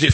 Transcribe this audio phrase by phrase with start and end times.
[0.00, 0.09] just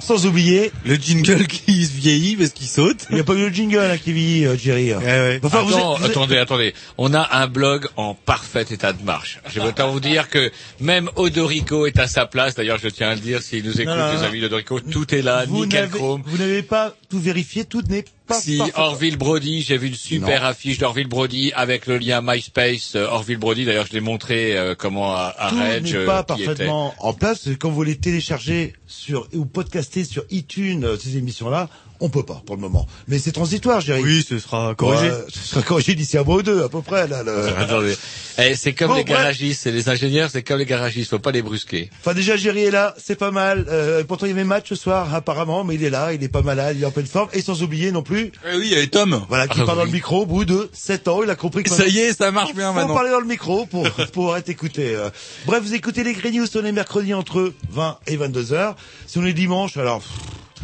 [0.00, 3.06] sans oublier, Le jingle qui se vieillit parce qu'il saute.
[3.10, 4.94] il n'y a pas eu le jingle hein, qui vit, euh, Jerry.
[4.94, 5.40] ouais.
[5.42, 6.74] Enfin, vous Attends, êtes- vous êtes- attendez, attendez.
[6.98, 9.40] On a un blog en parfait état de marche.
[9.48, 12.54] Je veux autant vous dire que même Odorico est à sa place.
[12.54, 14.22] D'ailleurs, je tiens à le dire, s'il nous écoute, non, les non.
[14.24, 16.22] amis d'Odorico, tout est là, vous nickel chrome.
[16.26, 18.72] vous n'avez pas tout vérifié, tout n'est pas Si parfait.
[18.76, 20.48] Orville Brody, j'ai vu une super Non.
[20.48, 23.64] affiche d'Orville Brody avec le lien MySpace euh, Orville Brody.
[23.64, 26.46] D'ailleurs, je l'ai montré euh, comment à, à tout Reg pas qui était.
[26.46, 27.48] parfaitement en place.
[27.60, 31.68] Quand vous les téléchargez sur ou podcaster sur iTunes euh, ces émissions-là,
[32.00, 32.86] on peut pas pour le moment.
[33.08, 34.02] Mais c'est transitoire, Jerry.
[34.02, 35.08] Oui, ce sera corrigé.
[35.10, 37.06] Ouais, ce sera corrigé d'ici à mois ou deux, à peu près.
[37.08, 37.96] Là, le- Attendez.
[38.38, 41.30] Eh, c'est comme Bon, les garagistes, c'est les ingénieurs, c'est comme les garagistes, faut pas
[41.32, 41.88] les brusquer.
[42.00, 43.64] Enfin déjà Jerry est là, c'est pas mal.
[43.70, 46.28] Euh, pourtant il y avait match ce soir apparemment, mais il est là, il est
[46.28, 47.28] pas malade, il est en pleine forme.
[47.32, 49.24] Et sans oublier non plus, Eh oui, il y avait Tom.
[49.30, 51.62] voilà, qui Ah, parle dans le micro au bout de 7 ans, il a compris
[51.62, 52.94] que Ça y est, ça marche bien faut maintenant.
[52.94, 54.94] parler dans le micro pour pouvoir être écouté.
[54.94, 55.08] euh.
[55.46, 58.76] Bref, vous écoutez les Green News, on est mercredi entre 20 et 22 heures.
[59.06, 60.10] Si on est dimanche, alors pff.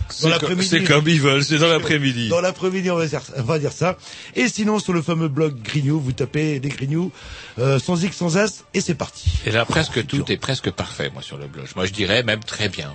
[0.09, 2.29] C'est comme ils veulent, c'est dans l'après-midi.
[2.29, 3.97] Dans l'après-midi, on va dire, on va dire ça.
[4.35, 7.13] Et sinon, sur le fameux blog News, vous tapez Green News,
[7.59, 9.31] euh, sans X, sans S, et c'est parti.
[9.47, 11.67] Et là, presque tout est presque parfait, moi, sur le blog.
[11.77, 12.93] Moi, je dirais même très bien.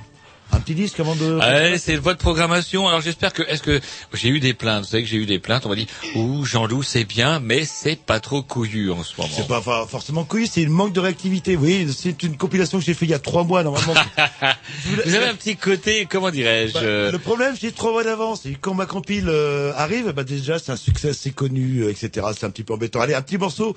[0.51, 1.37] Un petit disque avant de...
[1.37, 2.87] Ouais, c'est votre programmation.
[2.87, 3.79] Alors j'espère que est-ce que
[4.13, 4.83] j'ai eu des plaintes.
[4.83, 5.65] Vous savez que j'ai eu des plaintes.
[5.65, 9.33] On m'a dit ouh Jean-Loup c'est bien, mais c'est pas trop couillu en ce moment.
[9.35, 11.55] C'est pas forcément couillu, c'est une manque de réactivité.
[11.55, 13.93] Vous voyez, c'est une compilation que j'ai fait il y a trois mois normalement.
[15.05, 18.45] Vous avez un petit côté, comment dirais-je Bah, euh, Le problème, j'ai trois mois d'avance.
[18.45, 22.27] Et quand ma compile euh, arrive, bah déjà c'est un succès assez connu, euh, etc.
[22.37, 23.01] C'est un petit peu embêtant.
[23.01, 23.75] Allez, un petit morceau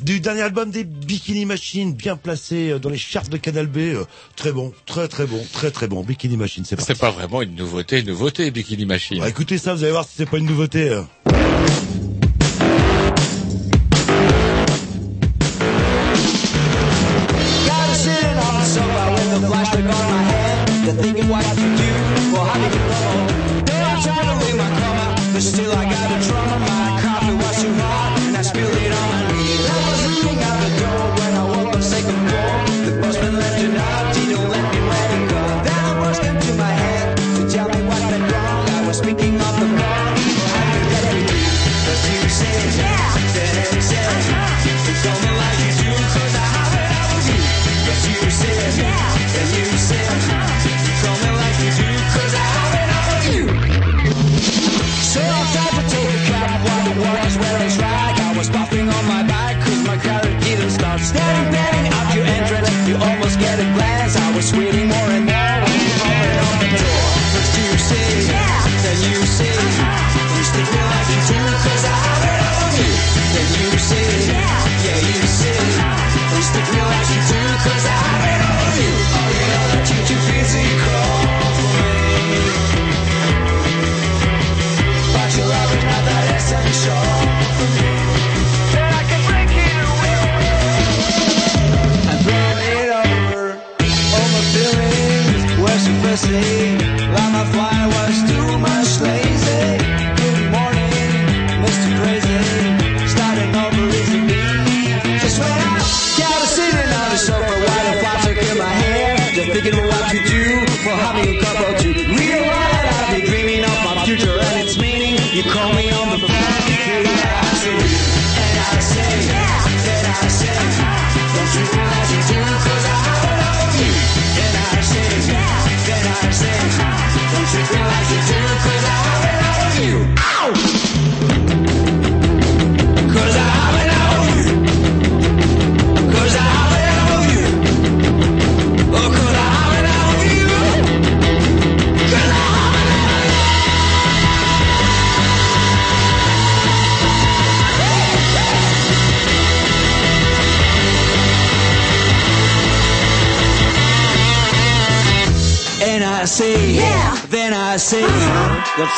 [0.00, 3.94] du dernier album des Bikini Machine, bien placé euh, dans les charts de Canal B.
[4.36, 6.02] très bon, très très bon, très très bon.
[6.08, 6.92] Bikini Machine, c'est parti.
[6.94, 9.20] C'est pas vraiment une nouveauté, une nouveauté Bikini Machine.
[9.20, 10.88] Bah, écoutez ça, vous allez voir si c'est pas une nouveauté.
[10.88, 11.02] euh.
[25.38, 26.18] Still I got a.
[26.58, 28.92] My coffee was too hot, and I spilled it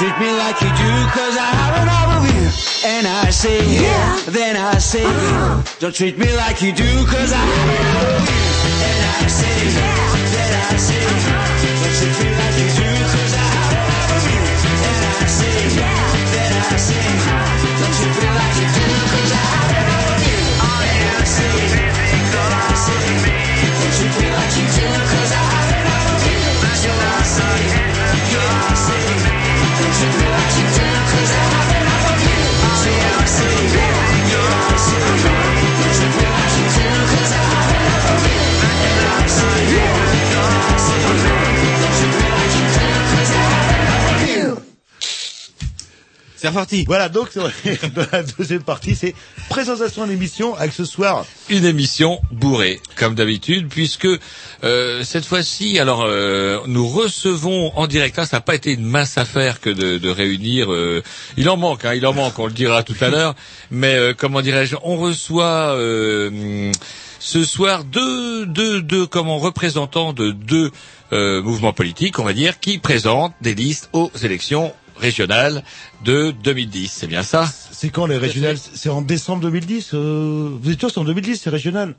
[0.01, 2.49] treat me like you do, cause I have enough of you.
[2.89, 4.23] And I say, yeah.
[4.29, 5.63] then I say, uh-huh.
[5.79, 7.45] don't treat me like you do, cause I
[46.87, 49.15] Voilà, donc dans la deuxième partie, c'est
[49.49, 51.25] présentation de l'émission avec ce soir.
[51.49, 54.09] Une émission bourrée, comme d'habitude, puisque
[54.65, 58.17] euh, cette fois-ci, alors euh, nous recevons en direct.
[58.17, 60.73] Là, ça n'a pas été une mince affaire que de, de réunir.
[60.73, 61.03] euh,
[61.37, 62.39] il en manque, hein, il en manque.
[62.39, 63.35] On le dira tout à l'heure.
[63.71, 66.71] Mais euh, comment dirais-je On reçoit euh,
[67.19, 70.71] ce soir deux, deux, deux, comment représentants de deux
[71.13, 75.65] euh, mouvements politiques, on va dire, qui présentent des listes aux élections régionales
[76.05, 76.91] de 2010.
[76.91, 77.47] C'est bien ça?
[77.73, 81.41] C'est quand les régionales C'est en décembre 2010 euh, Vous êtes sûr c'est en 2010,
[81.43, 81.95] c'est régional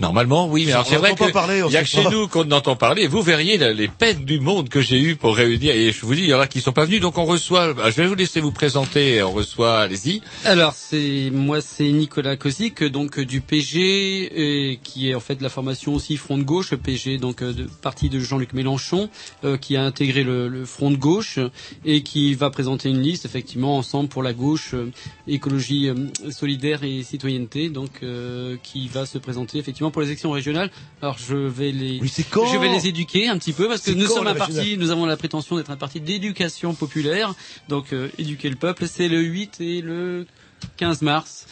[0.00, 1.82] Normalement, oui, mais alors on c'est vrai n'entend que pas parler, on il y a
[1.82, 3.06] que chez nous qu'on entend parler.
[3.06, 5.74] Vous verriez les peines du monde que j'ai eues pour réunir.
[5.74, 7.00] Et je vous dis, il y en a qui sont pas venus.
[7.00, 7.72] Donc on reçoit.
[7.72, 9.22] bah, Je vais vous laisser vous présenter.
[9.22, 9.78] On reçoit.
[9.78, 10.20] Allez-y.
[10.44, 15.42] Alors c'est moi c'est Nicolas Kozik donc du PG et qui est en fait de
[15.42, 19.08] la formation aussi Front de gauche PG donc euh, de parti de Jean-Luc Mélenchon
[19.44, 21.38] euh, qui a intégré le, le Front de gauche
[21.84, 24.90] et qui va présenter une liste effectivement ensemble pour la gauche euh,
[25.26, 25.94] écologie euh,
[26.30, 30.70] solidaire et citoyenneté donc euh, qui va se présenter effectivement pour les élections régionales.
[31.02, 33.80] Alors je vais les Oui, c'est quand je vais les éduquer un petit peu parce
[33.82, 37.34] que nous sommes un parti, nous avons la prétention d'être un parti d'éducation populaire,
[37.68, 38.86] donc euh, éduquer le peuple.
[38.86, 40.26] C'est le 8 et le
[40.76, 41.46] 15 mars.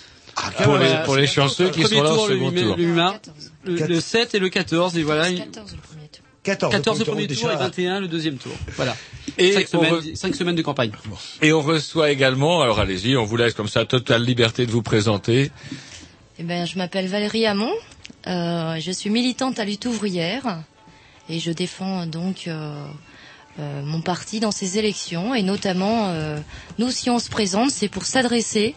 [0.58, 1.00] pour, voilà.
[1.00, 2.76] les, pour les chanceux qui sont là au tour, le second 8 mai- tour.
[2.76, 3.19] le 8 mars,
[3.64, 5.32] le, le 7 et le 14 et voilà.
[5.32, 6.02] 14 le.
[6.44, 8.53] 14, 14 le donc, premier tour déjà- et 21 le deuxième tour.
[8.77, 8.97] Voilà.
[9.39, 10.91] Et 5 on semaines, re- cinq semaines de campagne.
[11.41, 12.62] Et on reçoit également.
[12.62, 15.50] Alors allez-y, on vous laisse comme ça totale liberté de vous présenter.
[16.39, 17.71] Eh ben, je m'appelle Valérie Hamon.
[18.27, 20.62] Euh, je suis militante à lutte ouvrière
[21.29, 22.85] et je défends donc euh,
[23.61, 26.39] euh, mon parti dans ces élections et notamment euh,
[26.79, 28.75] nous si on se présente c'est pour s'adresser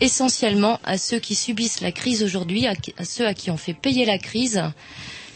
[0.00, 3.72] essentiellement à ceux qui subissent la crise aujourd'hui, à, à ceux à qui on fait
[3.74, 4.62] payer la crise,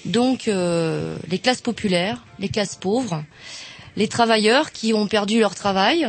[0.04, 3.24] donc euh, les classes populaires, les classes pauvres,
[3.96, 6.08] les travailleurs qui ont perdu leur travail,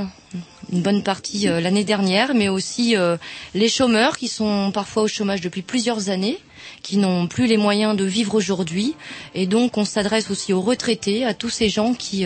[0.71, 3.17] une bonne partie euh, l'année dernière, mais aussi euh,
[3.53, 6.37] les chômeurs qui sont parfois au chômage depuis plusieurs années,
[6.83, 8.95] qui n'ont plus les moyens de vivre aujourd'hui.
[9.35, 12.25] Et donc on s'adresse aussi aux retraités, à tous ces gens qui...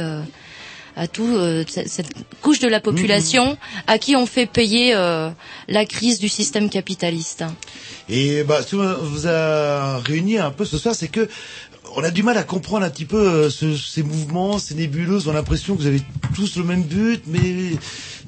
[0.95, 2.07] à tout euh, cette
[2.41, 3.57] couche de la population
[3.87, 5.29] à qui on fait payer euh,
[5.67, 7.43] la crise du système capitaliste.
[8.09, 11.27] Et bah, ce qui vous a réuni un peu ce soir, c'est que
[11.97, 15.27] on a du mal à comprendre un petit peu euh, ce- ces mouvements, ces nébuleuses.
[15.27, 16.01] On a l'impression que vous avez
[16.35, 17.77] tous le même but, mais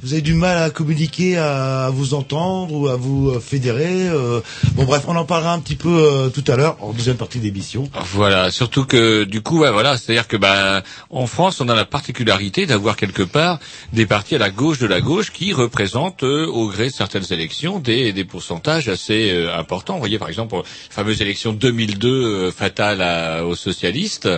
[0.03, 4.07] vous avez du mal à communiquer, à, à vous entendre ou à vous euh, fédérer.
[4.09, 4.41] euh.
[4.73, 7.39] Bon, bref, on en parlera un petit peu euh, tout à l'heure en deuxième partie
[7.39, 7.89] d'émission.
[8.13, 11.85] Voilà, surtout que du coup, ouais, voilà, c'est-à-dire que ben en France, on a la
[11.85, 13.59] particularité d'avoir quelque part
[13.91, 17.25] des partis à la gauche de la gauche qui représentent euh, au gré de certaines
[17.31, 19.93] élections des, des pourcentages assez euh, importants.
[19.93, 24.29] Vous voyez par exemple la fameuse élection 2002 euh, fatale à- aux socialistes,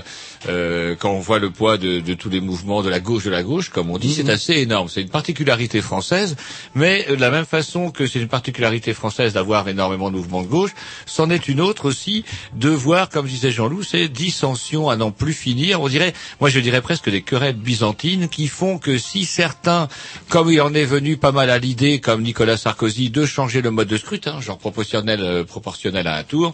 [0.48, 3.30] euh, quand on voit le poids de, de tous les mouvements de la gauche de
[3.30, 4.88] la gauche, comme on dit, c'est assez énorme.
[4.90, 6.36] C'est une particularité française,
[6.76, 10.42] mais euh, de la même façon que c'est une particularité française d'avoir énormément de mouvements
[10.44, 10.72] de gauche,
[11.06, 12.24] c'en est une autre aussi
[12.56, 15.82] de voir, comme disait Jean-Loup, ces dissensions à n'en plus finir.
[15.82, 19.88] On dirait, moi je dirais presque des querelles byzantines qui font que si certains,
[20.30, 23.72] comme il en est venu pas mal à l'idée, comme Nicolas Sarkozy, de changer le
[23.72, 26.54] mode de scrutin, genre proportionnel, euh, proportionnel à un tour,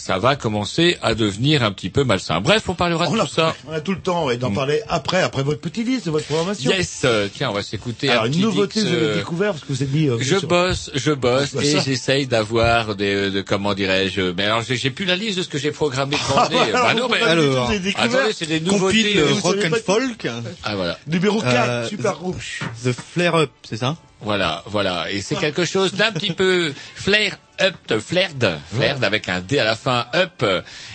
[0.00, 2.40] ça va commencer à devenir un petit peu malsain.
[2.40, 3.54] Bref, on parlera de a, tout ça.
[3.68, 4.54] on a tout le temps ouais, d'en Mm.
[4.54, 6.70] parler après, après votre petite liste de votre programmation.
[6.70, 9.14] Yes, euh, tiens, on va s'écouter Alors, un une petit nouveauté, Dix, vous avez euh,
[9.16, 10.08] découvert parce que vous êtes mis.
[10.08, 11.80] euh, Je sur- bosse, je bosse Bah, et ça.
[11.80, 15.48] j'essaye d'avoir des, de, comment dirais-je, mais alors j'ai j'ai plus la liste de ce
[15.48, 16.58] que j'ai programmé devant Ah, nez.
[16.58, 19.02] alors, Bah non, mais- alors, attendez, c'est des nouveautés.
[19.02, 20.28] Compile euh, euh, vous rock and folk.
[20.64, 22.36] Ah voilà, Numéro 4, Euh, super groupe.
[22.84, 23.96] The Flare Up, c'est ça?
[24.22, 25.10] Voilà, voilà.
[25.10, 29.64] Et c'est quelque chose d'un petit peu flair Up Flared, Flared avec un D à
[29.64, 30.44] la fin, Up.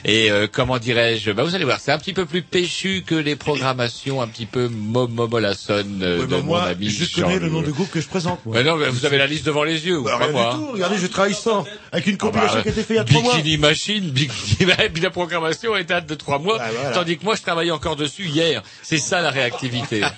[0.03, 1.31] Et euh, comment dirais-je?
[1.31, 4.45] Bah vous allez voir, c'est un petit peu plus péchu que les programmations un petit
[4.45, 7.71] peu momomolasson euh, Ouais, de bah, mon moi, ami je Jean connais le nom du
[7.71, 8.45] groupe que je présente.
[8.45, 8.55] moi.
[8.57, 10.53] Mais non, mais vous avez la liste devant les yeux, ou Bah, pas rien moi
[10.53, 10.71] du tout.
[10.73, 11.65] Regardez, je travaille sans.
[11.91, 13.35] Avec une Ah bah, compilation qui a été faite il y a trois mois.
[13.35, 16.91] Bikini Machine, Bikini, et puis la programmation est date de trois mois, Ah, voilà.
[16.91, 18.63] tandis que moi je travaillais encore dessus hier.
[18.81, 20.01] C'est ça la réactivité.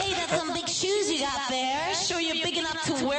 [0.00, 1.92] Hey, that's some big shoes you got there.
[1.92, 3.18] Sure you're big enough to wear?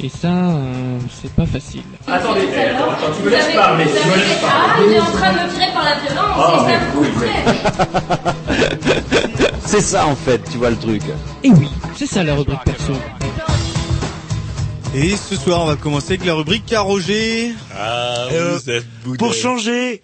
[0.00, 1.82] Et ça, euh, c'est pas facile.
[2.06, 4.86] Attendez, attends, tu me laisses parler, tu me laisses Ah, parler.
[4.86, 8.34] il est en train de me tirer par la violence, Ah, c'est mais ça contraire.
[9.66, 11.02] C'est ça en fait, tu vois le truc.
[11.42, 12.92] Et oui, c'est ça la rubrique perso.
[14.94, 17.52] Et ce soir, on va commencer avec la rubrique Carogé.
[17.76, 18.86] Ah, Euh, vous êtes.
[19.18, 20.00] Pour changer.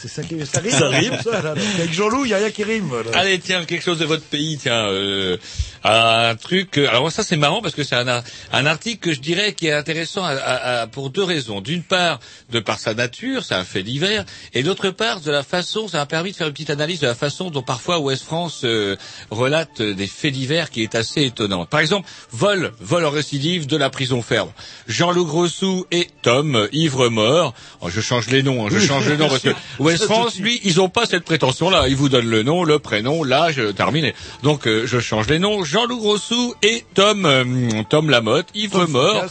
[0.00, 0.70] C'est ça qui ça rime.
[0.70, 1.12] Ça rime.
[1.24, 1.50] Ça, là.
[1.78, 2.90] Avec Jean-Loup, il y a rien qui rime.
[3.10, 3.18] là.
[3.18, 5.36] Allez, tiens, quelque chose de votre pays, tiens, euh,
[5.84, 6.78] un truc.
[6.78, 8.22] euh, Alors ça, c'est marrant parce que c'est un,
[8.52, 11.60] un article que je dirais qui est intéressant à- à- à- pour deux raisons.
[11.60, 12.20] D'une part,
[12.50, 15.98] de par sa nature, c'est un fait divers, et d'autre part, de la façon, ça
[15.98, 18.96] m'a permis de faire une petite analyse de la façon dont parfois Ouest France euh,
[19.30, 21.68] relate des faits divers qui est assez étonnante.
[21.70, 24.50] Par exemple, vol, vol en récidive de la prison ferme.
[24.86, 27.54] Jean-Loup Grossou et Tom, euh, ivre mort.
[27.80, 30.60] Oh, je change les noms, hein, je change les noms parce que Ouest France, lui,
[30.64, 31.88] ils ont pas cette prétention-là.
[31.88, 34.14] Ils vous donnent le nom, le prénom, l'âge, euh, terminé.
[34.42, 35.64] Donc, euh, je change les noms.
[35.70, 37.44] Jean-Loup Grossou et Tom, euh,
[37.88, 39.26] Tom Lamotte, ivre mort.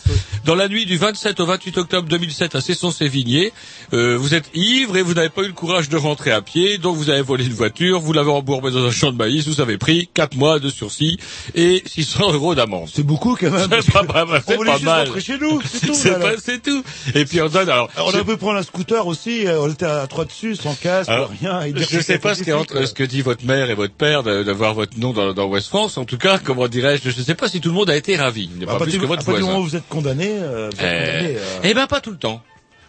[0.46, 3.52] Dans la nuit du 27 au 28 octobre 2007 à Cesson-Sévigné,
[3.94, 6.78] euh, vous êtes ivre et vous n'avez pas eu le courage de rentrer à pied,
[6.78, 9.60] donc vous avez volé une voiture, vous l'avez embourbé dans un champ de maïs, vous
[9.60, 11.18] avez pris 4 mois de sursis
[11.56, 12.88] et 600 euros d'amende.
[12.94, 13.68] C'est beaucoup quand même.
[13.82, 15.22] C'est pas, pas mal, On pas mal.
[15.22, 15.94] chez nous, c'est tout.
[15.94, 16.84] C'est pas- tout.
[17.16, 17.90] Et puis on donne alors.
[17.98, 20.74] Alors, on a pu prendre un scooter aussi, euh, on était à trois dessus, sans
[20.76, 21.60] casque, Alors, rien.
[21.76, 24.98] je sais pas ce, entre- ce que dit votre mère et votre père d'avoir votre
[24.98, 25.98] nom dans, dans West France.
[25.98, 28.48] En tout cas, comment dirais-je, je sais pas si tout le monde a été ravi.
[28.48, 29.48] Pas partir plus du- que à votre partir du voisin.
[29.54, 31.60] moment où vous êtes condamné, euh, vous êtes condamné, Eh, euh.
[31.64, 32.42] eh ben pas tout le temps.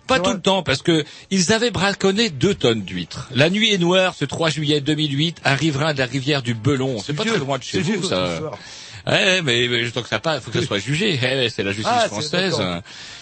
[0.06, 3.28] pas tout le temps, parce que ils avaient braconné deux tonnes d'huîtres.
[3.32, 6.98] La nuit est noire, ce 3 juillet 2008, un riverain de la rivière du Belon.
[6.98, 7.32] C'est pas vieux.
[7.32, 8.40] très loin de chez vous, vieux, ça.
[9.06, 11.18] Ouais, mais, mais tant que ça pas, faut que ça soit jugé.
[11.22, 12.60] Eh, ouais, c'est la justice Ah, française.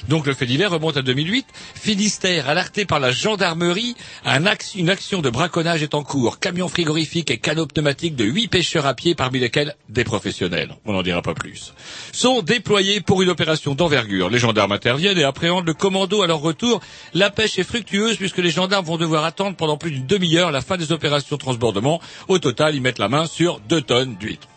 [0.08, 1.46] Donc le fait divers remonte à 2008.
[1.74, 6.38] Finistère, alerté par la gendarmerie, un axe- une action de braconnage est en cours.
[6.40, 10.74] Camion frigorifique et canot pneumatique de huit pêcheurs à pied, parmi lesquels des professionnels.
[10.84, 11.72] On n'en dira pas plus.
[12.12, 14.30] Sont déployés pour une opération d'envergure.
[14.30, 16.80] Les gendarmes interviennent et appréhendent le commando à leur retour.
[17.14, 20.60] La pêche est fructueuse puisque les gendarmes vont devoir attendre pendant plus d'une demi-heure la
[20.60, 22.00] fin des opérations de transbordement.
[22.28, 24.48] Au total, ils mettent la main sur deux tonnes d'huîtres.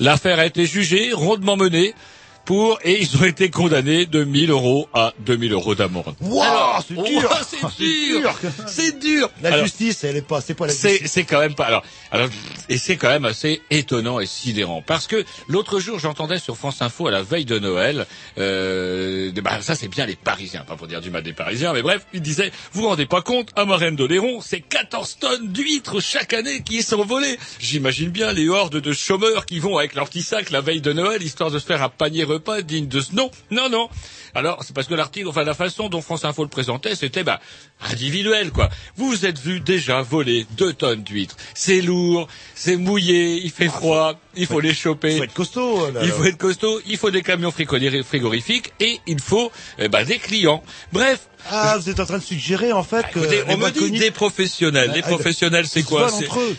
[0.00, 1.94] L'affaire a été jugée, rondement menée,
[2.44, 6.14] pour, et ils ont été condamnés de 1000 euros à 2000 euros d'amende.
[6.20, 7.38] Waouh, Alors, c'est wow, dur.
[7.48, 8.34] c'est C'est dur,
[8.66, 9.30] c'est dur.
[9.42, 11.00] La Alors, justice, elle est pas, c'est pas la justice.
[11.10, 11.64] c'est quand même pas.
[11.64, 12.28] Alors, alors,
[12.68, 16.82] et c'est quand même assez étonnant et sidérant parce que l'autre jour, j'entendais sur France
[16.82, 18.06] Info à la veille de Noël.
[18.38, 21.72] Euh, de- bah, ça, c'est bien les Parisiens, pas pour dire du mal des Parisiens,
[21.72, 25.48] mais bref, ils disaient vous vous rendez pas compte, à Marraine d'Oléron, c'est 14 tonnes
[25.48, 27.38] d'huîtres chaque année qui sont volées.
[27.58, 30.92] J'imagine bien les hordes de chômeurs qui vont avec leur petit sac la veille de
[30.92, 33.30] Noël histoire de se faire un panier repas digne de ce nom.
[33.50, 33.88] Non, non.
[34.34, 37.40] Alors, c'est parce que l'article, enfin la façon dont France Info le présentait, c'était bah
[37.80, 38.68] individuel quoi.
[38.96, 41.36] Vous vous êtes vu déjà voler deux tonnes d'huîtres.
[41.54, 45.12] C'est lourd, c'est mouillé, il fait froid, il faut les choper.
[45.12, 45.90] Il faut être costaud.
[45.92, 46.00] là.
[46.02, 50.04] Il faut être costaud, il faut des camions frigori- frigorifiques et il faut eh ben,
[50.04, 50.62] des clients.
[50.92, 53.98] Bref, Ah, vous êtes en train de suggérer en fait que Écoutez, on me dit
[53.98, 54.90] des professionnels.
[54.94, 56.08] Les Ah, professionnels, c'est quoi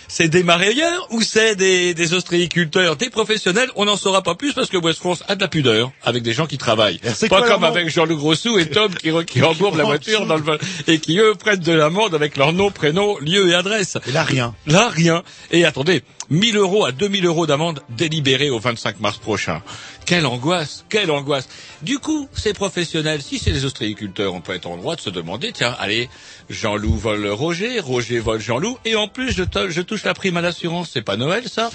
[0.08, 4.54] C'est- des marailleurs ou c'est des, des ostréiculteurs Des professionnels, on n'en saura pas plus
[4.54, 7.00] parce que West France a de la pudeur avec des gens qui travaillent.
[7.30, 9.40] Pas comme avec Jean-Luc Grossou et Tom qui, qui
[9.76, 10.44] la voiture dans le
[10.88, 13.98] et qui eux prennent de l'amende avec leur nom, prénom, lieu et adresse.
[14.08, 14.56] Et là, rien.
[14.68, 15.24] Là, rien.
[15.52, 19.62] Et attendez, 1000 euros à 2000 euros d'amende délibérée au 25 mars prochain.
[20.06, 21.48] Quelle angoisse, quelle angoisse.
[21.82, 25.10] Du coup, ces professionnels, si c'est des ostréiculteurs, on peut être en droit de se
[25.10, 26.10] demander, tiens, allez,
[26.50, 30.38] Jean-Loup vole Roger, Roger vole Jean-Loup, et en plus, je, to- je touche la prime
[30.38, 30.90] à l'assurance.
[30.94, 31.70] C'est pas Noël, ça?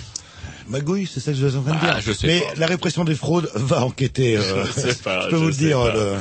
[0.68, 1.94] Magouille, c'est ça que je suis en train de dire.
[1.96, 2.46] Ah, je sais Mais pas.
[2.56, 4.36] la répression des fraudes va enquêter.
[4.36, 5.78] euh, Je sais pas, je peux je vous le dire.
[5.82, 5.92] pas.
[5.92, 6.16] le-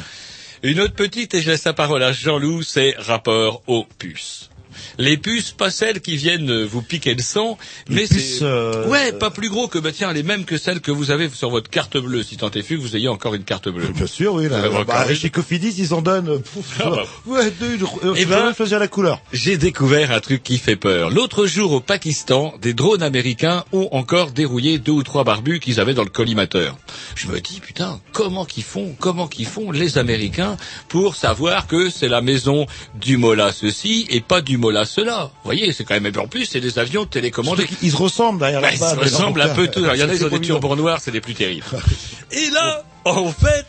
[0.64, 4.49] Une autre petite, et je laisse la parole à Jean-Loup, c'est rapport aux puces.
[4.98, 7.58] Les puces, pas celles qui viennent euh, vous piquer le sang,
[7.90, 10.92] mais c'est euh, ouais, pas plus gros que bah tiens les mêmes que celles que
[10.92, 13.70] vous avez sur votre carte bleue, si tant est que vous ayez encore une carte
[13.70, 13.88] bleue.
[13.88, 14.48] Bien sûr, oui.
[14.50, 16.30] Là, bah, une chez Cofidis, ils en donnent.
[16.30, 17.04] euh, pouf, Ah bah.
[17.26, 17.78] ouais, deux.
[18.04, 19.22] Euh, Eh ben- choisir la couleur.
[19.34, 21.10] J'ai découvert un truc qui fait peur.
[21.10, 25.80] L'autre jour au Pakistan, des drones américains ont encore dérouillé deux ou trois barbus qu'ils
[25.80, 26.78] avaient dans le collimateur.
[27.16, 31.90] Je me dis putain, comment qu'ils font, comment qu'ils font les Américains pour savoir que
[31.90, 32.66] c'est la maison
[33.00, 35.32] du Mola ceci et pas du Mola cela.
[35.34, 37.68] Vous voyez, c'est quand même en plus c'est des avions télécommandés.
[37.82, 39.82] Ils se ressemblent derrière Bah, la ils se ressemblent un peu tous.
[39.94, 41.66] Il y en a, ils ont des turbans noirs, c'est les plus terribles.
[42.32, 43.66] Et là, en fait,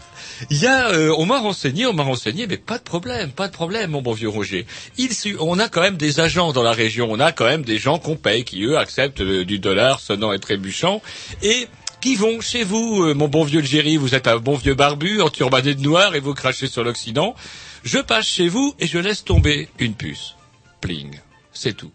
[0.48, 3.48] il y a, euh, on m'a renseigné, on m'a renseigné, mais pas de problème, pas
[3.48, 4.66] de problème, mon bon vieux Roger.
[4.96, 7.78] Il, on a quand même des agents dans la région, on a quand même des
[7.78, 11.02] gens qu'on paye, qui eux acceptent euh, du dollar sonnant et trébuchant,
[11.42, 11.68] et
[12.00, 15.20] qui vont chez vous, euh, mon bon vieux Jerry, vous êtes un bon vieux barbu,
[15.20, 17.34] enturbané de noir, et vous crachez sur l'Occident.
[17.82, 20.34] Je passe chez vous et je laisse tomber une puce.
[20.80, 21.18] Pling.
[21.52, 21.92] C'est tout.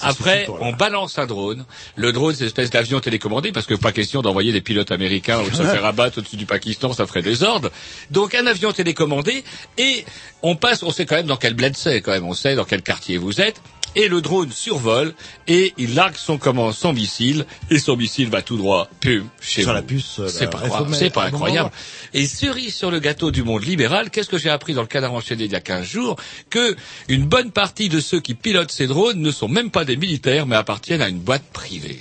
[0.00, 1.64] Après, on balance un drone.
[1.96, 5.40] Le drone, c'est une espèce d'avion télécommandé, parce que pas question d'envoyer des pilotes américains
[5.40, 7.70] ou de se faire abattre au-dessus du Pakistan, ça ferait des ordres.
[8.10, 9.44] Donc un avion télécommandé,
[9.78, 10.04] et
[10.42, 12.64] on passe, on sait quand même dans quel bled c'est, quand même, on sait dans
[12.64, 13.60] quel quartier vous êtes.
[13.94, 15.12] Et le drone survole
[15.46, 19.60] et il largue son comment, son missile et son missile va tout droit, pum, chez
[19.62, 19.74] Sur vous.
[19.74, 21.70] la puce, euh, C'est la- pas, c'est pas incroyable.
[22.14, 25.12] Et cerise sur le gâteau du monde libéral, qu'est-ce que j'ai appris dans le cadre
[25.12, 26.16] enchaîné il y a 15 jours?
[26.48, 26.74] Que
[27.08, 30.46] une bonne partie de ceux qui pilotent ces drones ne sont même pas des militaires,
[30.46, 32.00] mais appartiennent à une boîte privée.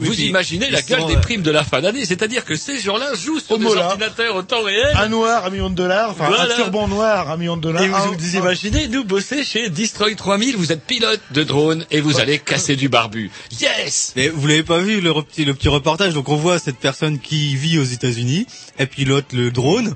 [0.00, 2.44] Oui, Vous puis, imaginez la gueule sont, des euh, primes de la fin d'année, c'est-à-dire
[2.44, 4.92] que ces gens-là jouent sur des ordinateurs au temps réel.
[4.96, 6.10] Un noir, un million de dollars.
[6.10, 6.52] Enfin, Voilà.
[6.54, 7.82] un turban noir, un million de dollars.
[7.82, 11.42] Et vous Un- vous un- imaginez, nous bosser chez Destroy 3000, vous êtes pilote de
[11.44, 13.30] drone et vous allez casser du barbu.
[13.60, 16.78] Yes Mais vous l'avez pas vu le petit, le petit reportage Donc on voit cette
[16.78, 18.46] personne qui vit aux États-Unis,
[18.78, 19.94] elle pilote le drone.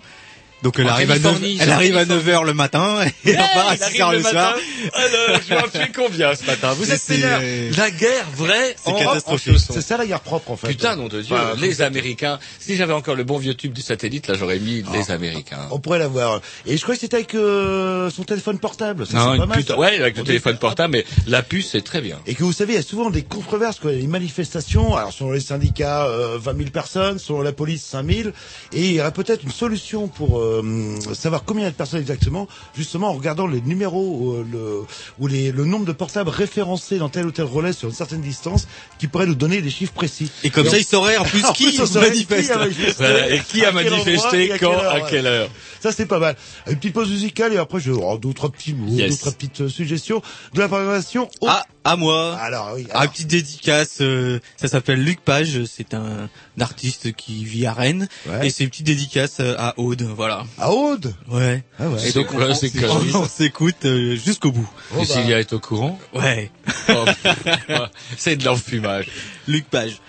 [0.66, 2.24] Donc elle En arrive à 9, Californie, elle c'est en arrive à Californie.
[2.24, 4.56] 9 heures le matin et elle repart à il 6 arrive heures le le soir.
[4.94, 7.40] Alors, je vais en tuer combien ce matin Vous êtes C'est- peinard.
[7.76, 9.58] La guerre vraie C'est en, catastrophique.
[9.70, 10.66] C'est ça la guerre propre en fait.
[10.68, 12.38] Putain, nom de Dieu, les Américains.
[12.58, 15.68] Si j'avais encore le bon vieux tube du satellite, là, j'aurais mis les Américains.
[15.70, 16.40] On pourrait l'avoir.
[16.66, 19.06] Et je crois que c'était avec euh, son téléphone portable.
[19.06, 21.04] Ça, Non, c'est pas une mal, putain, ouais, avec le On téléphone dit- portable, mais
[21.28, 22.18] la puce, c'est très bien.
[22.26, 24.96] Et que vous savez, il y a souvent des controverses, quoi, des manifestations.
[24.96, 28.28] Alors, selon les syndicats, euh, 20 000 personnes, selon la police, 5 000.
[28.72, 31.70] Et il y aurait peut-être une solution pour euh, euh, savoir combien il y a
[31.70, 34.80] de personnes exactement, justement en regardant les numéros euh, le,
[35.18, 38.20] ou les, le nombre de portables référencés dans tel ou tel relais sur une certaine
[38.20, 38.66] distance,
[38.98, 40.30] qui pourrait nous donner des chiffres précis.
[40.44, 42.46] Et comme ça, il saurait en plus En qui on saurait manifeste.
[42.46, 45.26] qui a manifesté, Voilà, et qui a endroit manifesté, à quand, quelle heure, à quelle
[45.26, 45.48] heure.
[45.80, 46.36] Ça c'est pas mal.
[46.68, 49.10] Une petite pause musicale et après je oh, d'autres petits mots, Yes.
[49.22, 50.22] d'autres petites suggestions
[50.54, 51.28] de la programmation.
[51.40, 52.36] au- Ah, à moi.
[52.40, 52.86] alors oui.
[52.90, 53.10] Alors.
[53.12, 56.28] petite dédicace, euh, ça s'appelle Luc Page, c'est un,
[56.60, 58.46] artiste qui vit à Rennes, Ouais.
[58.46, 60.44] et c'est une petite dédicace euh, à Aude, voilà.
[60.58, 61.14] À Aude?
[61.28, 61.62] Ouais.
[61.78, 62.08] Ah ouais.
[62.08, 64.68] Et donc on, on- s'écoute euh, jusqu'au bout.
[64.92, 65.98] Bon, Et bah, Sylvia est au courant?
[66.14, 66.50] Ouais.
[66.88, 67.80] Oh, pff,
[68.16, 69.06] C'est de l'enfumage.
[69.46, 70.00] Luc Page.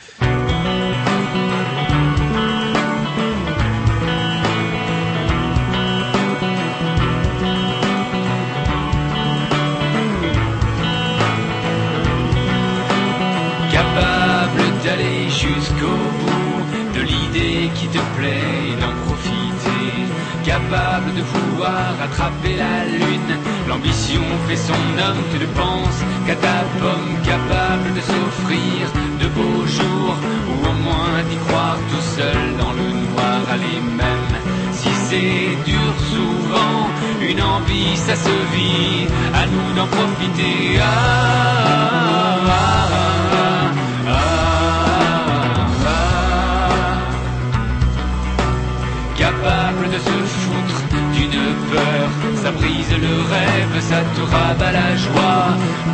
[22.06, 23.34] Attraper la lune.
[23.68, 28.82] L'ambition fait son homme, tu ne penses qu'à ta pomme, capable de s'offrir
[29.22, 30.18] de beaux jours,
[30.50, 33.40] ou au moins d'y croire tout seul dans le noir.
[33.54, 34.34] Allez même,
[34.72, 36.90] si c'est dur souvent,
[37.22, 40.80] une envie ça se vit, à nous d'en profiter.
[40.80, 40.86] Ah,
[41.66, 42.87] ah, ah,
[52.36, 55.48] ça brise le rêve, ça te rabat la joie.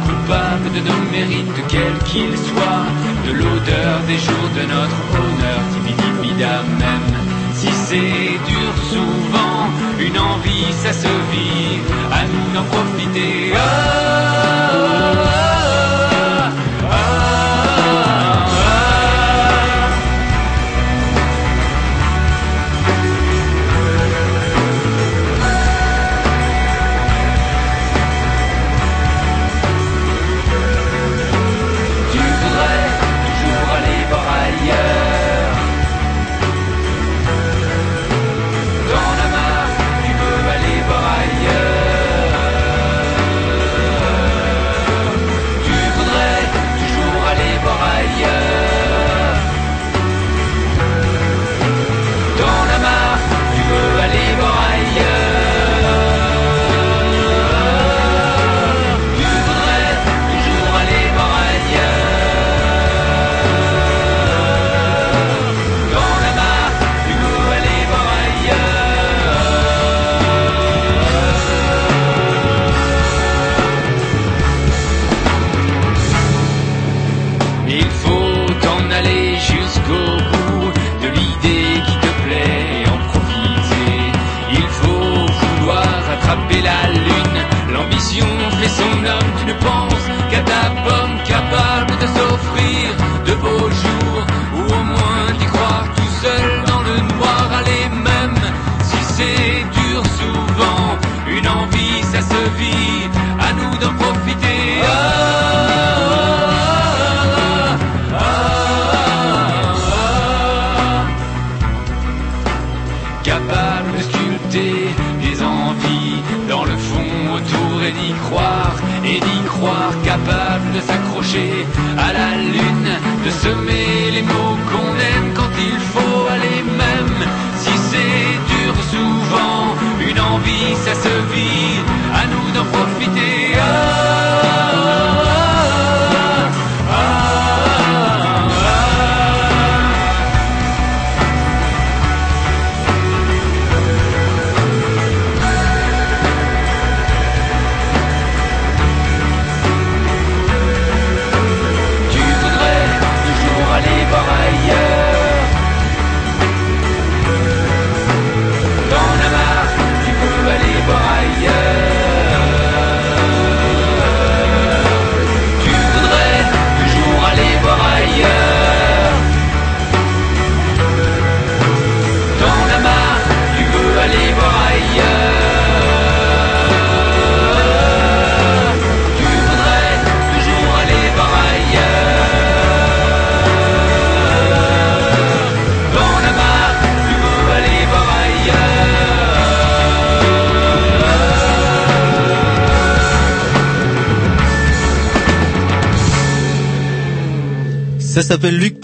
[0.06, 2.88] Coupable de nos mérites, quels qu'ils soient,
[3.26, 7.14] de l'odeur des jours de notre honneur, tibidibida même.
[7.54, 13.54] Si c'est dur souvent, une envie ça se à nous d'en profiter.
[13.56, 14.53] Ah,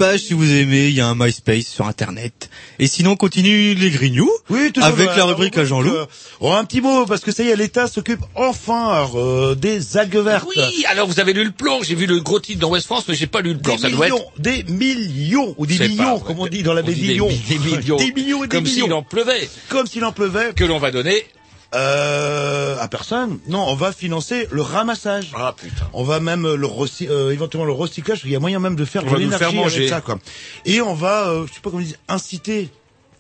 [0.10, 2.50] Page si vous aimez, il y a un MySpace sur internet.
[2.80, 5.92] Et sinon, on continue les grignoux Oui, toujours avec la rubrique à Jean-Loup.
[5.94, 6.06] euh,
[6.40, 10.16] oh, un petit mot, parce que ça y est, l'État s'occupe enfin euh, des algues
[10.18, 10.48] vertes.
[10.50, 13.06] Oui, alors vous avez lu le plan, j'ai vu le gros titre dans West France,
[13.08, 13.76] mais j'ai pas lu le plan.
[13.76, 16.74] Des Ça doit millions, être des millions, ou des millions, pas- comme on dit dans
[16.74, 17.28] la on des millions.
[17.30, 17.98] mi- des millions.
[17.98, 18.86] des millions et des comme millions.
[18.86, 20.54] s'il en pleuvait, Comme s'il en pleuvait.
[20.56, 21.24] que l'on va donner.
[21.76, 23.40] Euh, à personne.
[23.48, 25.32] Non, on va financer le ramassage.
[25.36, 25.88] Ah putain.
[25.94, 26.68] On va même le
[27.10, 28.22] euh, éventuellement le recyclage.
[28.26, 30.18] Il y a moyen même de faire On de l'énergie avec ça, quoi.
[30.66, 32.70] Et on va, euh, je sais pas comment dire, inciter.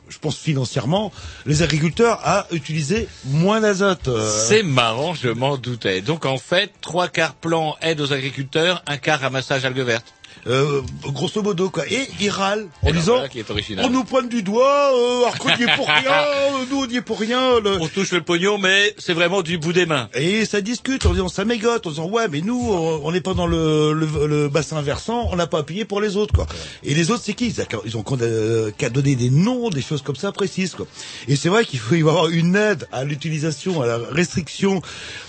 [0.08, 1.12] Je pense financièrement
[1.46, 4.08] les agriculteurs à utiliser moins d'azote.
[4.08, 4.28] euh.
[4.48, 6.02] C'est marrant, je m'en doutais.
[6.02, 10.12] Donc en fait, trois quarts plan aide aux agriculteurs, un quart ramassage algues vertes.
[10.48, 11.84] Euh, grosso modo quoi.
[11.92, 13.86] Et il râle en disant voilà qui est original.
[13.86, 16.88] on nous pointe du doigt, euh, alors qu'on n'y est pour rien, euh, nous on
[16.88, 17.60] n'y est pour rien.
[17.60, 20.08] le- On touche le pognon, mais c'est vraiment du bout des mains.
[20.14, 22.60] Et ça discute en disant ça mégote, en disant ouais mais nous
[23.04, 26.16] on n'est pas dans le, le, le bassin versant, on n'a pas appuyé pour les
[26.16, 26.48] autres quoi.
[26.84, 27.48] Et les autres c'est qui?
[27.86, 30.86] Ils ont- Ils euh, qu'à donner des noms, des choses comme ça précises quoi.
[31.28, 34.82] Et c'est vrai qu'il faut y avoir une aide à l'utilisation, à la restriction.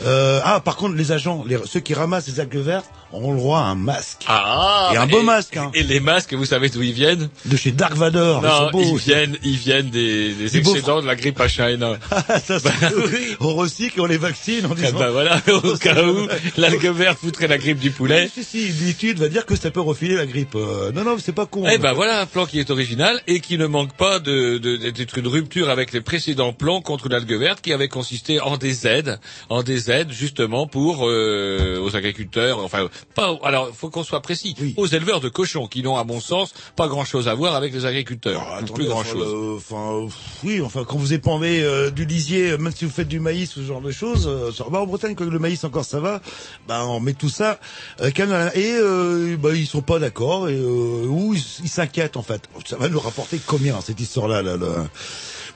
[0.05, 3.39] Euh, ah par contre les agents, les, ceux qui ramassent les algues vertes ont le
[3.39, 4.25] droit à un masque.
[4.29, 5.71] Ah Et un beau masque, hein.
[5.75, 8.71] Et les masques, vous savez d'où ils viennent De chez Dark Vador, ils sont Non,
[8.71, 8.83] beaux.
[8.83, 11.99] ils viennent, ils viennent des, des excédents de la grippe H1N1.
[12.45, 12.71] Ça, c'est-
[13.41, 14.99] On recycle on les vaccine Eh disant.
[14.99, 18.31] ben voilà, au cas où l'algue verte foutrait la grippe du poulet.
[18.35, 20.55] Si, si, l'étude va dire que ça peut refiler la grippe.
[20.55, 21.65] Euh, non, non, c'est pas con.
[21.71, 24.77] Eh ben voilà un plan qui est original et qui ne manque pas de de-
[24.91, 28.87] d'être une rupture avec les précédents plans contre l'algue verte qui avait consisté en des
[28.87, 34.21] aides, en des aides justement pour euh, aux agriculteurs, enfin pas alors faut qu'on soit
[34.23, 37.55] précis, aux éleveurs de cochons qui n'ont à mon sens pas grand chose à voir
[37.55, 40.09] avec les agriculteurs, Attendez, plus grand enfin, euh,
[40.45, 43.57] oui, enfin, quand vous épandez euh, du lisier, euh, même si vous faites du maïs
[43.57, 46.21] ou ce genre de choses, euh, bah, en Bretagne, quand le maïs encore ça va,
[46.69, 47.59] bah, on met tout ça,
[48.01, 48.13] et
[49.37, 52.43] bah, ils sont pas d'accord, et ou ils ils s'inquiètent en fait.
[52.67, 54.87] Ça va nous rapporter combien cette histoire-là là, là?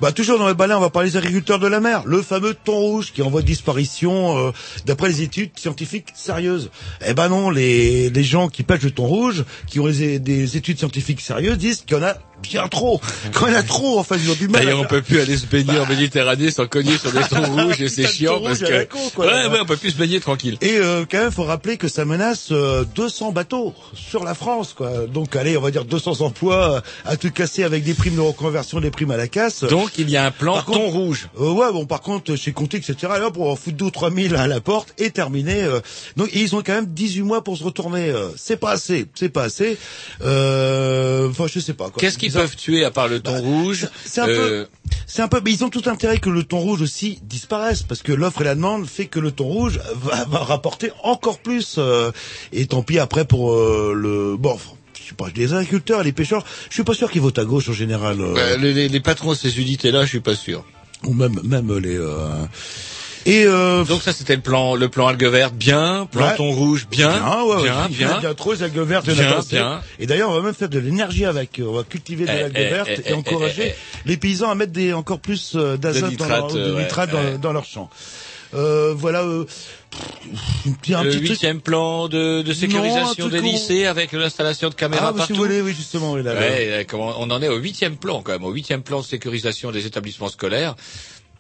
[0.00, 2.02] Bah, toujours dans le balai, on va parler des agriculteurs de la mer.
[2.07, 4.50] Le fameux thon rouge qui envoie disparition euh,
[4.87, 6.70] d'après les études scientifiques sérieuses.
[7.07, 10.78] Eh ben non, les, les gens qui pêchent le thon rouge, qui ont des études
[10.78, 13.00] scientifiques sérieuses, disent qu'il y en a bien trop.
[13.33, 14.64] Quand il y en a trop, en fait, ils ont du mal.
[14.64, 17.80] D'ailleurs, on peut plus aller se baigner en Méditerranée sans cogner sur des thons rouges
[17.80, 19.48] et c'est chiant parce que con, quoi, ouais, là.
[19.50, 20.57] ouais, on peut plus se baigner tranquille.
[20.61, 24.74] Et euh, quand même, faut rappeler que ça menace euh, 200 bateaux sur la France,
[24.76, 24.90] quoi.
[25.07, 28.80] Donc, allez, on va dire 200 emplois à tout casser avec des primes de reconversion,
[28.80, 29.64] des primes à la casse.
[29.64, 31.28] Donc il y a un plan Par contre- thon rouge.
[31.40, 34.11] Euh, ouais, bon, par contre, chez Conti, etc., là, pour en foutre 2 ou 3
[34.14, 35.62] 000 à la porte, et terminé.
[35.62, 35.80] euh.
[36.16, 38.11] donc, ils ont quand même 18 mois pour se retourner.
[38.11, 38.28] euh.
[38.37, 39.76] c'est pas assez, c'est pas assez.
[40.22, 41.90] Euh, Enfin, je sais pas.
[41.96, 42.18] Qu'est-ce.
[42.40, 45.53] Peuvent tuer à part le thon rouge C'est un Euh, peu, c'est un peu, mais
[45.53, 48.55] ils ont tout intérêt que le thon rouge aussi disparaisse, parce que l'offre et la
[48.55, 51.77] demande fait que le thon rouge va, va rapporter encore plus.
[51.79, 52.11] euh,
[52.53, 54.59] et tant pis après pour euh, le, bon,
[55.03, 57.68] je sais pas, les agriculteurs les pêcheurs, je suis pas sûr qu'ils votent à gauche
[57.68, 58.20] en général.
[58.20, 60.64] euh, euh, les, les- les patrons de ces unités-là, je suis pas sûr.
[61.05, 61.99] ou même, même les.
[63.27, 66.37] Euh, et euh, Donc ça, c'était le plan, le plan algue verte, bien, plan Ouais.
[66.39, 68.19] rouge, bien, Bien, ouais, bien, bien, bien.
[68.21, 69.81] bien trop, les algues vertes, il y en a Bien, bien.
[69.99, 71.61] Et d'ailleurs, on va même faire de l'énergie avec.
[71.65, 73.75] On va cultiver de Eh, l'algue eh, verte eh, et eh, encourager
[74.07, 76.83] les paysans à mettre des encore plus euh, d'azote dans, leur, nitrate, de euh, ouais,
[76.83, 77.39] nitrate dans, ouais.
[77.39, 77.91] dans leurs champs.
[78.55, 79.23] Euh, voilà.
[79.23, 79.45] Euh,
[80.91, 85.13] un le petit huitième plan de, de sécurisation des lycées avec l'installation de caméras Ah,
[85.13, 85.35] bah, si partout.
[85.35, 86.41] vous voulez, oui, justement, oui, là, là.
[86.41, 89.71] Ouais, euh, on en est au huitième plan quand même, au huitième plan de sécurisation
[89.71, 90.75] des établissements scolaires.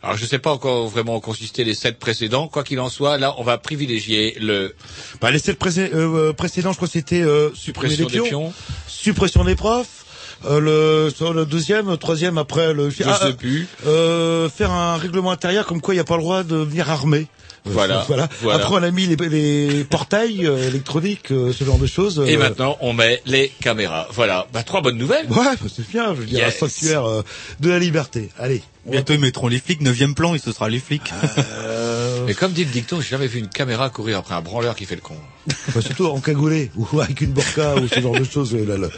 [0.04, 2.46] Alors je sais pas encore vraiment en consistaient les sept précédents.
[2.48, 4.74] Quoi qu'il en soit, là on va privilégier le
[5.20, 8.52] Bah, les sept précé- euh, précédents, je crois que c'était euh, suppression des pions, pions.
[8.86, 10.04] suppression des profs.
[10.46, 12.90] Euh, le, le deuxième, le troisième après le.
[12.90, 13.66] Je Ah, sais plus.
[13.86, 16.90] Euh, faire un règlement intérieur comme quoi il n'y a pas le droit de venir
[16.90, 17.28] armé.
[17.66, 18.28] Voilà, voilà.
[18.42, 18.62] voilà.
[18.64, 22.22] Après on a mis les, les portails euh, électroniques, euh, ce genre de choses.
[22.26, 24.06] Et Euh, maintenant on met les caméras.
[24.12, 25.26] Voilà, bah, trois bonnes nouvelles.
[25.30, 26.14] Ouais, bah, c'est bien.
[26.14, 26.56] Je veux dire, Yes.
[26.56, 27.22] un sanctuaire euh,
[27.60, 28.28] de la liberté.
[28.38, 28.62] Allez.
[28.86, 31.10] Bientôt ils mettront les flics, neuvième plan, et ce sera les flics.
[31.38, 34.76] Euh, Mais comme dit le dicton, j'ai jamais vu une caméra courir après un branleur
[34.76, 35.16] qui fait le con.
[35.74, 38.54] bah, surtout en cagoulé ou avec une burqa ou ce genre de choses.
[38.54, 38.88] euh, Là, là.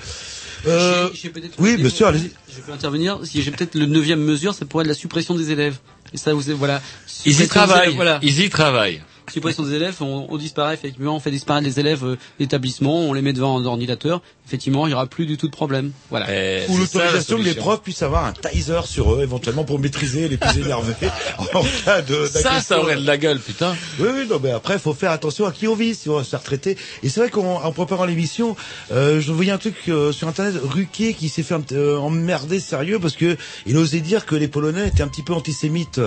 [0.67, 2.33] Euh, peut-être- oui, bien sûr, allez-y.
[2.53, 3.21] Je peux intervenir.
[3.23, 5.77] Si j'ai peut-être le neuvième mesure, ça pourrait être la suppression des élèves.
[6.17, 6.81] Et ça, vous voilà.
[7.27, 7.95] Ils y travaillent.
[7.95, 8.19] Voilà.
[8.23, 9.03] Ils y travaillent.
[9.33, 13.13] Suppression des élèves, on, on disparaît effectivement, on fait disparaître les élèves euh, d'établissement, on
[13.13, 14.23] les met devant un ordinateur.
[14.47, 15.91] Effectivement, il y aura plus du tout de problème.
[16.11, 16.27] Voilà.
[16.31, 20.29] Eh, Ou l'autorisation que les profs puissent avoir un taser sur eux, éventuellement pour maîtriser
[20.29, 20.95] les plus énervés
[21.55, 22.27] en cas de.
[22.27, 23.77] Ça, ça aurait de la gueule, putain.
[23.99, 26.25] Oui, oui, non, mais après, faut faire attention à qui on vise si on va
[26.25, 26.77] se faire traiter.
[27.03, 28.57] Et c'est vrai qu'en en préparant l'émission,
[28.93, 32.99] euh, je voyais un truc euh, sur internet, Ruquier qui s'est fait euh, emmerder sérieux
[33.01, 33.37] parce que
[33.67, 36.01] il osait dire que les Polonais étaient un petit peu antisémites.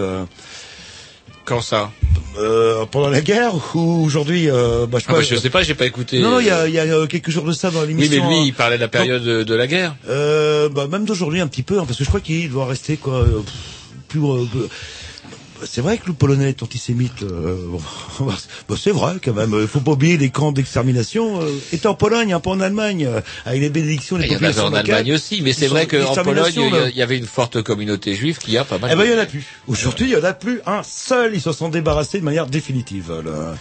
[1.49, 1.55] Euh.
[1.55, 1.91] Quand ça
[2.37, 5.49] euh, Pendant la guerre ou aujourd'hui euh, bah, je, sais ah pas, bah, Je sais
[5.49, 6.19] pas, j'ai pas écouté.
[6.19, 8.23] Non, il y a, il y a euh, quelques jours de ça dans Oui, l'émission.
[8.23, 8.43] mais lui, hein.
[8.45, 9.95] il parlait de la période de, de la guerre.
[10.07, 12.97] Euh, bah, même d'aujourd'hui un petit peu, hein, parce que je crois qu'il doit rester
[12.97, 13.53] quoi, euh, pff,
[14.07, 14.21] plus.
[15.61, 17.23] Euh, c'est vrai que le polonais est antisémite.
[17.23, 17.81] euh, bon,
[18.67, 19.55] bah, c'est vrai quand même.
[19.59, 21.41] Il faut pas oublier les camps d'extermination.
[21.41, 24.35] Euh, étaient en Pologne, hein, pas en Allemagne, euh, avec les bénédictions, les Il y
[24.35, 24.95] en avait populations en locales.
[24.95, 28.37] Allemagne aussi, mais c'est vrai qu'en Pologne, il il y avait une forte communauté juive
[28.39, 28.89] qui a pas mal.
[28.93, 29.45] Eh ben, il y en a plus.
[29.67, 31.33] Aujourd'hui, il y en a plus un seul.
[31.33, 33.11] Ils se sont débarrassés de manière définitive.
[33.23, 33.55] là.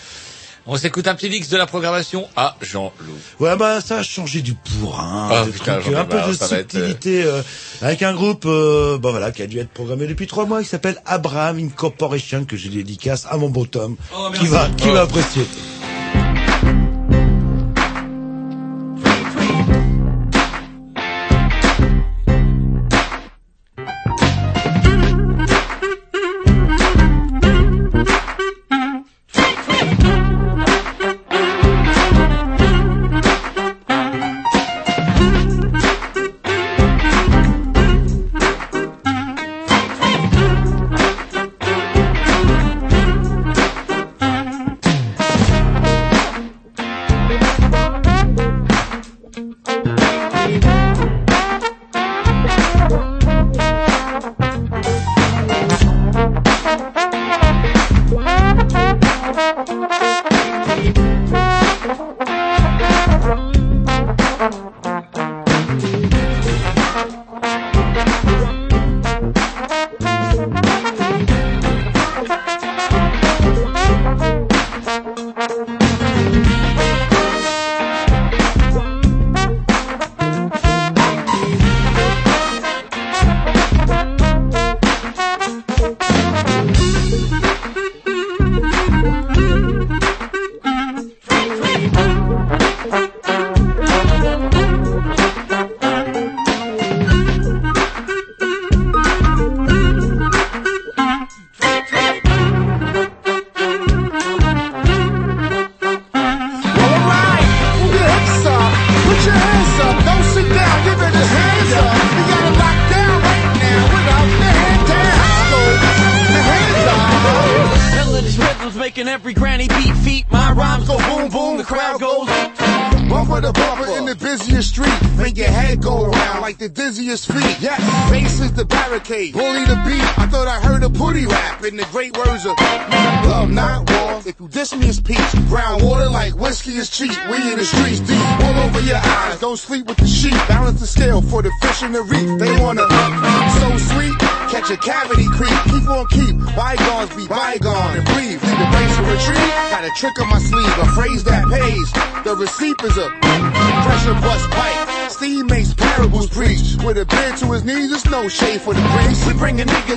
[0.70, 3.14] On s'écoute un petit mix de la programmation à Jean-Loup.
[3.40, 4.54] Ouais, bah ça a changé du
[4.98, 7.40] Ah, putain, trucs, j'en ai un peu de être, subtilité, euh,
[7.80, 10.68] avec un groupe, euh, bah voilà, qui a dû être programmé depuis trois mois, qui
[10.68, 14.92] s'appelle Abraham Incorporation, que j'ai dédicace à mon beau Tom, Oh, qui va, qui Oh.
[14.92, 15.46] va apprécier.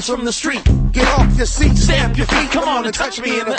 [0.08, 0.64] From the street.
[0.92, 2.50] Get off your seat, stamp your feet.
[2.52, 3.56] Come on and touch me in the.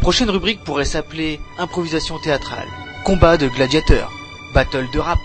[0.00, 2.68] Prochaine rubrique pourrait s'appeler improvisation théâtrale,
[3.04, 4.10] combat de gladiateurs,
[4.54, 5.18] battle de rap,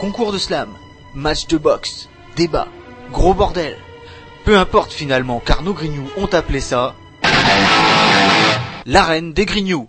[0.00, 0.68] concours de slam,
[1.14, 2.68] match de boxe, débat,
[3.12, 3.76] gros bordel.
[4.44, 6.94] Peu importe finalement, car nos grignoux ont appelé ça
[8.84, 9.88] l'arène des grignoux.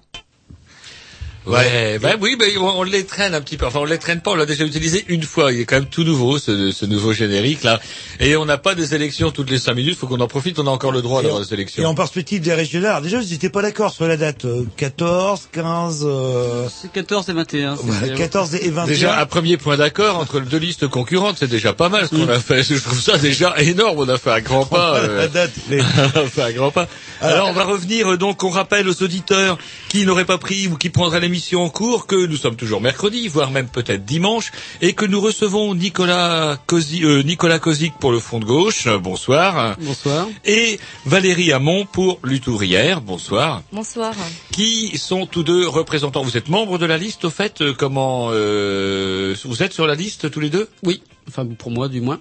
[1.46, 3.66] Ouais, bah oui, mais on, les traîne un petit peu.
[3.66, 4.32] Enfin, on les traîne pas.
[4.32, 5.54] On l'a déjà utilisé une fois.
[5.54, 7.80] Il est quand même tout nouveau ce nouveau générique là.
[8.20, 9.98] Et on n'a pas des élections toutes les cinq minutes.
[9.98, 10.58] Faut qu'on en profite.
[10.60, 11.84] On a encore le droit d'avoir des élections.
[11.84, 14.46] Et en perspective des régionales, déjà, vous n'étiez pas d'accord sur la date.
[14.46, 16.04] euh, 14, 15...
[16.08, 17.76] euh, C'est 14 et 21.
[17.76, 18.86] c'est- voilà, 14 et 21.
[18.88, 22.30] Déjà un premier point d'accord entre deux listes concurrentes, c'est déjà pas mal ce qu'on
[22.30, 22.64] a fait.
[22.64, 24.00] Je trouve ça déjà énorme.
[24.00, 24.96] On a fait un grand pas.
[24.98, 26.88] euh, la date, mais- on a fait un grand pas.
[27.22, 28.44] Alors on va revenir euh, donc.
[28.44, 29.58] On rappelle aux auditeurs
[29.90, 33.28] qui n'auraient pas pris ou qui prendraient l'émission en cours que nous sommes toujours mercredi,
[33.28, 34.52] voire même peut-être dimanche,
[34.82, 38.88] et que nous recevons Nicolas Kosi, euh, Nicolas Kozik pour le Front de gauche.
[38.88, 39.76] Euh, bonsoir.
[39.80, 40.28] Bonsoir.
[40.46, 43.02] Et Valérie Hamon pour Lutte ouvrière.
[43.02, 43.64] Bonsoir.
[43.72, 44.14] Bonsoir.
[44.52, 46.24] Qui sont tous deux représentants?
[46.24, 47.62] Vous êtes membre de la liste au fait?
[47.62, 50.70] Euh, Comment euh, vous êtes sur la liste tous les deux?
[50.84, 51.02] Oui.
[51.28, 52.20] Enfin, pour moi, du moins.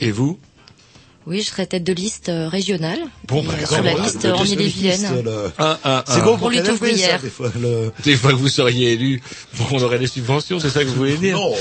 [0.00, 0.38] Et vous?
[1.26, 2.98] Oui, je serai tête de liste euh, régionale.
[3.28, 5.22] Bon, bah, euh, sur la Bon, liste le- en le- Ille-et-Vilaine.
[5.24, 6.24] le- Un, un, C'est un.
[6.24, 7.20] bon Pour lutte Canal+, ça, ouvrière.
[7.22, 9.22] des fois, le- Des fois que vous seriez élu,
[9.70, 11.52] on aurait des subventions, c'est ça que vous voulez dire Non,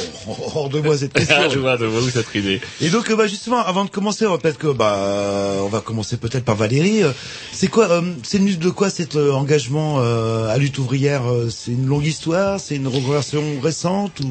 [0.55, 1.35] hors de moi cette question.
[1.37, 2.59] Ah, je vois, je vois où cette idée.
[2.81, 5.67] Et donc, euh, bah, justement, avant de commencer, on va peut-être que, bah, euh, on
[5.69, 7.03] va commencer peut-être par Valérie.
[7.03, 7.11] Euh,
[7.53, 11.49] C'est quoi, euh, c'est venu de quoi cet euh, engagement euh, à lutte ouvrière euh,
[11.51, 14.29] C'est une longue histoire C'est une reconversion récente ou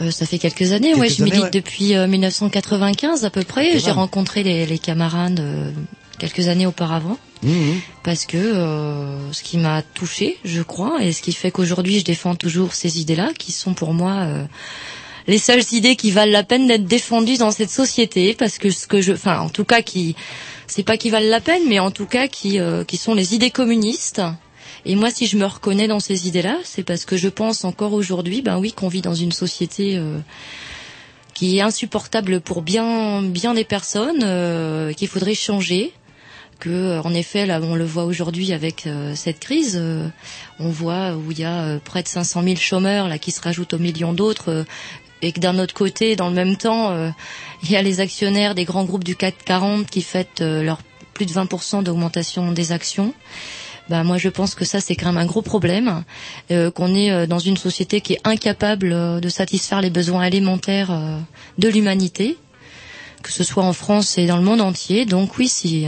[0.00, 1.50] Euh, ça fait quelques années, Quelques ouais, je années, milite ouais.
[1.50, 3.78] depuis euh, 1995 à peu près.
[3.78, 5.70] J'ai rencontré les, les camarades euh,
[6.18, 7.18] quelques années auparavant.
[7.42, 7.80] Mhm.
[8.02, 12.04] Parce que euh, ce qui m'a touché, je crois, et ce qui fait qu'aujourd'hui je
[12.04, 14.44] défends toujours ces idées-là, qui sont pour moi euh,
[15.26, 18.86] les seules idées qui valent la peine d'être défendues dans cette société, parce que ce
[18.86, 20.16] que je, enfin, en tout cas, qui,
[20.66, 23.34] c'est pas qui valent la peine, mais en tout cas qui, euh, qui sont les
[23.34, 24.20] idées communistes.
[24.84, 27.92] Et moi, si je me reconnais dans ces idées-là, c'est parce que je pense encore
[27.92, 30.18] aujourd'hui, ben oui, qu'on vit dans une société euh,
[31.34, 35.92] qui est insupportable pour bien, bien des personnes, euh, qu'il faudrait changer
[36.60, 40.06] que euh, en effet là on le voit aujourd'hui avec euh, cette crise euh,
[40.60, 43.40] on voit où il y a euh, près de 500 000 chômeurs là qui se
[43.40, 44.66] rajoutent aux millions d'autres
[45.22, 47.10] et que d'un autre côté dans le même temps euh,
[47.62, 50.78] il y a les actionnaires des grands groupes du CAC 40 qui fêtent euh, leur
[51.14, 53.12] plus de 20% d'augmentation des actions
[53.90, 56.04] bah moi je pense que ça c'est quand même un gros problème
[56.52, 60.22] euh, qu'on est euh, dans une société qui est incapable euh, de satisfaire les besoins
[60.22, 61.18] élémentaires euh,
[61.58, 62.38] de l'humanité
[63.24, 65.04] que ce soit en France et dans le monde entier.
[65.04, 65.86] Donc oui, si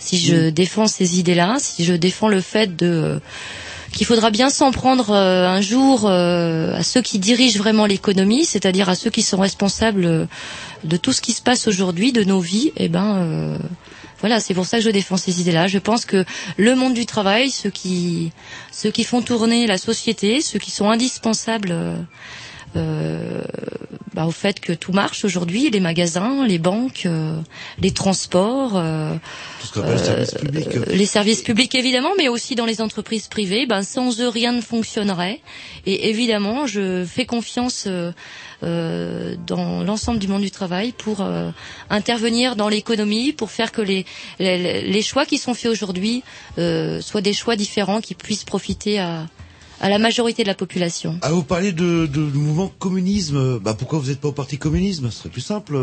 [0.00, 3.20] si je défends ces idées-là, si je défends le fait de
[3.92, 8.44] qu'il faudra bien s'en prendre euh, un jour euh, à ceux qui dirigent vraiment l'économie,
[8.44, 10.26] c'est-à-dire à ceux qui sont responsables
[10.82, 13.58] de tout ce qui se passe aujourd'hui, de nos vies, et ben euh,
[14.22, 15.66] voilà, c'est pour ça que je défends ces idées-là.
[15.66, 16.24] Je pense que
[16.56, 18.30] le monde du travail, ceux qui
[18.70, 21.96] ceux qui font tourner la société, ceux qui sont indispensables euh,
[24.14, 27.40] bah, au fait que tout marche aujourd'hui, les magasins, les banques, euh,
[27.80, 29.14] les transports, euh,
[29.60, 33.64] tout ce euh, les services publics évidemment, mais aussi dans les entreprises privées.
[33.66, 35.40] Ben, sans eux, rien ne fonctionnerait.
[35.86, 38.12] Et évidemment, je fais confiance euh,
[38.62, 41.50] euh, dans l'ensemble du monde du travail pour euh,
[41.88, 44.04] intervenir dans l'économie, pour faire que les,
[44.38, 46.22] les, les choix qui sont faits aujourd'hui
[46.58, 49.26] euh, soient des choix différents qui puissent profiter à,
[49.82, 51.18] à la majorité de la population.
[51.20, 53.58] Ah, vous parlez de, de, du mouvement communisme.
[53.58, 55.76] Bah, pourquoi vous n'êtes pas au parti communisme Ce serait plus simple.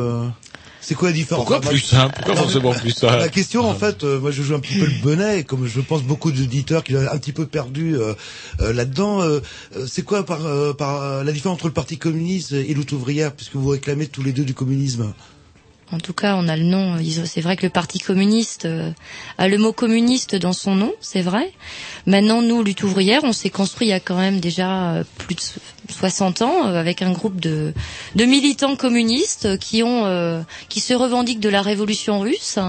[0.81, 1.45] C'est quoi la différence?
[1.45, 2.15] Pourquoi plus simple?
[2.15, 3.17] Pourquoi forcément plus simple?
[3.17, 5.67] La question, en fait, euh, moi je joue un petit peu le bonnet, et comme
[5.67, 8.13] je pense beaucoup d'auditeurs qui l'ont un petit peu perdu euh,
[8.61, 9.41] euh, là-dedans, euh,
[9.75, 12.93] euh, c'est quoi par, euh, par euh, la différence entre le Parti communiste et lutte
[12.93, 15.13] ouvrière, puisque vous réclamez tous les deux du communisme
[15.91, 16.95] En tout cas, on a le nom.
[16.95, 18.91] ont- C'est vrai que le Parti communiste euh,
[19.39, 21.51] a le mot communiste dans son nom, c'est vrai.
[22.05, 25.35] Maintenant, nous, lutte ouvrière, on s'est construit il y a quand même déjà euh, plus
[25.35, 25.59] de so-
[25.89, 27.73] 60 ans euh, avec un groupe de,
[28.15, 32.59] de militants communistes euh, qui ont, euh, qui se revendiquent de la révolution russe,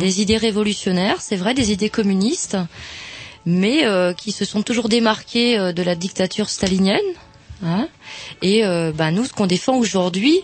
[0.00, 2.56] des idées révolutionnaires, c'est vrai, des idées communistes,
[3.46, 7.00] mais euh, qui se sont toujours démarqués euh, de la dictature stalinienne.
[7.64, 7.88] hein.
[8.42, 10.40] Et euh, ben, nous, ce qu'on défend aujourd'hui,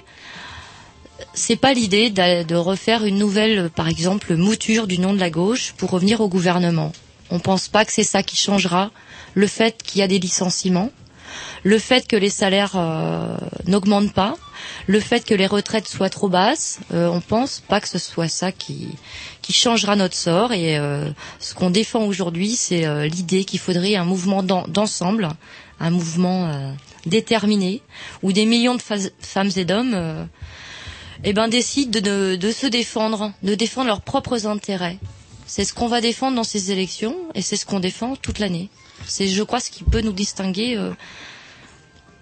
[1.34, 5.72] c'est pas l'idée de refaire une nouvelle, par exemple, mouture du nom de la gauche
[5.76, 6.92] pour revenir au gouvernement.
[7.30, 8.90] On pense pas que c'est ça qui changera
[9.34, 10.90] le fait qu'il y a des licenciements,
[11.62, 14.36] le fait que les salaires euh, n'augmentent pas,
[14.86, 16.80] le fait que les retraites soient trop basses.
[16.92, 18.88] euh, on pense pas que ce soit ça qui
[19.42, 20.52] qui changera notre sort.
[20.52, 21.08] Et euh,
[21.38, 25.28] ce qu'on défend aujourd'hui, c'est euh, l'idée qu'il faudrait un mouvement d'en- d'ensemble,
[25.80, 26.72] un mouvement euh,
[27.06, 27.82] déterminé,
[28.22, 28.82] où des millions de
[29.20, 30.24] femmes et d'hommes euh,
[31.24, 34.98] eh ben, décident de, de, de se défendre, de défendre leurs propres intérêts.
[35.46, 38.68] C'est ce qu'on va défendre dans ces élections et c'est ce qu'on défend toute l'année.
[39.06, 40.90] C'est, je crois, ce qui peut nous distinguer, euh,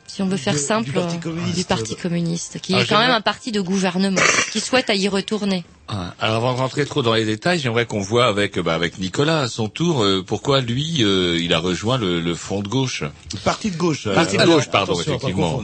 [0.07, 1.57] si on veut faire simple, du Parti euh, communiste.
[1.59, 4.21] du Parti communiste, qui Ah, est quand même un parti de gouvernement,
[4.53, 5.65] qui souhaite à y retourner.
[5.89, 8.99] Ah, Alors avant de rentrer trop dans les détails, j'aimerais qu'on voit avec bah, avec
[8.99, 12.69] Nicolas à son tour euh, pourquoi lui euh, il a rejoint le, le front de
[12.69, 13.03] gauche.
[13.45, 14.09] Parti de gauche.
[14.13, 15.63] Parti de Alors, gauche, pardon, effectivement.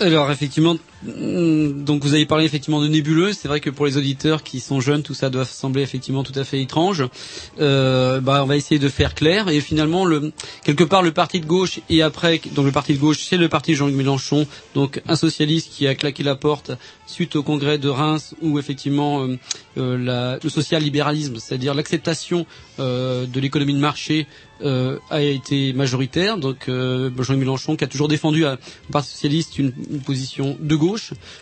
[0.00, 3.38] Alors effectivement, donc vous avez parlé effectivement de nébuleuse.
[3.38, 6.38] C'est vrai que pour les auditeurs qui sont jeunes, tout ça doit sembler effectivement tout
[6.38, 7.04] à fait étrange.
[7.58, 9.48] Euh, bah, on va essayer de faire clair.
[9.48, 10.32] Et finalement, le,
[10.64, 13.48] quelque part, le parti de gauche et après, donc le parti de gauche, c'est le
[13.48, 16.72] parti de Jean-Luc Mélenchon, donc un socialiste qui a claqué la porte
[17.06, 19.36] suite au congrès de Reims, où effectivement euh,
[19.78, 22.46] euh, le social-libéralisme, c'est-à-dire l'acceptation
[22.78, 24.26] euh, de l'économie de marché,
[24.62, 26.36] euh, a été majoritaire.
[26.36, 28.54] Donc euh, Jean-Luc Mélenchon, qui a toujours défendu à,
[28.88, 29.72] au Parti socialiste une
[30.04, 30.89] position de gauche,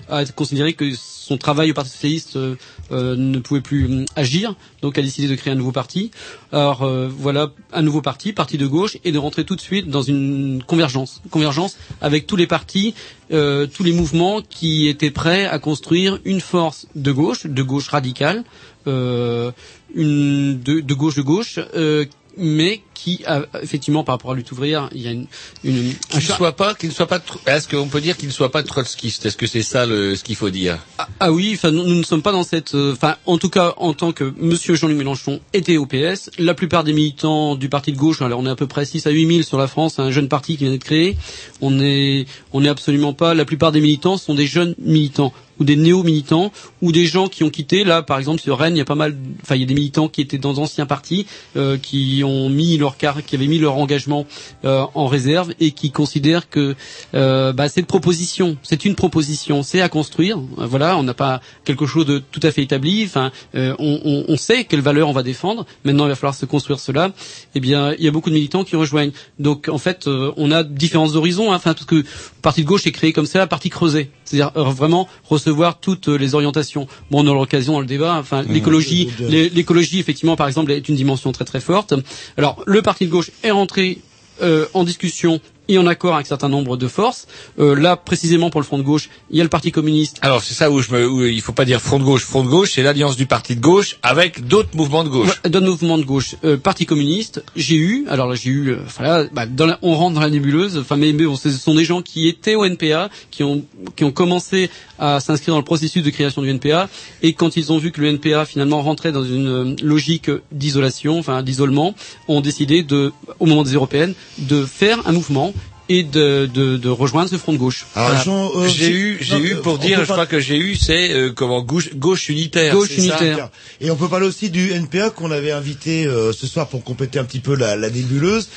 [0.08, 2.56] a considéré que son travail au Parti socialiste euh,
[2.90, 6.10] euh, ne pouvait plus hum, agir, donc a décidé de créer un nouveau parti.
[6.52, 9.88] Alors euh, voilà, un nouveau parti, parti de gauche, et de rentrer tout de suite
[9.88, 12.94] dans une convergence, convergence avec tous les partis,
[13.32, 17.88] euh, tous les mouvements qui étaient prêts à construire une force de gauche, de gauche
[17.88, 18.44] radicale,
[18.86, 19.52] euh,
[19.94, 21.58] une de, gauche de gauche.
[21.74, 22.04] euh,
[22.38, 25.26] mais qui a effectivement par rapport à la lutte ouvrière, il y a une,
[25.62, 27.20] une Qu'il ne soit pas, qu'il soit pas.
[27.46, 29.24] Est-ce qu'on peut dire qu'il ne soit pas trotskiste?
[29.24, 30.78] Est-ce que c'est ça le, ce qu'il faut dire?
[31.20, 33.74] Ah oui, enfin nous, nous ne sommes pas dans cette, euh, enfin en tout cas
[33.76, 37.92] en tant que Monsieur Jean-Luc Mélenchon était au PS, la plupart des militants du parti
[37.92, 40.00] de gauche, alors on est à peu près 6 à 8 000 sur la France,
[40.00, 41.16] un jeune parti qui vient d'être créé,
[41.60, 45.64] on est, on est absolument pas, la plupart des militants sont des jeunes militants ou
[45.64, 47.84] des néo-militants ou des gens qui ont quitté.
[47.84, 49.74] Là, par exemple, sur Rennes, il y a pas mal, enfin, il y a des
[49.74, 51.26] militants qui étaient dans d'anciens partis,
[51.56, 54.26] euh, qui ont mis leur car, qui avaient mis leur engagement
[54.64, 56.74] euh, en réserve et qui considèrent que
[57.14, 60.38] euh, bah, cette proposition, c'est une proposition, c'est à construire.
[60.56, 63.04] Voilà, on n'a pas quelque chose de tout à fait établi.
[63.04, 65.66] Enfin, euh, on, on, on sait quelles valeurs on va défendre.
[65.84, 67.12] Maintenant, il va falloir se construire cela.
[67.54, 69.12] Eh bien, il y a beaucoup de militants qui rejoignent.
[69.38, 71.52] Donc, en fait, euh, on a différents horizons.
[71.52, 71.56] hein.
[71.56, 72.04] Enfin, parce que
[72.42, 76.34] parti de gauche est créé comme ça, parti creusé, c'est-à-dire euh, vraiment recevoir toutes les
[76.34, 76.86] orientations.
[77.10, 78.16] Bon, on aura l'occasion dans le débat.
[78.18, 81.94] Enfin, l'écologie, l'écologie, effectivement, par exemple, est une dimension très très forte.
[82.36, 83.98] Alors, le parti de gauche est rentré
[84.42, 87.26] euh, en discussion et en accord avec un certain nombre de forces.
[87.58, 90.18] Euh, là, précisément pour le Front de gauche, il y a le Parti communiste.
[90.22, 92.42] Alors c'est ça où je me, où il faut pas dire front de gauche, front
[92.42, 95.28] de gauche, c'est l'alliance du parti de gauche avec d'autres mouvements de gauche.
[95.44, 96.34] Ouais, D'autres mouvements de gauche.
[96.44, 99.94] Euh, Parti communiste, j'ai eu, alors là j'ai eu, euh, voilà, bah, dans la- on
[99.94, 102.64] rentre dans la nébuleuse, enfin mais, mais bon, ce sont des gens qui étaient au
[102.64, 103.64] NPA, qui ont,
[103.96, 106.88] qui ont commencé à s'inscrire dans le processus de création du NPA,
[107.22, 111.18] et quand ils ont vu que le NPA finalement rentrait dans une euh, logique d'isolation,
[111.18, 111.94] enfin d'isolement,
[112.26, 115.52] ont décidé de, au moment des européennes, de faire un mouvement
[115.88, 117.86] et de, de, de rejoindre ce front de gauche.
[117.94, 118.22] Voilà.
[118.22, 120.56] Jean, euh, j'ai eu, j'ai eu euh, pour on dire, je pas- crois que j'ai
[120.56, 122.74] eu, c'est euh, comment gauche, gauche unitaire.
[122.74, 123.48] Gauche ça unitaire.
[123.80, 127.18] Et on peut parler aussi du NPA qu'on avait invité euh, ce soir pour compléter
[127.18, 128.48] un petit peu la, la nébuleuse.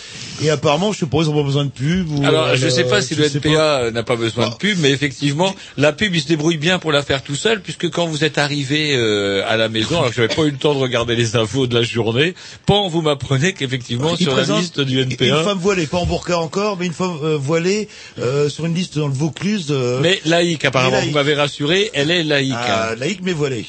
[0.41, 2.09] Et apparemment, je ils ont pas besoin de pub.
[2.11, 3.49] Ou, Alors, euh, je sais pas si le NPA
[3.81, 6.91] euh, n'a pas besoin de pub, mais effectivement, la pub, il se débrouille bien pour
[6.91, 10.15] la faire tout seul, puisque quand vous êtes arrivé euh, à la maison, alors que
[10.15, 12.33] j'avais pas eu le temps de regarder les infos de la journée,
[12.65, 16.37] pan, vous m'apprenez qu'effectivement, sur la liste du Une NPA, femme voilée, pas en burqa
[16.39, 17.87] encore, mais une femme euh, voilée
[18.19, 19.67] euh, sur une liste dans le Vaucluse.
[19.71, 21.09] euh, mais laïque, apparemment, laïque.
[21.09, 22.53] vous m'avez rassuré, elle est laïque.
[22.55, 22.95] ah, hein.
[22.95, 23.65] laïque mais voilée.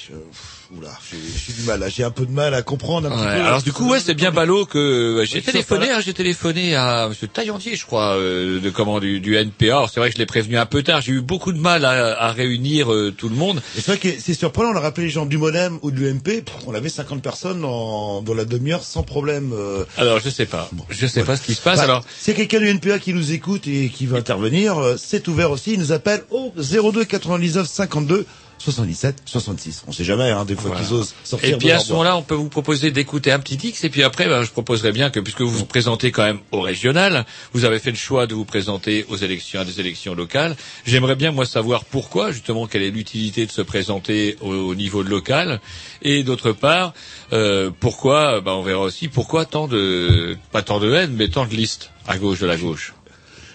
[0.78, 3.36] Oula, j'ai du mal, là, j'ai un peu de mal à comprendre un petit Ouais,
[3.40, 3.44] peu.
[3.46, 7.08] alors du coup, ouais, c'est bien ballot que euh, j'ai téléphoné, hein, j'ai téléphoné à
[7.10, 9.66] Monsieur Taillandier, je crois, euh, de comment du, du NPA.
[9.66, 11.02] Alors c'est vrai que je l'ai prévenu un peu tard.
[11.02, 13.60] J'ai eu beaucoup de mal à, à réunir euh, tout le monde.
[13.76, 15.98] Et c'est vrai que c'est surprenant, on a rappelé les gens du Modem ou de
[16.00, 19.52] l'UMP, on avait 50 personnes dans, dans la demi-heure sans problème.
[19.52, 19.84] euh.
[19.98, 21.76] Alors je sais pas, je sais pas ce qui se passe.
[21.80, 25.28] Bah, alors a quelqu'un du NPA qui nous écoute et qui veut intervenir, euh, c'est
[25.28, 28.24] ouvert aussi, il nous appelle au 02 99 52
[28.62, 29.82] 77 66.
[29.88, 30.84] On sait jamais, hein, des fois Voilà.
[30.84, 33.40] qu'ils osent sortir Et de puis à ce moment-là, on peut vous proposer d'écouter un
[33.40, 36.22] petit X, et puis après, ben, je proposerais bien que, puisque vous vous présentez quand
[36.22, 39.80] même au régional, vous avez fait le choix de vous présenter aux élections, à des
[39.80, 40.56] élections locales.
[40.86, 45.02] J'aimerais bien, moi, savoir pourquoi, justement, quelle est l'utilité de se présenter au, au niveau
[45.02, 45.60] local,
[46.02, 46.92] et d'autre part,
[47.32, 51.46] euh, pourquoi, ben, on verra aussi, pourquoi tant de, pas tant de haine, mais tant
[51.46, 52.94] de listes à gauche de la gauche.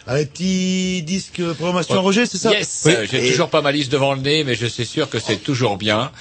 [0.07, 1.99] Allez, petit disque euh, programmation Ouais.
[1.99, 2.93] Roger, c'est ça Yes, Oui.
[2.95, 5.19] Euh, j'ai Et- toujours pas ma liste devant le nez, mais je suis sûr que
[5.19, 6.11] c'est toujours bien.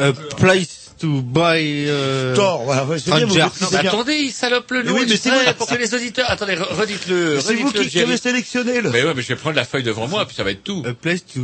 [0.00, 1.84] A place to buy.
[1.86, 3.44] Euh, Thor, voilà, ouais, c'est bien, vous Strangers.
[3.44, 3.90] maîtrisez Non, mais bien.
[3.90, 4.96] attendez, il salope le Mais nom.
[4.98, 6.28] oui, mais c'est vous, pour que les auditeurs.
[6.28, 7.40] Attendez, re- redites-le.
[7.40, 8.90] C'est vous qui, qui avez sélectionné le.
[8.90, 10.82] Mais ouais, mais je vais prendre la feuille devant moi, puis ça va être tout.
[10.84, 11.40] A place to.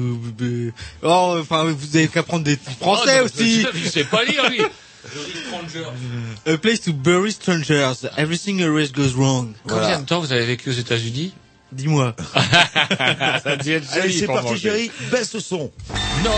[1.02, 3.64] Oh, enfin, vous avez qu'à prendre des titres français Oh, aussi.
[3.74, 4.60] Je sais pas lire, lui.
[6.46, 8.06] A place to bury strangers.
[8.16, 9.54] Everything always goes wrong.
[9.66, 11.34] Combien de temps vous avez vécu aux États-Unis
[11.72, 12.14] Dis-moi.
[12.34, 14.56] Ça a dû être Allez, c'est parti.
[14.56, 15.72] Jerry, baisse le son.
[16.22, 16.30] Non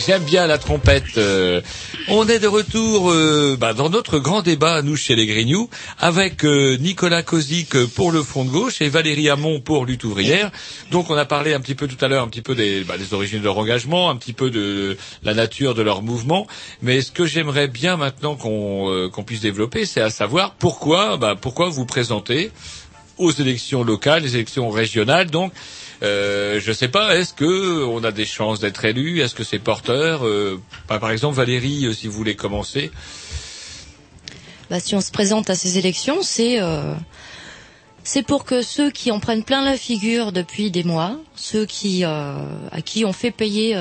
[0.00, 1.18] j'aime bien la trompette.
[1.18, 1.60] euh.
[2.08, 6.44] on est de retour euh, bah, dans notre grand débat, nous, chez les Grignoux, avec
[6.44, 10.50] euh, Nicolas Kozik pour le Front de Gauche et Valérie Hamon pour Lutte Ouvrière.
[10.90, 12.94] Donc on a parlé un petit peu tout à l'heure, un petit peu des, bah,
[13.12, 16.46] origines de leur engagement, un petit peu de la nature de leur mouvement.
[16.82, 21.36] Mais ce que j'aimerais bien maintenant qu'on qu'on puisse développer, c'est à savoir pourquoi, bah,
[21.40, 22.50] pourquoi vous présentez
[23.18, 25.52] aux élections locales, les élections régionales, donc
[26.02, 29.20] euh, je sais pas, est-ce que on a des chances d'être élu?
[29.20, 30.26] Est-ce que c'est porteur?
[30.26, 32.90] Euh, bah, Par exemple, Valérie, euh, si vous voulez commencer.
[34.70, 36.94] Bah, si on se présente à ces élections, c'est euh,
[38.02, 42.04] c'est pour que ceux qui en prennent plein la figure depuis des mois, ceux qui
[42.04, 42.34] euh,
[42.70, 43.76] à qui on fait payer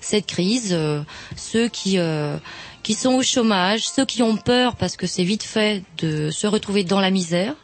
[0.00, 0.76] cette crise,
[1.36, 1.98] ceux qui
[2.82, 6.46] qui sont au chômage, ceux qui ont peur parce que c'est vite fait de se
[6.46, 7.54] retrouver dans la misère,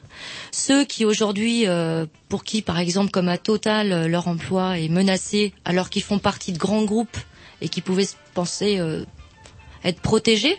[0.52, 4.88] ceux qui aujourd'hui, euh, pour qui par exemple comme à Total, euh, leur emploi est
[4.88, 7.16] menacé alors qu'ils font partie de grands groupes
[7.60, 9.04] et qui pouvaient se penser euh,
[9.82, 10.56] être protégés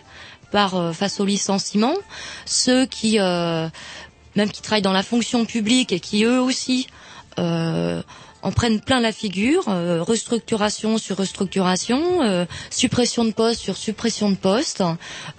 [0.52, 1.94] par euh, face au licenciement,
[2.46, 3.70] ceux qui euh,
[4.36, 6.88] même qui travaillent dans la fonction publique et qui eux aussi
[7.40, 8.02] euh,
[8.42, 14.30] en prennent plein la figure, euh, restructuration sur restructuration, euh, suppression de postes sur suppression
[14.32, 14.84] de postes,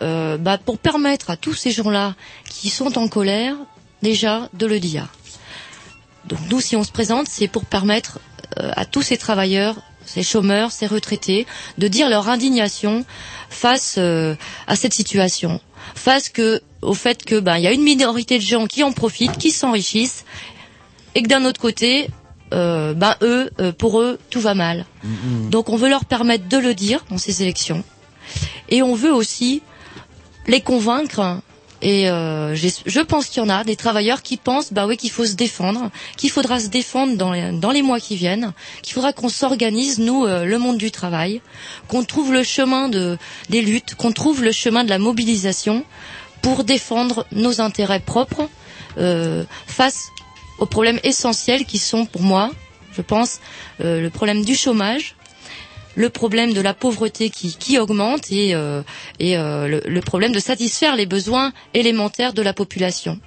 [0.01, 2.15] euh, bah, pour permettre à tous ces gens-là
[2.49, 3.57] qui sont en colère
[4.05, 5.09] déjà de le dire.
[6.27, 8.21] Donc nous, si on se présente, c'est pour permettre
[8.61, 9.77] euh, à tous ces travailleurs,
[10.07, 11.47] ces chômeurs, ces retraités,
[11.79, 13.05] de dire leur indignation
[13.51, 14.35] face euh,
[14.67, 15.61] à cette situation,
[15.95, 18.93] face que au fait que ben il y a une minorité de gens qui en
[18.93, 20.25] profitent, qui s'enrichissent,
[21.15, 22.09] et que d'un autre côté,
[22.53, 24.85] euh, ben eux, euh, pour eux, tout va mal.
[25.51, 27.83] Donc on veut leur permettre de le dire dans ces élections,
[28.69, 29.63] et on veut aussi
[30.47, 31.41] les convaincre.
[31.85, 35.11] Et euh, je pense qu'il y en a des travailleurs qui pensent, bah oui, qu'il
[35.11, 38.95] faut se défendre, qu'il faudra se défendre dans les, dans les mois qui viennent, qu'il
[38.95, 41.43] faudra qu'on s'organise nous, euh, le monde du travail,
[41.87, 43.19] qu'on trouve le chemin de
[43.51, 45.85] des luttes, qu'on trouve le chemin de la mobilisation
[46.41, 48.49] pour défendre nos intérêts propres
[48.97, 50.07] euh, face
[50.59, 52.51] aux problèmes essentiels qui sont pour moi,
[52.97, 53.41] je pense,
[53.81, 55.17] le problème du chômage,
[55.95, 58.83] le problème de la pauvreté qui, qui augmente et, euh,
[59.21, 63.19] et euh, le, problème de satisfaire les besoins élémentaires de la population.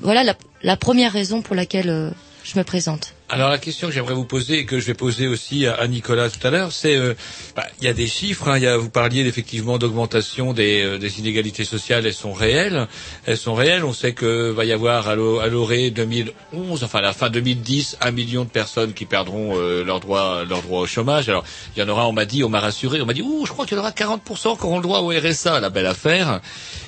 [0.00, 2.10] Voilà la, la première raison pour laquelle euh,
[2.44, 3.15] je me présente.
[3.28, 6.30] Alors la question que j'aimerais vous poser et que je vais poser aussi à, Nicolas
[6.30, 7.14] tout à l'heure, c'est euh,
[7.56, 8.46] bah, il y a des chiffres.
[8.48, 12.06] hein, y a, vous parliez effectivement d'augmentation des, euh, des inégalités sociales.
[12.06, 12.86] Elles sont réelles.
[13.24, 13.82] Elles sont réelles.
[13.84, 17.28] On sait que va y avoir à l'o- à l'orée 2011, enfin à la fin
[17.28, 21.28] 2010, un million de personnes qui perdront euh, leur droit leur droit au chômage.
[21.28, 21.42] Alors
[21.76, 22.06] il y en aura.
[22.06, 23.00] On m'a dit, on m'a rassuré.
[23.00, 25.00] On m'a dit, ouh, je crois qu'il y en aura 40 qui auront le droit
[25.00, 25.58] au RSA.
[25.58, 26.40] La belle affaire.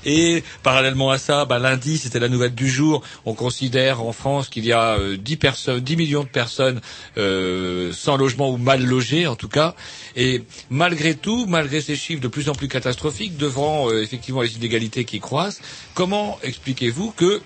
[0.05, 3.03] Et parallèlement à ça, bah, lundi, c'était la nouvelle du jour.
[3.27, 6.81] On considère en France qu'il y a euh, 10 personnes, 10 millions de personnes
[7.17, 9.75] euh, sans logement ou mal logées en tout cas.
[10.17, 14.57] Et malgré tout, malgré ces chiffres de plus en plus catastrophiques, devant euh, effectivement les
[14.57, 15.61] inégalités qui croissent,
[15.95, 17.41] comment expliquez-vous que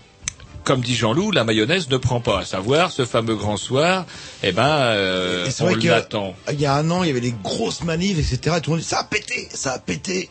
[0.65, 2.41] comme dit Jean-Loup, la mayonnaise ne prend pas?
[2.41, 4.07] À savoir, ce fameux grand soir,
[4.43, 6.35] eh ben, euh, on l'attend.
[6.53, 8.57] Il y a un an, il y avait des grosses manifs, etc.
[8.59, 10.31] Et tout le monde dit, ça a pété, ça a pété.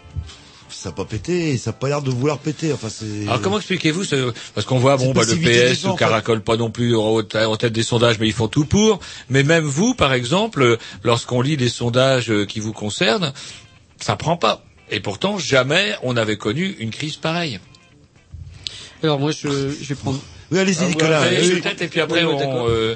[0.81, 2.73] Ça a pas pété, ça a pas l'air de vouloir péter.
[2.73, 3.27] Enfin, c'est.
[3.27, 4.33] Alors comment expliquez-vous ce...
[4.55, 5.99] Parce qu'on voit, bon, bah, le des PS ne en fait.
[5.99, 8.99] caracole pas non plus en tête- des sondages, mais ils font tout pour.
[9.29, 13.31] Mais même vous, par exemple, lorsqu'on lit les sondages euh, qui vous concernent,
[13.99, 14.63] ça prend pas.
[14.89, 17.59] Et pourtant, jamais on n'avait connu une crise pareille.
[19.03, 20.19] Alors moi, je, je vais prendre.
[20.51, 21.21] Oui, allez-y, Ah, Nicolas.
[21.21, 21.45] ouais,
[21.79, 22.67] et puis après, Oui, on...
[22.67, 22.95] euh,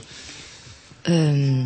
[1.07, 1.63] Euh,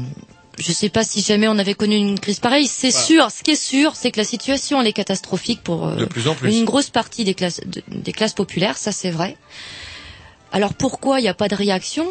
[0.60, 2.68] je sais pas si jamais on avait connu une crise pareille.
[2.68, 3.06] C'est Voilà.
[3.06, 3.32] sûr.
[3.32, 6.28] Ce qui est sûr, c'est que la situation elle est catastrophique pour euh, De plus
[6.28, 6.56] en plus.
[6.56, 8.78] une grosse partie des classes de- des classes populaires.
[8.78, 9.38] Ça, c'est vrai.
[10.52, 12.08] Alors pourquoi il n'y a pas de réaction?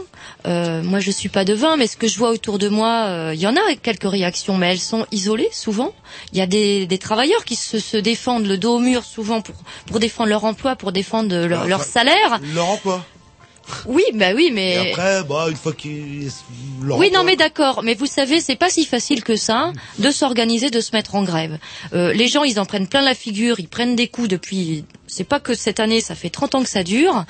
[0.46, 3.34] Euh, Moi, je suis pas devin, mais ce que je vois autour de moi, euh,
[3.34, 5.92] il y en a quelques réactions, mais elles sont isolées souvent.
[6.32, 9.40] Il y a des, des travailleurs qui se, se défendent le dos au mur souvent
[9.40, 12.38] pour pour défendre leur emploi, pour défendre leur, leur Enfin, salaire.
[12.54, 13.04] Leur emploi.
[13.86, 16.30] Oui, bah oui, mais Et après, bah, une fois qu'ils.
[16.82, 17.82] oui, non, mais d'accord.
[17.82, 21.22] Mais vous savez, c'est pas si facile que ça de s'organiser, de se mettre en
[21.22, 21.58] grève.
[21.92, 24.84] Euh, les gens, ils en prennent plein la figure, ils prennent des coups depuis.
[25.08, 27.24] C'est pas que cette année, ça fait 30 ans que ça dure.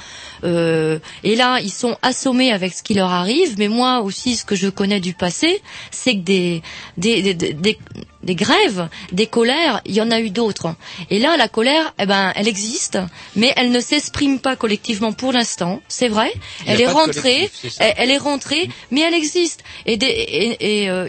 [0.45, 3.55] Euh, et là, ils sont assommés avec ce qui leur arrive.
[3.59, 6.63] Mais moi aussi, ce que je connais du passé, c'est que des
[6.97, 7.79] des, des, des,
[8.23, 10.75] des- grèves, des colères, il y en a eu d'autres.
[11.09, 12.99] Et là, la colère, eh ben, elle existe,
[13.37, 15.81] mais elle ne s'exprime pas collectivement pour l'instant.
[15.89, 16.31] C'est vrai.
[16.67, 17.51] Elle est rentrée.
[17.79, 19.63] Elle, est rentrée, mais elle existe.
[19.87, 21.09] Et, des, et, et, euh,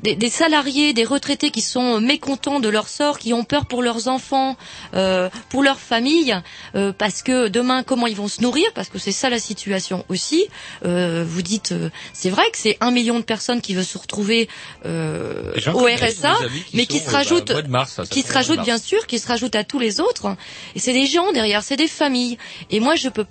[0.00, 3.82] des, des salariés, des retraités qui sont mécontents de leur sort, qui ont peur pour
[3.82, 4.56] leurs enfants,
[4.94, 6.36] euh, pour leur famille,
[6.74, 10.04] euh, parce que demain comment ils vont se nourrir, parce que c'est ça la situation
[10.08, 10.46] aussi.
[10.84, 13.98] Euh, vous dites, euh, c'est vrai que c'est un million de personnes qui veulent se
[13.98, 14.48] retrouver
[14.84, 16.34] euh, au RSA,
[16.68, 19.18] qui mais qui se bah, rajoutent, mars, ça, ça qui se rajoutent bien sûr, qui
[19.18, 20.36] se rajoutent à tous les autres.
[20.74, 22.38] Et c'est des gens derrière, c'est des familles.
[22.70, 23.26] Et moi je peux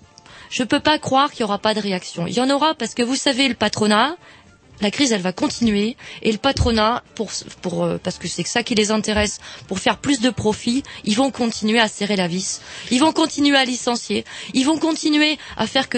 [0.50, 2.28] je peux pas croire qu'il y aura pas de réaction.
[2.28, 4.16] Il y en aura parce que vous savez le patronat,
[4.82, 8.64] la crise elle va continuer et le patronat pour pour euh, parce que c'est ça
[8.64, 12.62] qui les intéresse pour faire plus de profit, ils vont continuer à serrer la vis.
[12.92, 15.98] Ils vont continuer à licencier, ils vont continuer à faire que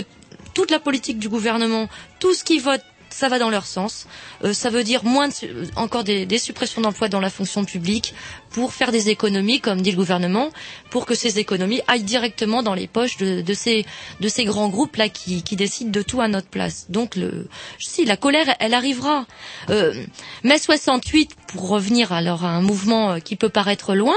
[0.53, 1.88] toute la politique du gouvernement,
[2.19, 2.82] tout ce qui vote
[3.18, 4.05] ça va dans leur sens.
[4.43, 5.34] Euh, ça veut dire moins de
[5.76, 8.13] encore des, suppressions d'emplois dans la fonction publique
[8.51, 10.49] pour faire des économies, comme dit le gouvernement,
[10.91, 15.41] pour que ces économies aillent directement dans les poches de, ces grands groupes là qui,
[15.55, 16.86] décident de tout à notre place.
[16.89, 17.47] Donc le
[17.80, 19.26] si la colère elle arrivera.
[19.72, 20.05] Euh,
[20.43, 24.15] mai 68 pour revenir alors à un mouvement euh, qui peut paraître loin,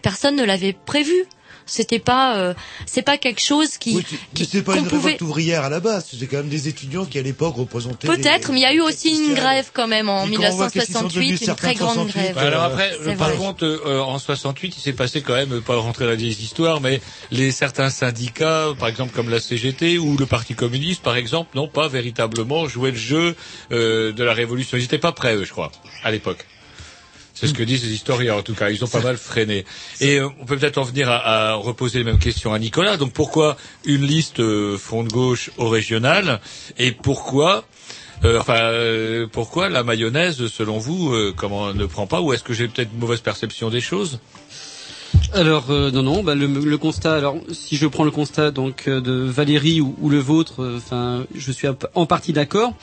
[0.00, 1.26] personne ne l'avait prévu.
[1.68, 2.54] C'était pas euh,
[2.86, 4.04] c'est pas quelque chose qui,
[4.34, 7.04] qui c'est pas une pouvait révolte ouvrière à la base, c'était quand même des étudiants
[7.04, 8.08] qui à l'époque représentaient.
[8.08, 10.56] Peut-être, mais il y a eu aussi une grève quand même en Et quand on
[10.56, 12.34] voit qu'est-ce qu'ils sont 1968, devenus, une très grande 68, grève.
[12.34, 13.36] Bah, alors après, C'est par vrai.
[13.36, 17.00] contre, euh, en 68, il s'est passé quand même, pas rentrer dans les histoires, mais
[17.30, 21.68] les certains syndicats, par exemple comme la CGT ou le Parti communiste, par exemple, n'ont
[21.68, 23.36] pas véritablement joué le jeu
[23.72, 24.76] euh, de la révolution.
[24.76, 25.70] Ils n'étaient pas prêts, eux, je crois,
[26.04, 26.46] à l'époque.
[27.40, 28.68] C'est ce que disent les historiens, en tout cas.
[28.70, 29.64] Ils ont pas mal freiné.
[30.00, 32.96] Et euh, on peut peut-être en venir à, à reposer les mêmes questions à Nicolas.
[32.96, 36.40] Donc pourquoi une liste euh, front de gauche au régional
[36.78, 37.64] Et pourquoi
[38.24, 42.20] euh, enfin, euh, pourquoi la mayonnaise, selon vous, euh, comment ne prend pas?
[42.20, 44.18] Ou est-ce que j'ai peut-être une mauvaise perception des choses?
[45.32, 48.88] Alors euh, non non bah, le, le constat alors si je prends le constat donc
[48.88, 52.74] de Valérie ou, ou le vôtre euh, enfin je suis en partie d'accord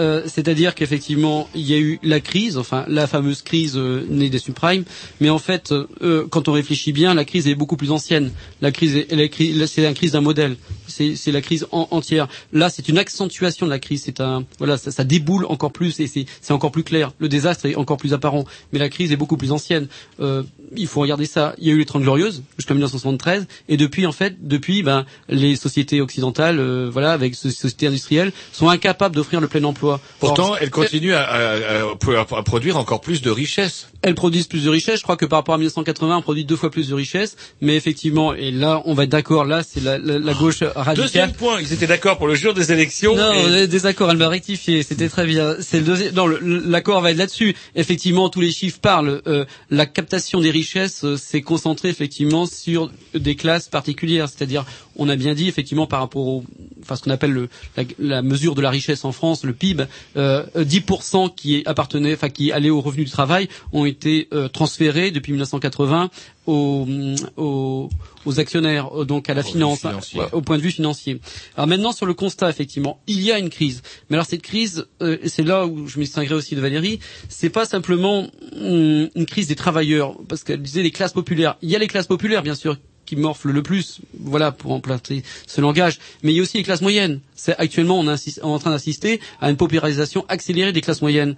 [0.00, 4.30] Euh, c'est-à-dire qu'effectivement il y a eu la crise enfin la fameuse crise euh, née
[4.30, 4.84] des subprimes.
[5.20, 8.30] Mais en fait euh, quand on réfléchit bien la crise est beaucoup plus ancienne.
[8.60, 10.56] La crise est, c'est la crise d'un modèle.
[10.86, 12.28] C'est la crise en- entière.
[12.52, 14.02] Là c'est une accentuation de la crise.
[14.04, 17.12] C'est un voilà ça, ça déboule encore plus et c'est encore plus clair.
[17.18, 18.44] Le désastre est encore plus apparent.
[18.72, 19.88] Mais la crise est beaucoup plus ancienne.
[20.76, 21.54] Il faut regarder ça.
[21.58, 25.06] Il y a eu les Trente Glorieuses jusqu'en 1973, et depuis en fait, depuis, ben,
[25.30, 29.87] les sociétés occidentales, voilà, avec ces sociétés industrielles, sont incapables d'offrir le plein emploi.
[30.20, 33.88] Pourtant, Or, elles continuent à, à- à- à produire encore plus de richesses.
[34.02, 34.98] elles produisent plus de richesses.
[34.98, 37.36] Je crois que par rapport à 1980, on produit deux fois plus de richesses.
[37.60, 39.44] Mais effectivement, et là, on va être d'accord.
[39.44, 40.94] Là, c'est la, la, la gauche radicale.
[40.96, 43.16] Deuxième point, ils étaient d'accord pour le jour des élections.
[43.16, 45.56] Non, et- désaccord, elle m'a rectifié, c'était très bien.
[45.60, 46.14] C'est le deuxième.
[46.14, 47.54] Non, l'accord va être là-dessus.
[47.74, 49.20] Effectivement, tous les chiffres parlent.
[49.26, 54.64] Euh, la captation des richesses euh, s'est concentrée effectivement sur des classes particulières, c'est-à-dire,
[54.96, 56.44] on a bien dit effectivement par rapport au,
[56.82, 59.77] enfin ce qu'on appelle le, la, la mesure de la richesse en France, le PIB,
[60.16, 65.10] euh, 10% qui appartenaient, enfin qui allaient au revenu du travail, ont été euh, transférés
[65.10, 66.10] depuis 1980
[66.46, 66.86] aux,
[67.36, 67.90] aux,
[68.24, 70.20] aux actionnaires, euh, donc à la finance, financier.
[70.32, 71.20] au point de vue financier.
[71.56, 73.82] Alors maintenant sur le constat, effectivement, il y a une crise.
[74.08, 77.50] Mais alors cette crise, euh, c'est là où je me distinguerai aussi de Valérie, c'est
[77.50, 78.26] pas simplement
[78.56, 81.56] hum, une crise des travailleurs, parce qu'elle disait les classes populaires.
[81.62, 82.76] Il y a les classes populaires, bien sûr,
[83.08, 85.98] qui morflent le plus, voilà, pour emprunter ce langage.
[86.22, 87.20] Mais il y a aussi les classes moyennes.
[87.34, 91.36] C'est actuellement on, est en train d'assister à une paupérisation accélérée des classes moyennes.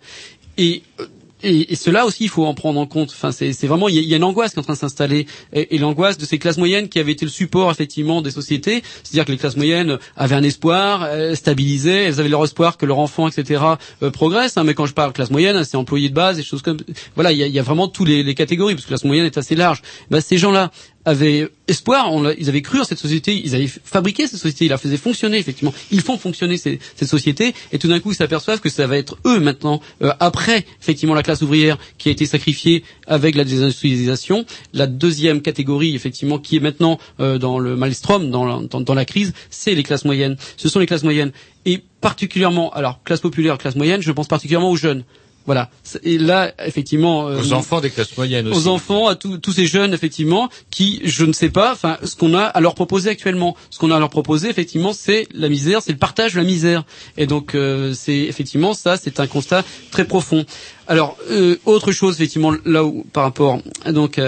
[0.58, 1.06] Et euh,
[1.42, 3.10] et, et cela aussi, il faut en prendre en compte.
[3.10, 4.74] Enfin, c'est vraiment, il y, a, il y a une angoisse qui est en train
[4.74, 8.30] de s'installer, et, l'angoisse de ces classes moyennes qui avaient été le support effectivement des
[8.30, 8.82] sociétés.
[9.02, 12.86] C'est-à-dire que les classes moyennes avaient un espoir, elles stabilisaient, elles avaient leur espoir que
[12.86, 13.62] leur enfant, etc.,
[14.02, 14.56] euh, progresse.
[14.56, 14.64] hein.
[14.64, 16.78] mais quand je parle classe moyenne, c'est employé de base, des choses comme,
[17.14, 18.98] voilà, il y a, il y a vraiment tous les, les catégories parce que la
[18.98, 19.82] classe moyenne est assez large.
[20.10, 20.70] Ben, ces gens-là
[21.05, 24.78] avaient espoir, ils avaient cru en cette société, ils avaient fabriqué cette société, ils la
[24.78, 25.72] faisaient fonctionner effectivement.
[25.90, 29.16] Ils font fonctionner cette société et tout d'un coup ils s'aperçoivent que ça va être
[29.26, 34.44] eux maintenant, euh, après effectivement la classe ouvrière qui a été sacrifiée avec la désindustrialisation.
[34.74, 39.05] La deuxième catégorie effectivement qui est maintenant euh, dans le maelstrom, dans la, dans la
[39.05, 40.36] crise, c'est les classes moyennes.
[40.57, 41.32] Ce sont les classes moyennes
[41.64, 45.05] et particulièrement, alors classe populaire, classe moyenne, je pense particulièrement aux jeunes.
[45.51, 45.68] Voilà.
[46.05, 48.57] Et là, effectivement, euh, Aux enfants des classes moyennes aussi.
[48.57, 52.14] aux enfants, à tous tous ces jeunes effectivement qui, je ne sais pas, enfin, ce
[52.14, 55.48] qu'on a à leur proposer actuellement, ce qu'on a à leur proposer effectivement, c'est la
[55.48, 56.84] misère, c'est le partage de la misère.
[57.16, 60.44] Et donc, euh, c'est effectivement ça, c'est un constat très profond.
[60.86, 64.20] Alors, euh, autre chose effectivement là où par rapport donc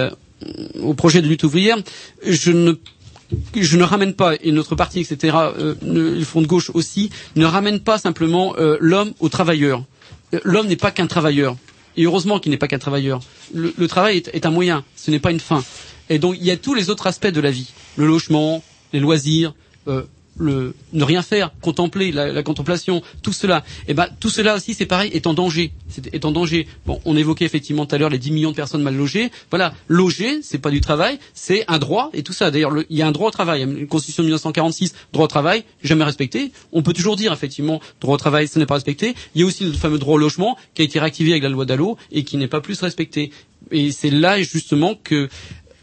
[0.83, 1.77] au projet de lutte ouvrière,
[2.27, 2.73] je ne
[3.55, 7.47] je ne ramène pas, et notre parti, etc., euh, le Front de gauche aussi, ne
[7.47, 9.85] ramène pas simplement euh, l'homme au travailleur.
[10.45, 11.57] L'homme n'est pas qu'un travailleur.
[11.97, 13.21] Et heureusement qu'il n'est pas qu'un travailleur.
[13.55, 15.63] Le, travail est, est un moyen, ce n'est pas une fin.
[16.09, 17.71] Et donc il y a tous les autres aspects de la vie.
[17.97, 18.63] Le logement,
[18.93, 19.55] les loisirs,
[19.89, 20.05] euh,
[20.43, 24.75] le ne rien faire, contempler la, la contemplation, tout cela, et ben tout cela aussi
[24.75, 26.67] c'est pareil est en danger, c'est est en danger.
[26.87, 29.31] Bon, on évoquait effectivement tout à l'heure les 10 millions de personnes mal logées.
[29.51, 32.51] Voilà, loger, c'est pas du travail, c'est un droit et tout ça.
[32.51, 35.29] D'ailleurs, le- il y a un droit au travail, une constitution de 1946, droit au
[35.29, 36.53] travail, jamais respecté.
[36.73, 39.15] On peut toujours dire effectivement droit au travail, ce n'est pas respecté.
[39.35, 41.49] Il y a aussi le fameux droit au logement qui a été réactivé avec la
[41.49, 43.31] loi Dallot et qui n'est pas plus respecté.
[43.71, 45.29] Et c'est là justement que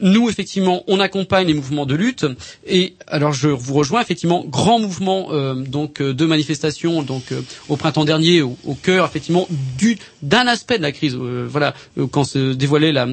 [0.02, 2.26] nous, effectivement, on accompagne les mouvements de lutte.
[2.66, 7.42] Et alors, je vous rejoins effectivement, grand mouvement euh, donc euh, de manifestation, donc euh,
[7.68, 9.48] au printemps dernier, au, cœur effectivement
[9.78, 11.16] du d'un aspect de la crise.
[11.16, 11.74] voilà,
[12.12, 13.08] quand se dévoilait la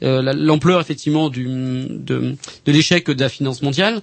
[0.00, 1.40] la- l'ampleur effectivement de,
[2.06, 2.36] de
[2.66, 4.00] l'échec de la finance mondiale,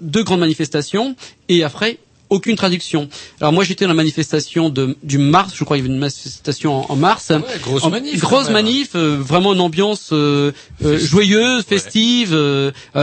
[0.00, 1.16] deux grandes manifestations
[1.48, 1.98] et après
[2.32, 3.08] aucune traduction.
[3.40, 6.00] Alors moi j'étais dans la manifestation de, du mars, je crois qu'il y avait une
[6.00, 7.30] manifestation en, en mars.
[7.62, 8.64] grosse En- manif, Grosse quand même.
[8.64, 10.52] manif, euh, vraiment une ambiance euh,
[10.84, 12.30] euh, joyeuse, festive.
[12.32, 13.00] euh, euh,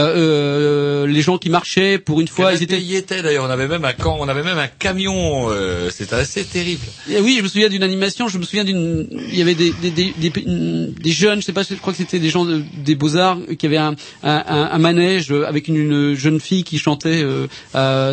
[1.04, 3.44] euh, les gens qui marchaient pour une fois, ils étaient y étaient d'ailleurs?
[3.46, 5.46] On avait même un camp, on avait même un camion.
[5.50, 6.84] euh, C'était assez terrible.
[7.10, 9.72] Et oui, je me souviens d'une animation, je me souviens d'une, il y avait des,
[9.80, 12.62] des, des, des, des jeunes, je sais pas, je crois que c'était des gens de-
[12.84, 16.78] des beaux-arts qui avaient un, un, un, un manège avec une, une jeune fille qui
[16.78, 17.24] chantait,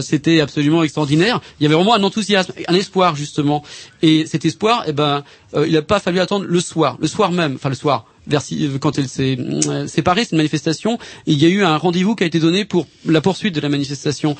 [0.02, 1.07] c'était absolument extraordinaire.
[1.12, 3.64] Il y avait vraiment un enthousiasme, un espoir justement.
[4.02, 7.32] Et cet espoir, eh ben, euh, il n'a pas fallu attendre le soir, le soir
[7.32, 8.06] même, enfin le soir.
[8.42, 12.24] Si- quand elle s'est euh, séparée, cette manifestation, il y a eu un rendez-vous qui
[12.24, 14.36] a été donné pour la poursuite de la manifestation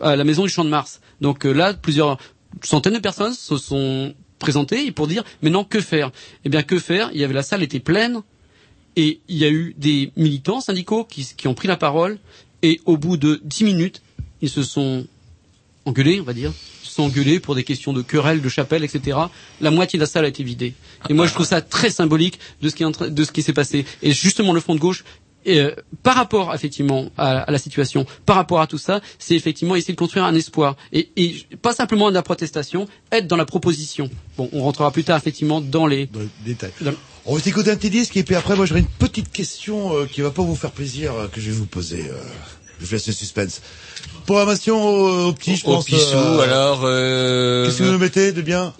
[0.00, 1.00] à la maison du Champ de Mars.
[1.20, 2.18] Donc euh, là, plusieurs
[2.62, 6.10] centaines de personnes se sont présentées pour dire mais non que faire?
[6.44, 7.10] Eh bien que faire?
[7.12, 8.22] Il y avait la salle était pleine
[8.96, 12.18] et il y a eu des militants syndicaux qui, qui ont pris la parole
[12.62, 14.02] et au bout de dix minutes
[14.42, 15.06] ils se sont
[15.88, 16.52] engueulés, on va dire,
[16.84, 19.18] ils se sont engueulés pour des questions de querelles, de chapelle, etc.
[19.60, 20.74] La moitié de la salle a été vidée.
[21.08, 23.52] Et moi je trouve ça très symbolique de ce qui est de ce qui s'est
[23.52, 23.84] passé.
[24.02, 25.04] Et justement le front de gauche
[25.46, 29.76] euh, par rapport effectivement à, à la situation, par rapport à tout ça, c'est effectivement
[29.76, 33.46] essayer de construire un espoir et, et pas simplement de la protestation, être dans la
[33.46, 34.10] proposition.
[34.36, 36.08] Bon, on rentrera plus tard effectivement dans les
[36.44, 36.72] détails.
[37.24, 40.06] On va s'écouter un petit disque et puis après moi j'aurai une petite question euh,
[40.06, 42.02] qui va pas vous faire plaisir euh, que je vais vous poser.
[42.10, 42.14] euh,
[42.80, 43.60] je vous laisse le suspense.
[44.28, 45.86] Programmation au, au petit, je Au pense.
[45.86, 46.82] Pichou, alors.
[46.84, 47.64] Euh...
[47.66, 48.74] Qu'est-ce que vous nous mettez de bien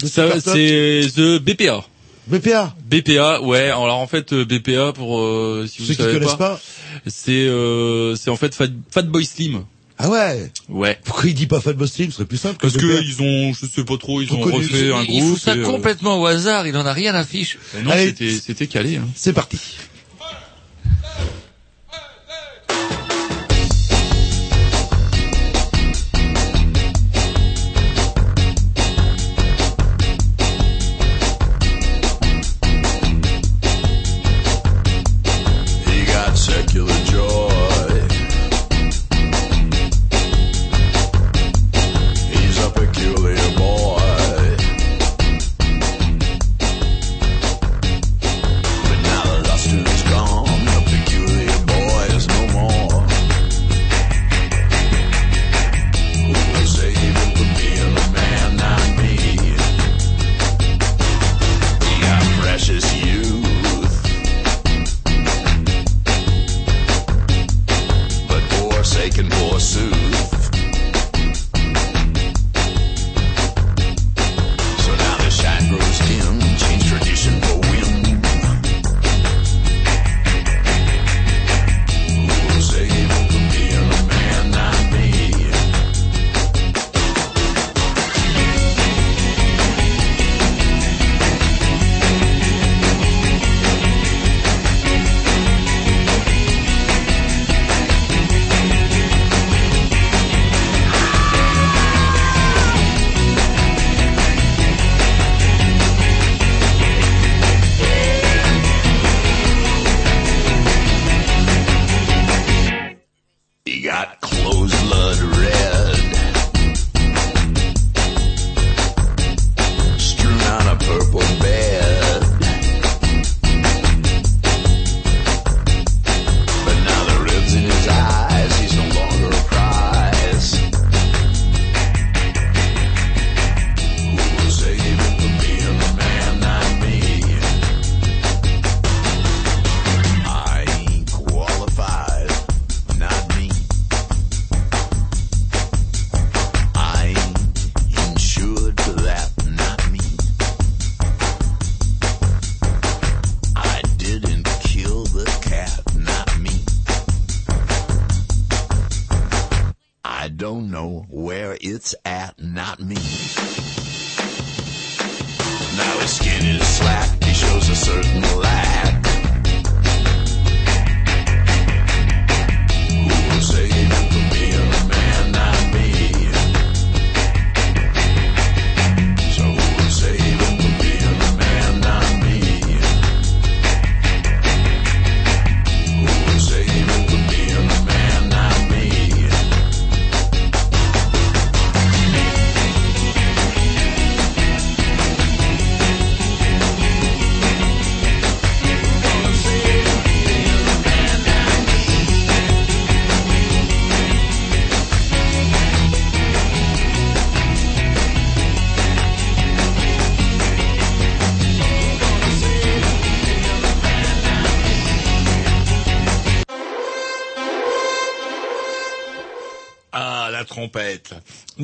[0.00, 1.84] De Ça, c'est The BPA.
[2.26, 3.64] BPA BPA, ouais.
[3.70, 6.58] Alors en fait, euh, BPA pour euh, si vous Ceux qui savez connaissent pas.
[7.06, 9.64] c'est euh, c'est en fait Fat, Fatboy Slim.
[9.98, 10.98] Ah ouais Ouais.
[11.04, 12.10] Pourquoi il dit pas Fatboy Slim?
[12.10, 12.56] Ce serait plus simple.
[12.60, 15.38] Parce que ils ont, je sais pas trop, ils ont refait un Il fout groupe.
[15.38, 16.66] ça et, euh, complètement au hasard.
[16.66, 17.58] Il en a rien à fiche.
[17.74, 17.92] mais non,
[18.40, 18.96] c'était calé.
[18.96, 19.06] Hein.
[19.14, 19.58] C'est parti.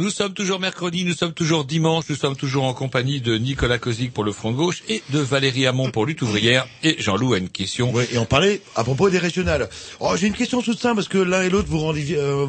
[0.01, 3.77] Nous sommes toujours mercredi, nous sommes toujours dimanche, nous sommes toujours en compagnie de Nicolas
[3.77, 6.67] Kozik pour le Front Gauche et de Valérie Hamon pour Lutte Ouvrière.
[6.83, 7.91] Et Jean-Loup a une question.
[7.93, 9.69] Oui, et on parlait à propos des régionales.
[10.01, 12.47] Oh, j'ai une question toute simple parce que l'un et l'autre vous, euh,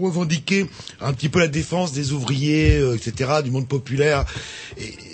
[0.00, 0.66] revendiquez
[1.02, 4.24] un petit peu la défense des ouvriers, euh, etc., du monde populaire.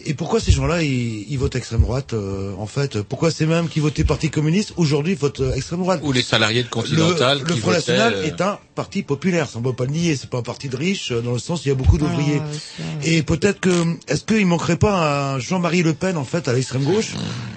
[0.07, 3.03] Et, pourquoi ces gens-là ils, ils votent extrême droite euh, en fait?
[3.03, 6.01] Pourquoi ces mêmes qui votaient Parti communiste aujourd'hui votent euh, extrême droite?
[6.03, 9.03] Ou les salariés de Continental Le, le qui Front votaient, National euh, est un parti
[9.03, 10.17] populaire, ça on peut pas le nier.
[10.17, 11.99] C'est pas un parti de riches euh, dans le sens où il y a beaucoup
[11.99, 12.41] d'ouvriers.
[12.41, 13.71] Ah, Et peut-être que
[14.09, 17.13] est-ce qu'il manquerait pas un Jean-Marie Le Pen en fait à l'extrême gauche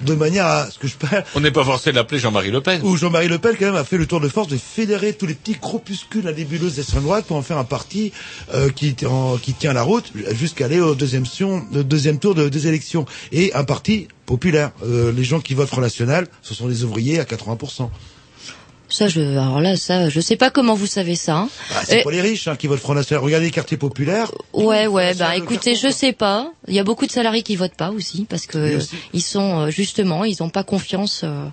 [0.05, 2.61] de manière à ce que je parle On n'est pas forcé de l'appeler Jean-Marie Le
[2.61, 2.81] Pen.
[2.83, 5.25] où Jean-Marie Le Pen quand même a fait le tour de force de fédérer tous
[5.25, 8.11] les petits groupuscules indébuleuses d'extrême droite pour en faire un parti
[8.53, 12.49] euh, qui, en- qui tient la route jusqu'à aller au deuxième, sion- deuxième tour de,
[12.49, 13.05] des élections.
[13.31, 14.71] Et un parti populaire.
[14.83, 17.89] Euh, les gens qui votent Front National, ce sont des ouvriers à 80%.
[18.89, 21.35] Ça, je, alors là, ça, je sais pas comment vous savez ça.
[21.37, 21.49] hein.
[21.73, 23.23] Ah, c'est Et- pas les riches hein, qui votent Front National.
[23.23, 24.31] Regardez les quartiers populaires.
[24.53, 26.51] Ouais, ouais, bah écoutez, je sais pas.
[26.67, 28.95] Il y a beaucoup de salariés qui votent pas aussi parce que euh, aussi.
[29.13, 31.45] ils sont euh, justement, ils ont pas confiance euh,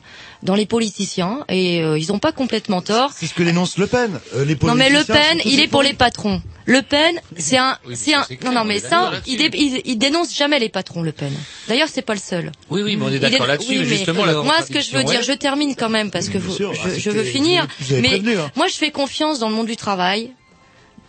[0.43, 3.11] dans les politiciens et euh, ils ont pas complètement tort.
[3.15, 4.19] C'est ce que dénonce Le Pen.
[4.35, 6.41] Euh, les Non mais Le Pen, il est pour les patrons.
[6.67, 9.83] Le Pen, c'est un, Oui, c'est un, non non on mais ça, il, dé- il,
[9.85, 11.33] il dénonce jamais les patrons, Le Pen.
[11.69, 12.53] D'ailleurs, c'est pas le seul.
[12.71, 13.81] Oui, oui, mais on est d'accord là-dessus.
[13.81, 16.55] oui, justement, moi, ce que je veux dire, je termine quand même parce que vous,
[16.55, 17.67] sûr, je, ah, je veux finir.
[17.81, 18.51] vous avez Mais prévenu, hein.
[18.57, 20.31] moi, je fais confiance dans le monde du travail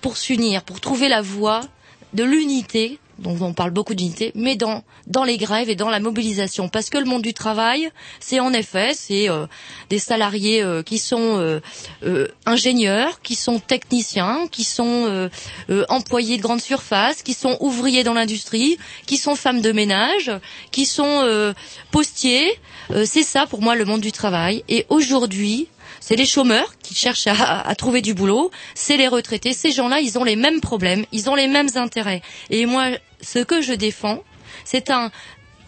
[0.02, 1.62] pour s'unir, pour trouver la voie
[2.14, 2.98] de l'unité.
[3.22, 6.90] Donc on parle beaucoup d'unité, mais dans dans les grèves et dans la mobilisation, parce
[6.90, 9.46] que le monde du travail, c'est en effet, c'est euh,
[9.90, 11.38] des salariés euh, qui sont
[12.04, 15.30] euh, ingénieurs, qui sont techniciens, qui sont
[15.90, 20.32] employés de grande surface, qui sont ouvriers dans l'industrie, qui sont femmes de ménage,
[20.72, 21.54] qui sont
[21.92, 22.52] postiers.
[23.06, 24.64] C'est ça pour moi le monde du travail.
[24.68, 25.68] Et aujourd'hui,
[26.00, 29.54] c'est les chômeurs qui cherchent à, à trouver du boulot, c'est les retraités.
[29.54, 32.22] Ces gens-là, ils ont les mêmes problèmes, ils ont les mêmes intérêts.
[32.50, 32.90] Et moi,
[33.22, 34.24] ce que je défends,
[34.66, 35.12] c'est un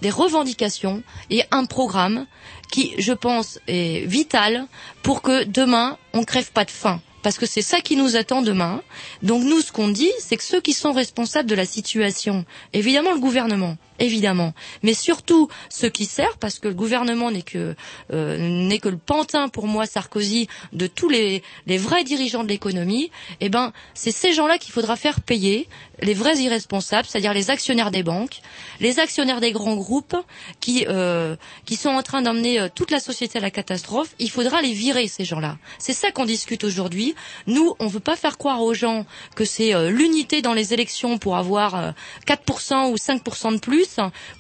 [0.02, 2.26] des revendications et un programme
[2.72, 4.66] qui, je pense, est vital
[5.02, 7.02] pour que demain, on crève pas de faim.
[7.22, 8.82] Parce que c'est ça qui nous attend demain.
[9.22, 12.44] Donc nous, ce qu'on dit, c'est que ceux qui sont responsables de la situation,
[12.74, 17.76] évidemment le gouvernement, évidemment, mais surtout ceux qui servent, parce que le gouvernement n'est que
[18.12, 22.50] euh, n'est que le pantin pour moi Sarkozy de tous les les vrais dirigeants de
[22.50, 23.12] l'économie.
[23.40, 25.68] Eh ben, c'est ces gens-là qu'il faudra faire payer
[26.02, 28.42] les vrais irresponsables, c'est-à-dire les actionnaires des banques,
[28.80, 30.16] les actionnaires des grands groupes
[30.60, 31.36] qui euh,
[31.66, 34.16] qui sont en train d'emmener euh, toute la société à la catastrophe.
[34.20, 35.58] Il faudra les virer ces gens-là.
[35.78, 37.16] C'est ça qu'on discute aujourd'hui.
[37.48, 41.18] Nous, on veut pas faire croire aux gens que c'est euh, l'unité dans les élections
[41.18, 41.92] pour avoir euh,
[42.28, 43.83] 4% ou 5% de plus,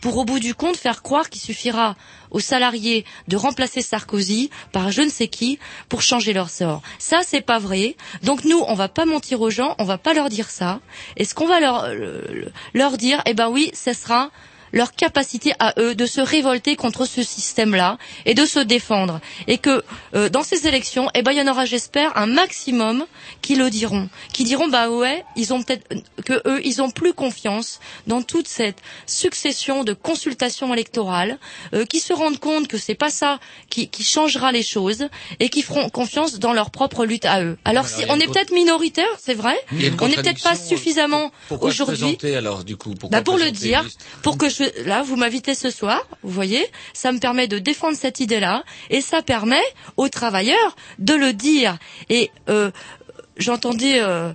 [0.01, 1.95] pour au bout du compte faire croire qu'il suffira
[2.31, 6.81] aux salariés de remplacer Sarkozy par je ne sais qui pour changer leur sort.
[6.99, 7.95] Ça, c'est pas vrai.
[8.23, 10.79] Donc nous, on va pas mentir aux gens, on va pas leur dire ça.
[11.17, 11.87] Et ce qu'on va leur,
[12.73, 14.31] leur dire, eh ben oui, ce sera
[14.73, 19.21] leur capacité à eux de se révolter contre ce système-là et de se défendre.
[19.47, 19.83] Et que
[20.15, 23.05] euh, dans ces élections, eh ben il y en aura, j'espère, un maximum
[23.41, 25.87] qui le diront, qui diront bah ouais, ils ont peut-être
[26.25, 31.37] que eux, ils ont plus confiance dans toute cette succession de consultations électorales,
[31.73, 35.07] euh, qui se rendent compte que c'est pas ça qui, qui changera les choses
[35.39, 37.57] et qui feront confiance dans leur propre lutte à eux.
[37.65, 41.31] Alors, Alors, si, on est peut-être minoritaire, c'est vrai, on n'est peut-être pas contradiction, suffisamment
[41.49, 42.17] aujourd'hui.
[42.35, 42.93] alors du coup?
[43.11, 43.85] Bah pour le dire,
[44.21, 47.97] pour que je, là, vous m'invitez ce soir, vous voyez, ça me permet de défendre
[47.97, 49.63] cette idée-là, et ça permet
[49.97, 51.77] aux travailleurs de le dire.
[52.09, 52.71] Et euh,
[53.37, 54.33] j'entendais euh,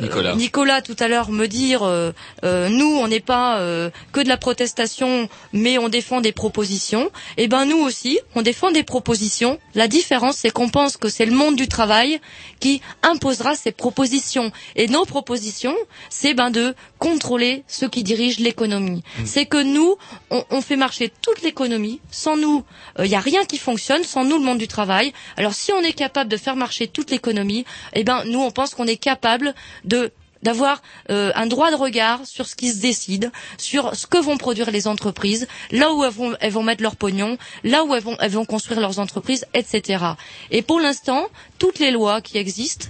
[0.00, 0.34] Nicolas.
[0.34, 2.12] Nicolas tout à l'heure me dire euh,
[2.44, 7.10] euh, nous on n'est pas euh, que de la protestation mais on défend des propositions
[7.36, 9.58] et ben nous aussi on défend des propositions.
[9.74, 12.20] La différence c'est qu'on pense que c'est le monde du travail
[12.60, 14.52] qui imposera ses propositions.
[14.76, 15.76] Et nos propositions
[16.08, 19.02] c'est ben de contrôler ceux qui dirigent l'économie.
[19.24, 19.96] C'est que nous
[20.30, 22.00] on, on fait marcher toute l'économie.
[22.12, 22.62] Sans nous
[22.98, 24.04] il n'y a rien qui fonctionne.
[24.04, 25.12] Sans nous le monde du travail.
[25.36, 28.74] Alors si on est capable de faire marcher toute l'économie eh ben nous on pense
[28.74, 33.30] qu'on est capable de d'avoir euh, un droit de regard sur ce qui se décide,
[33.58, 36.96] sur ce que vont produire les entreprises, là où elles vont, elles vont mettre leur
[36.96, 40.04] pognon, là où elles vont, elles vont construire leurs entreprises, etc.
[40.50, 41.26] Et pour l'instant,
[41.58, 42.86] toutes les lois qui existent,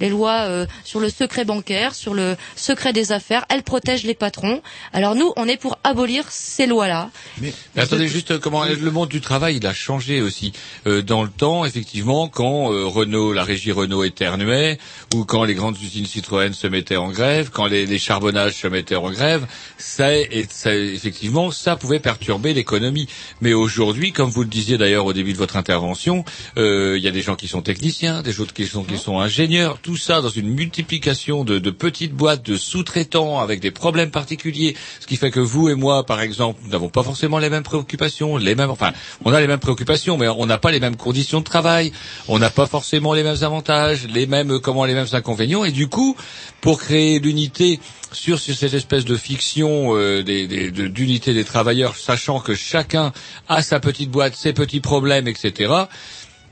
[0.00, 4.14] les lois euh, sur le secret bancaire, sur le secret des affaires, elles protègent les
[4.14, 4.62] patrons.
[4.92, 7.10] Alors nous, on est pour abolir ces lois-là.
[7.40, 10.52] Mais attendez juste comment le monde du travail il a changé aussi
[10.86, 14.78] Euh, dans le temps effectivement quand euh, Renault la régie Renault éternuait
[15.14, 18.66] ou quand les grandes usines Citroën se mettaient en grève quand les, les charbonnages se
[18.66, 19.46] mettaient en grève
[19.78, 23.08] ça, et ça effectivement ça pouvait perturber l'économie.
[23.40, 26.24] Mais aujourd'hui comme vous le disiez d'ailleurs au début de votre intervention
[26.58, 29.18] euh, il y a des gens qui sont techniciens des autres qui sont qui sont
[29.20, 34.10] ingénieurs tout ça dans une multiplication de, de petites boîtes de sous-traitants avec des problèmes
[34.10, 37.62] particuliers ce qui fait que vous et moi par exemple n'avons pas forcément les mêmes
[37.62, 38.92] préoccupations les mêmes enfin
[39.26, 41.92] on a les mêmes préoccupations mais on n'a pas les mêmes conditions de travail
[42.28, 45.70] on n'a pas forcément les mêmes avantages les mêmes euh, comment les mêmes inconvénients et
[45.70, 46.16] du coup
[46.62, 47.78] pour créer l'unité
[48.12, 53.12] sur, cette espèce de fiction euh, des, des, de- d'unité des travailleurs, sachant que chacun
[53.48, 55.72] a sa petite boîte, ses petits problèmes, etc.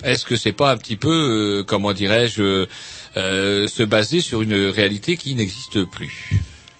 [0.02, 1.10] Est-ce que c'est pas un petit peu,
[1.60, 2.66] euh, comment dirais-je, euh,
[3.16, 6.30] euh, se baser sur une réalité qui n'existe plus?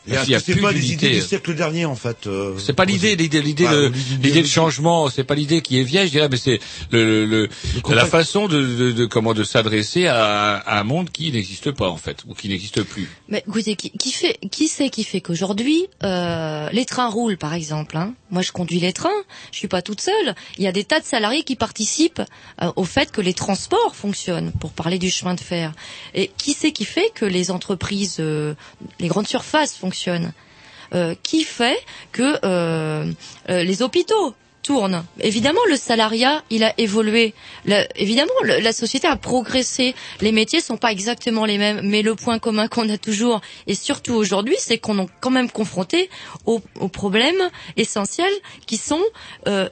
[0.07, 1.07] C'est pas les d'unité.
[1.11, 4.47] idées du siècle dernier, en fait euh, C'est pas l'idée, l'idée, l'idée, de, l'idée- de
[4.47, 5.09] changement.
[5.11, 6.59] C'est pas l'idée qui est vieille, je dirais, mais c'est
[6.91, 7.49] le, le, le-
[7.95, 11.89] la façon de, de, de- comment de s'adresser à, à un monde qui n'existe pas
[11.89, 13.09] en fait ou qui n'existe plus.
[13.29, 17.55] Mais écoutez, qui, qui fait, qui c'est qui fait qu'aujourd'hui euh, les trains roulent, par
[17.55, 19.11] exemple hein Moi, je conduis les trains.
[19.53, 20.35] Je suis pas toute seule.
[20.59, 22.23] Il y a des tas de salariés qui participent
[22.61, 24.51] euh, au fait que les transports fonctionnent.
[24.59, 25.73] Pour parler du chemin de fer.
[26.15, 28.55] Et qui c'est qui fait que les entreprises, euh,
[28.99, 29.92] les grandes surfaces fonctionnent
[30.95, 31.79] Euh, Qui fait
[32.13, 33.11] que euh,
[33.49, 35.03] euh, les hôpitaux tournent.
[35.21, 37.33] Évidemment, le salariat, il a évolué.
[37.97, 39.95] Évidemment, la société a progressé.
[40.21, 43.75] Les métiers sont pas exactement les mêmes, mais le point commun qu'on a toujours, et
[43.75, 46.11] surtout aujourd'hui, c'est qu'on est quand même confronté
[46.45, 47.49] aux, problèmes
[47.79, 48.33] essentiels
[48.67, 49.03] qui sont
[49.49, 49.69] euh,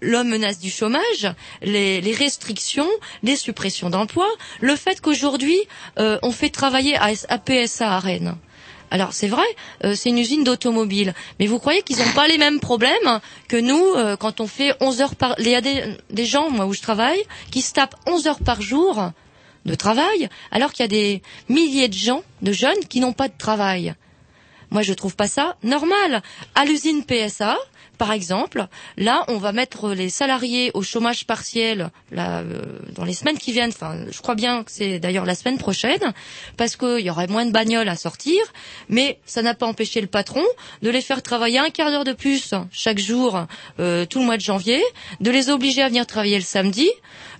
[0.00, 1.28] la menace du chômage,
[1.62, 2.88] les, restrictions,
[3.22, 4.30] les suppressions d'emplois,
[4.60, 5.58] le fait qu'aujourd'hui
[5.96, 8.36] on fait travailler à, à PSA à Rennes.
[8.90, 9.46] Alors c'est vrai,
[9.84, 13.56] euh, c'est une usine d'automobile, mais vous croyez qu'ils n'ont pas les mêmes problèmes que
[13.56, 15.34] nous euh, quand on fait 11 heures par...
[15.38, 18.40] Il y a des, des gens, moi où je travaille, qui se tapent 11 heures
[18.40, 19.10] par jour
[19.64, 23.28] de travail, alors qu'il y a des milliers de gens, de jeunes, qui n'ont pas
[23.28, 23.94] de travail.
[24.70, 26.22] Moi, je trouve pas ça normal.
[26.54, 27.56] À l'usine PSA,
[27.98, 28.66] par exemple,
[28.96, 32.62] là, on va mettre les salariés au chômage partiel là, euh,
[32.94, 33.70] dans les semaines qui viennent.
[33.70, 36.12] Enfin, je crois bien que c'est d'ailleurs la semaine prochaine,
[36.56, 38.40] parce qu'il y aurait moins de bagnoles à sortir.
[38.88, 40.44] Mais ça n'a pas empêché le patron
[40.82, 43.46] de les faire travailler un quart d'heure de plus chaque jour,
[43.80, 44.82] euh, tout le mois de janvier,
[45.20, 46.90] de les obliger à venir travailler le samedi,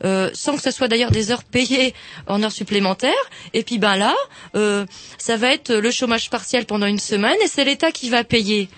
[0.04, 1.94] euh, sans que ce soit d'ailleurs des heures payées
[2.26, 3.12] en heures supplémentaires.
[3.54, 4.14] Et puis ben là,
[4.54, 4.86] euh,
[5.18, 8.68] ça va être le chômage partiel pendant une semaine et c'est l'État qui va payer.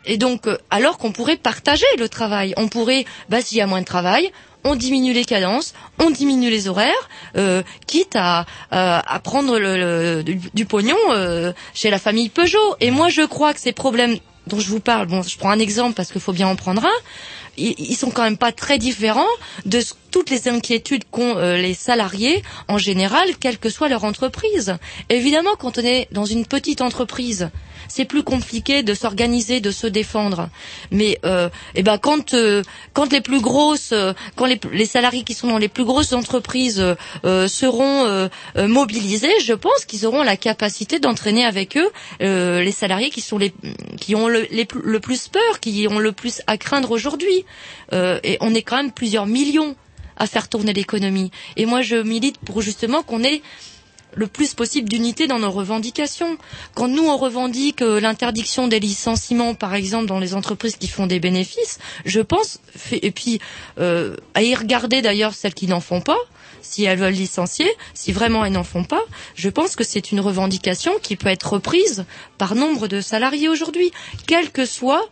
[0.00, 3.60] Euh, et donc, euh, alors qu'on pourrait partager le travail, on pourrait, bah, s'il y
[3.60, 4.30] a moins de travail,
[4.62, 10.98] on diminue les cadences, on diminue les horaires, euh, quitte à, à prendre du, pognon
[11.10, 12.76] euh, chez la famille Peugeot.
[12.80, 15.58] Et moi, je crois que ces problèmes dont je vous parle, bon, je prends un
[15.58, 16.98] exemple parce qu'il faut bien en prendre un,
[17.56, 19.24] ils, sont quand même pas très différents
[19.66, 24.76] de toutes les inquiétudes qu'ont euh, les salariés en général, quelle que soit leur entreprise.
[25.08, 27.50] Évidemment, quand on est dans une petite entreprise,
[27.88, 30.48] c'est plus compliqué de s'organiser, de se défendre.
[30.90, 32.62] Mais euh, eh ben quand euh,
[32.92, 36.84] quand les plus grosses, euh, quand les, salariés qui sont dans les plus grosses entreprises
[37.22, 41.90] seront mobilisés, je pense qu'ils auront la capacité d'entraîner avec eux
[42.20, 43.52] les salariés qui sont les
[44.00, 44.46] qui ont le,
[45.00, 47.44] plus- peur, qui ont le plus à craindre aujourd'hui.
[47.92, 49.76] Et on est quand même plusieurs millions
[50.20, 51.30] à faire tourner l'économie.
[51.56, 53.42] Et moi, je milite pour justement qu'on ait
[54.14, 56.36] le plus possible d'unité dans nos revendications.
[56.74, 61.06] Quand nous, on revendique euh, l'interdiction des licenciements, par exemple, dans les entreprises qui font
[61.06, 62.60] des bénéfices, je pense,
[62.92, 63.40] et puis
[63.78, 66.18] euh, à y regarder d'ailleurs celles qui n'en font pas,
[66.62, 69.02] si elles veulent licencier, si vraiment elles n'en font pas,
[69.34, 72.04] je pense que c'est une revendication qui peut être reprise
[72.38, 73.90] par nombre de salariés aujourd'hui,
[74.26, 75.08] quel que soit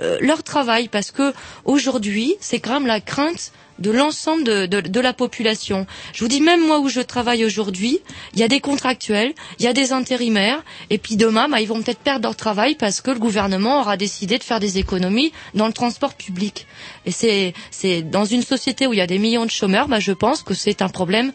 [0.00, 1.34] euh, leur travail, parce que
[1.64, 5.86] aujourd'hui, c'est quand même la crainte de l'ensemble de, de, la population.
[6.12, 8.00] Je vous dis même moi où je travaille aujourd'hui,
[8.34, 11.68] il y a des contractuels, il y a des intérimaires, et puis demain, bah, ils
[11.68, 15.32] vont peut-être perdre leur travail parce que le gouvernement aura décidé de faire des économies
[15.54, 16.66] dans le transport public.
[17.06, 20.00] Et c'est, c'est dans une société où il y a des millions de chômeurs, bah,
[20.00, 21.32] je pense que c'est un problème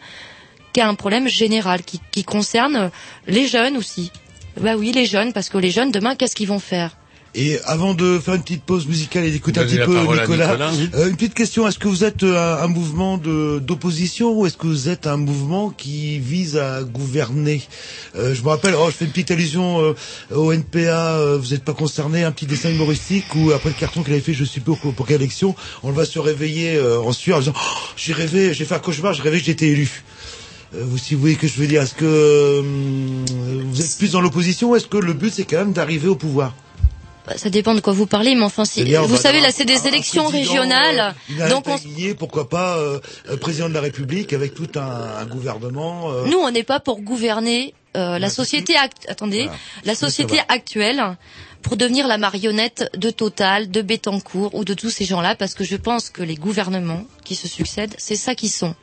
[0.72, 2.90] qui est un problème général, qui, qui concerne
[3.26, 4.10] les jeunes aussi.
[4.60, 6.96] Bah oui, les jeunes, parce que les jeunes, demain, qu'est-ce qu'ils vont faire?
[7.34, 10.70] Et avant de faire une petite pause musicale et d'écouter un petit peu Nicolas, Nicolas.
[10.94, 14.56] euh, une petite question est-ce que vous êtes euh, un, un mouvement d'opposition ou est-ce
[14.56, 17.62] que vous êtes un mouvement qui vise à gouverner?
[18.16, 19.94] Euh, Je me rappelle, oh, je fais une petite allusion euh,
[20.34, 21.36] au NPA.
[21.36, 24.34] vous n'êtes pas concerné Un petit dessin humoristique où après le carton qu'il avait fait,
[24.34, 27.76] je pas pour, pour quelle élection, on va se réveiller en sueur en disant oh,
[27.96, 30.02] j'ai rêvé, j'ai fait un cauchemar, j'ai rêvé que j'étais élu.
[30.72, 32.62] Vous, si vous voyez que je veux dire, est-ce que euh,
[33.70, 36.16] vous êtes plus dans l'opposition ou est-ce que le but c'est quand même d'arriver au
[36.16, 36.54] pouvoir?
[37.36, 39.78] Ça dépend de quoi vous parlez, mais enfin, si, vous bah, savez, là, c'est des
[39.78, 43.00] un élections régionales, euh, donc on, Taguillet, pourquoi pas euh,
[43.40, 44.80] président de la République avec tout un,
[45.20, 46.10] un gouvernement.
[46.12, 48.76] euh, nous, on n'est pas pour gouverner euh, la société.
[48.76, 49.58] act- Attendez, Voilà.
[49.84, 51.02] la société actuelle
[51.62, 55.64] pour devenir la marionnette de Total, de Bettencourt ou de tous ces gens-là, parce que
[55.64, 58.74] je pense que les gouvernements qui se succèdent, c'est ça qu'ils sont.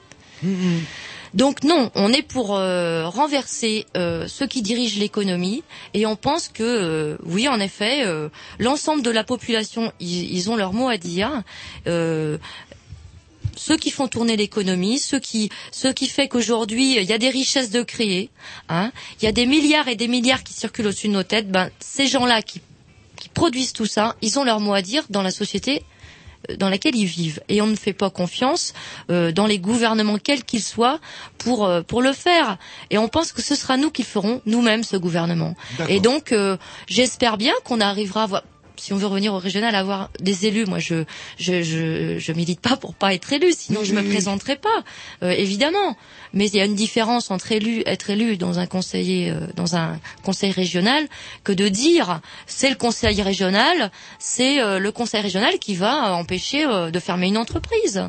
[1.35, 5.63] Donc non, on est pour euh, renverser euh, ceux qui dirigent l'économie
[5.93, 8.05] et on pense que euh, oui, en effet,
[8.57, 11.43] l'ensemble de la population, ils, ils ont leur mot à dire.
[13.57, 17.29] Ceux qui font tourner l'économie, ceux qui, ceux qui fait qu'aujourd'hui il y a des
[17.29, 18.29] richesses de créer,
[18.67, 18.91] hein,
[19.21, 21.49] il y a des milliards et des milliards qui circulent au-dessus de nos têtes.
[21.49, 22.59] Ben ces gens-là qui,
[23.15, 25.83] qui produisent tout ça, ils ont leur mot à dire dans la société
[26.57, 27.41] dans laquelle ils vivent.
[27.49, 28.73] Et on ne fait pas confiance
[29.09, 30.99] euh, dans les gouvernements, quels qu'ils soient,
[31.37, 32.57] pour, euh, pour le faire.
[32.89, 35.55] Et on pense que ce sera nous qui ferons nous-mêmes ce gouvernement.
[35.89, 36.57] Et donc, euh,
[36.87, 38.43] j'espère bien qu'on arrivera à voir
[38.85, 41.05] si on veut revenir au régional, avoir des élus, moi je
[41.39, 44.83] je je, je milite pas pour pas être élu, sinon je me présenterai pas,
[45.23, 45.97] euh, évidemment.
[46.33, 49.75] Mais il y a une différence entre élu, être élu dans un conseiller, euh, dans
[49.75, 51.07] un conseil régional,
[51.43, 53.89] que de dire c'est le conseil régional,
[54.19, 58.03] c'est euh, le conseil régional qui va empêcher de fermer une entreprise.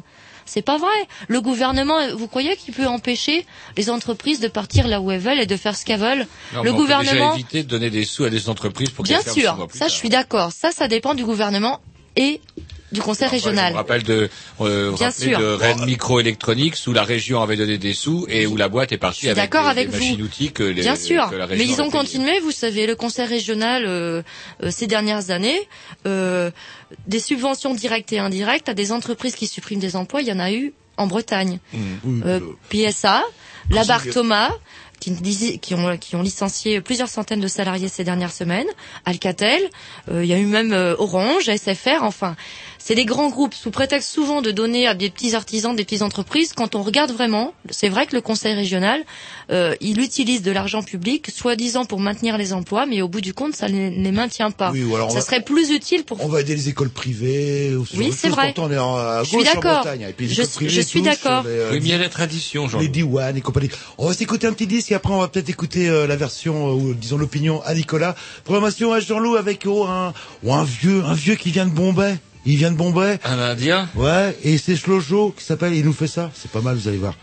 [0.46, 0.88] C'est pas vrai.
[1.28, 3.44] Le gouvernement, vous croyez qu'il peut empêcher
[3.76, 6.62] les entreprises de partir là où elles veulent et de faire ce qu'elles veulent Non,
[6.62, 9.04] Le mais on peut déjà gouvernement, éviter de donner des sous à des entreprises pour
[9.04, 10.52] bien sûr, ça je suis d'accord.
[10.52, 11.80] Ça, ça dépend du gouvernement
[12.16, 12.40] et
[12.92, 13.74] du conseil Je me régional.
[13.74, 14.30] rappelle de,
[14.60, 15.38] euh, Bien sûr.
[15.38, 18.98] de Rennes Microélectronique où la région avait donné des sous et où la boîte est
[18.98, 21.82] partie avec des, avec des machines-outils que, les, Bien sûr, que la mais région ils
[21.82, 24.22] ont continué, vous savez, le conseil régional euh,
[24.62, 25.58] euh, ces dernières années,
[26.06, 26.50] euh,
[27.06, 30.38] des subventions directes et indirectes à des entreprises qui suppriment des emplois, il y en
[30.38, 31.58] a eu en Bretagne.
[32.70, 33.22] PSA,
[33.70, 33.82] la
[35.00, 38.66] qui, dis- qui, ont, qui ont licencié plusieurs centaines de salariés ces dernières semaines,
[39.04, 39.60] Alcatel,
[40.10, 42.34] euh, il y a eu même euh, Orange, SFR, enfin,
[42.86, 46.02] c'est des grands groupes sous prétexte souvent de donner à des petits artisans, des petites
[46.02, 46.52] entreprises.
[46.54, 49.00] Quand on regarde vraiment, c'est vrai que le conseil régional,
[49.50, 53.34] euh, il utilise de l'argent public, soi-disant pour maintenir les emplois, mais au bout du
[53.34, 54.70] compte, ça ne les maintient pas.
[54.70, 56.90] Oui, ou alors on ça va- serait plus utile pour On va aider les écoles
[56.90, 57.74] privées.
[57.74, 58.36] Ou ce Oui, genre de c'est choses.
[58.36, 58.52] vrai.
[58.54, 59.80] Pourtant, on est en- à Je suis gauche en d'accord.
[59.82, 60.06] Bretagne.
[60.08, 61.42] Et puis les Je écoles suis- privées je suis d'accord.
[61.42, 62.78] les, euh, Oui, mais il y a la tradition, Jean.
[62.78, 63.68] les Diwan et compagnie.
[63.98, 66.68] On va s'écouter un petit disque et après on va peut-être écouter euh, la version,
[66.68, 68.14] euh, ou disons l'opinion à Nicolas.
[68.44, 70.12] Programmation à Jean-Loup avec oh, un,
[70.44, 72.16] oh, un vieux, un vieux qui vient de Bombay.
[72.48, 73.18] Il vient de Bombay.
[73.24, 76.30] Un Indien Ouais, et c'est Shlojo qui s'appelle, il nous fait ça.
[76.32, 77.14] C'est pas mal, vous allez voir.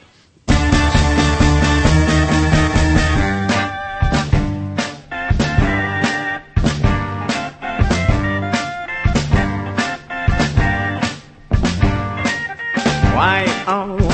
[13.16, 14.13] Why always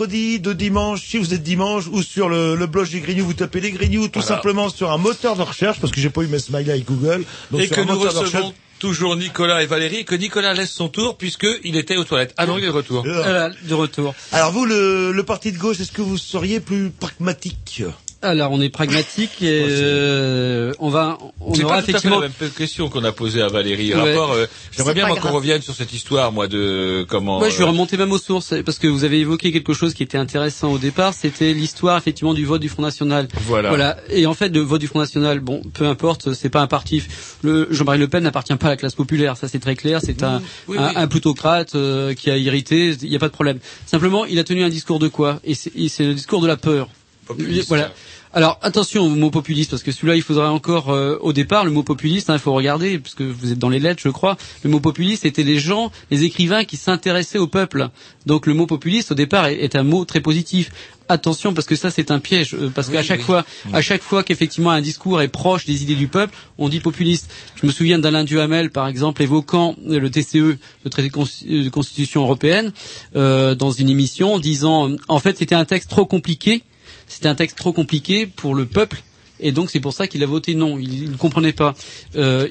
[0.00, 3.34] mercredi, de dimanche, si vous êtes dimanche, ou sur le, le blog des Grignoux, vous
[3.34, 4.36] tapez les Grignoux, tout Voilà.
[4.36, 7.24] simplement sur un moteur de recherche, parce que j'ai pas eu mes smileys avec Google.
[7.50, 10.54] Donc et sur que un nous moteur recevons toujours Nicolas et Valérie, et que Nicolas
[10.54, 12.32] laisse son tour puisqu'il était aux toilettes.
[12.38, 13.02] Ah non, il est de retour.
[13.02, 14.14] Voilà, de retour.
[14.32, 17.82] Alors vous, le, le parti de gauche, est-ce que vous seriez plus pragmatique?
[18.22, 21.90] Alors on est pragmatique et euh, on va, on C'est aura pas tout à fait
[21.92, 22.20] effectivement.
[22.20, 23.94] la même question qu'on a posée à Valérie.
[23.94, 24.12] Ouais.
[24.12, 27.40] Rapport, euh, J'aimerais bien qu'on revienne sur cette histoire, moi, de comment.
[27.40, 29.94] Ouais, je vais euh, remonter même aux sources parce que vous avez évoqué quelque chose
[29.94, 33.26] qui était intéressant au départ, c'était l'histoire effectivement du vote du Front National.
[33.46, 33.70] Voilà.
[33.70, 33.96] Voilà.
[34.10, 37.02] Et en fait, le vote du Front National, bon, peu importe, c'est pas un parti.
[37.42, 40.00] Le Jean-Marie Le Pen n'appartient pas à la classe populaire, ça c'est très clair.
[40.04, 40.92] C'est un, oui, un, oui.
[40.94, 42.94] un plutocrate euh, qui a irrité.
[43.00, 43.60] Il n'y a pas de problème.
[43.86, 45.40] Simplement, il a tenu un discours de quoi?
[45.42, 46.88] Et c'est et c'est le discours de la peur.
[47.36, 47.84] Populiste, Voilà.
[47.84, 47.92] ça.
[48.32, 51.72] Alors attention au mot populiste parce que celui-là il faudrait encore euh, au départ le
[51.72, 54.70] mot populiste hein, il faut regarder puisque vous êtes dans les lettres je crois le
[54.70, 57.88] mot populiste c'était les gens les écrivains qui s'intéressaient au peuple
[58.26, 60.70] donc le mot populiste au départ est, est un mot très positif
[61.08, 63.24] attention parce que ça c'est un piège euh, parce Oui, qu'à chaque oui.
[63.26, 66.78] fois à chaque fois qu'effectivement un discours est proche des idées du peuple on dit
[66.78, 67.28] populiste
[67.60, 71.24] je me souviens d'Alain Duhamel par exemple évoquant euh, le TCE le traité de Cons-
[71.44, 72.70] de constitution européenne
[73.16, 76.62] euh, dans une émission disant en fait c'était un texte trop compliqué
[77.10, 79.02] c'était un texte trop compliqué pour le peuple
[79.40, 80.78] et donc c'est pour ça qu'il a voté non.
[80.78, 81.74] Il ne comprenait pas.
[82.16, 82.48] Euh,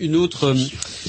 [0.00, 0.54] une autre euh,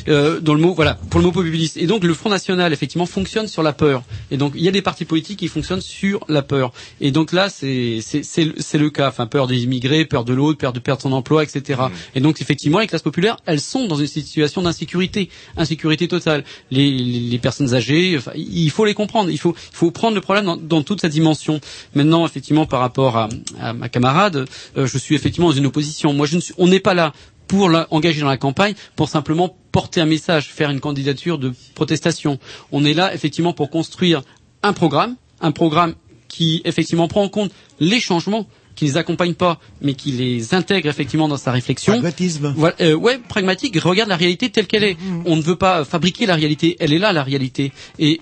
[0.08, 1.78] euh, dans le mot voilà pour le mot populiste.
[1.78, 4.04] Et donc le Front National effectivement fonctionne sur la peur.
[4.32, 6.72] Et donc il y a des partis politiques qui fonctionnent sur la peur.
[7.02, 9.10] Et donc là c'est c'est c'est le- c'est le cas.
[9.10, 11.82] Enfin peur des immigrés peur de l'autre peur de perdre son emploi etc
[12.16, 16.44] et donc effectivement les classes populaires elles sont dans une situation d'insécurité insécurité totale.
[16.72, 19.30] Les, les, les personnes âgées enfin, il faut les comprendre.
[19.30, 21.60] Il faut il faut prendre le problème dans, dans toute sa dimension.
[21.96, 23.30] Maintenant effectivement par rapport à,
[23.60, 24.46] à ma camarade
[24.78, 26.14] euh, je suis effectivement dans une opposition.
[26.14, 27.14] Moi je ne suis on n'est pas là
[27.50, 31.52] pour la- engager dans la campagne, pour simplement porter un message, faire une candidature de
[31.76, 32.40] protestation.
[32.72, 34.22] On est là effectivement pour construire
[34.64, 35.96] un programme, un programme
[36.30, 37.52] qui effectivement prend en compte
[37.82, 38.46] les changements,
[38.76, 41.94] qui les accompagne pas, mais qui les intègre effectivement dans sa réflexion.
[41.94, 42.54] Pragmatisme.
[42.56, 43.78] Voilà, euh, ouais, pragmatique.
[43.82, 44.98] Regarde la réalité telle qu'elle est.
[45.26, 46.78] On ne veut pas fabriquer la réalité.
[46.80, 47.74] Elle est là, la réalité.
[47.98, 48.22] Et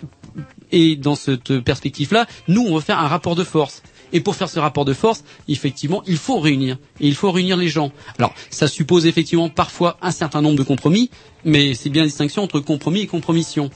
[0.71, 3.83] et dans cette perspective-là, nous, on veut faire un rapport de force.
[4.13, 6.77] Et pour faire ce rapport de force, effectivement, il faut réunir.
[6.99, 7.91] Et il faut réunir les gens.
[8.17, 11.09] Alors, ça suppose effectivement parfois un certain nombre de compromis,
[11.45, 13.69] mais c'est bien la distinction entre compromis et compromission.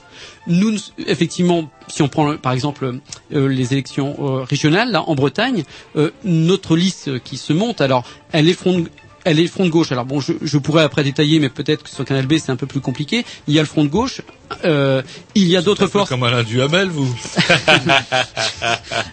[0.46, 0.76] Nous,
[1.06, 2.98] effectivement, si on prend par exemple
[3.32, 5.64] euh, les élections euh, régionales, là, en Bretagne,
[5.96, 8.84] euh, notre liste qui se monte, alors, elle est front
[9.24, 9.92] le front de gauche.
[9.92, 12.56] Alors bon, je, je pourrais après détailler, mais peut-être que sur Canal B c'est un
[12.56, 13.24] peu plus compliqué.
[13.46, 14.22] Il y a le front de gauche,
[14.64, 15.02] euh,
[15.34, 16.08] il y a d'autres forces.
[16.08, 17.12] Comme Alain Duhamel, vous.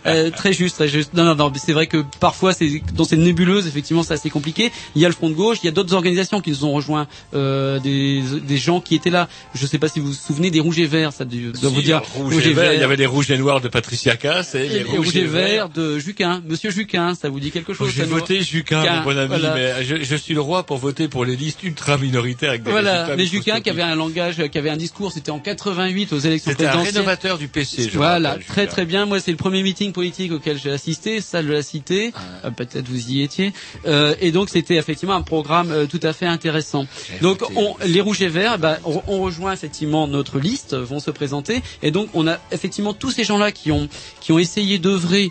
[0.06, 1.14] Euh, très juste, très juste.
[1.14, 1.52] Non, non, non.
[1.56, 4.72] C'est vrai que parfois, c'est dans cette nébuleuse, effectivement, c'est assez compliqué.
[4.96, 6.72] Il y a le Front de gauche, il y a d'autres organisations qui nous ont
[6.72, 9.28] rejoints, euh, des, des gens qui étaient là.
[9.54, 11.82] Je ne sais pas si vous vous souvenez des Rouges et Verts, ça doit vous
[11.82, 12.02] dire.
[12.16, 12.74] rouge, et vert.
[12.74, 15.16] Il y avait les rouges et noirs de Patricia Cass et les Et les rouges
[15.16, 15.70] et verts.
[15.70, 19.28] de Juquin, Monsieur Juquin, ça vous dit quelque chose J'ai voté Juquin, mon bon ami,
[19.28, 19.54] voilà.
[19.56, 22.72] mais je, je suis le roi pour voter pour les listes ultra minoritaires avec des
[22.72, 26.20] Voilà, mais Juquin qui avait un langage, qui avait un discours, c'était en 88 aux
[26.20, 26.96] élections C'était un présidentielles.
[26.96, 29.06] rénovateur du PC, je Voilà, rappelle, très très bien.
[29.06, 31.22] Moi, c'est le premier meeting politique auquel j'ai assisté.
[31.22, 32.14] Ça, je l'ai cité.
[32.44, 33.54] Euh, Peut-être vous y étiez.
[33.86, 36.86] Euh, et donc, c'était effectivement un programme euh, tout à fait intéressant.
[37.22, 41.12] Donc, on, les rouges et verts, bah, on, on rejoint effectivement notre liste, vont se
[41.12, 41.62] présenter.
[41.82, 43.88] Et donc, on a effectivement tous ces gens-là qui ont
[44.22, 45.30] qui ont essayé d'œuvrer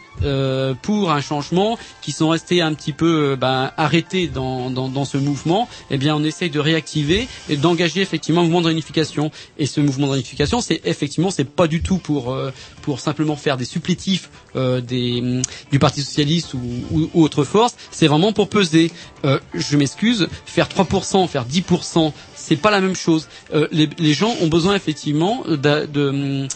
[0.83, 5.17] pour un changement, qui sont restés un petit peu ben, arrêtés dans, dans, dans ce
[5.19, 5.69] mouvement.
[5.91, 9.31] Eh bien, on essaye de réactiver et d'engager effectivement un mouvement de réunification.
[9.59, 12.51] Et ce mouvement de réunification, c'est effectivement, c'est pas du tout pour euh,
[12.83, 18.07] pour simplement faire des supplétifs euh, des, du Parti socialiste ou, ou autre force, c'est
[18.07, 18.91] vraiment pour peser.
[19.25, 23.29] Euh, je m'excuse, faire 3%, faire 10%, c'est pas la même chose.
[23.53, 26.49] Euh, les, gens ont besoin effectivement de- de-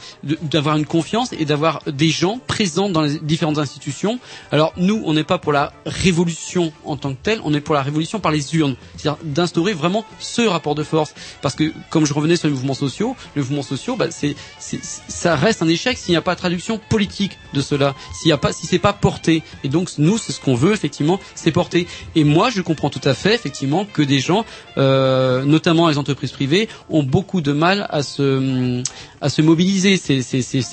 [0.43, 4.19] d'avoir une confiance et d'avoir des gens présents dans les différentes institutions.
[4.53, 7.75] Alors nous, on n'est pas pour la révolution en tant que telle, on est pour
[7.75, 11.15] la révolution par les urnes, c'est-à-dire d'instaurer vraiment ce rapport de force.
[11.43, 14.35] Parce que comme je revenais sur les mouvements sociaux, les mouvements sociaux, bah, c'est,
[15.09, 18.33] ça reste un échec s'il n'y a pas de traduction politique de cela, s'il y
[18.33, 19.43] a pas, si c'est pas porté.
[19.65, 21.87] Et donc nous, c'est ce qu'on veut effectivement, c'est porter.
[22.15, 24.45] Et moi, je comprends tout à fait effectivement que des gens,
[24.79, 28.83] euh, notamment les entreprises privées, ont beaucoup de mal à se
[29.23, 29.97] à se mobiliser.
[29.97, 30.19] C'est,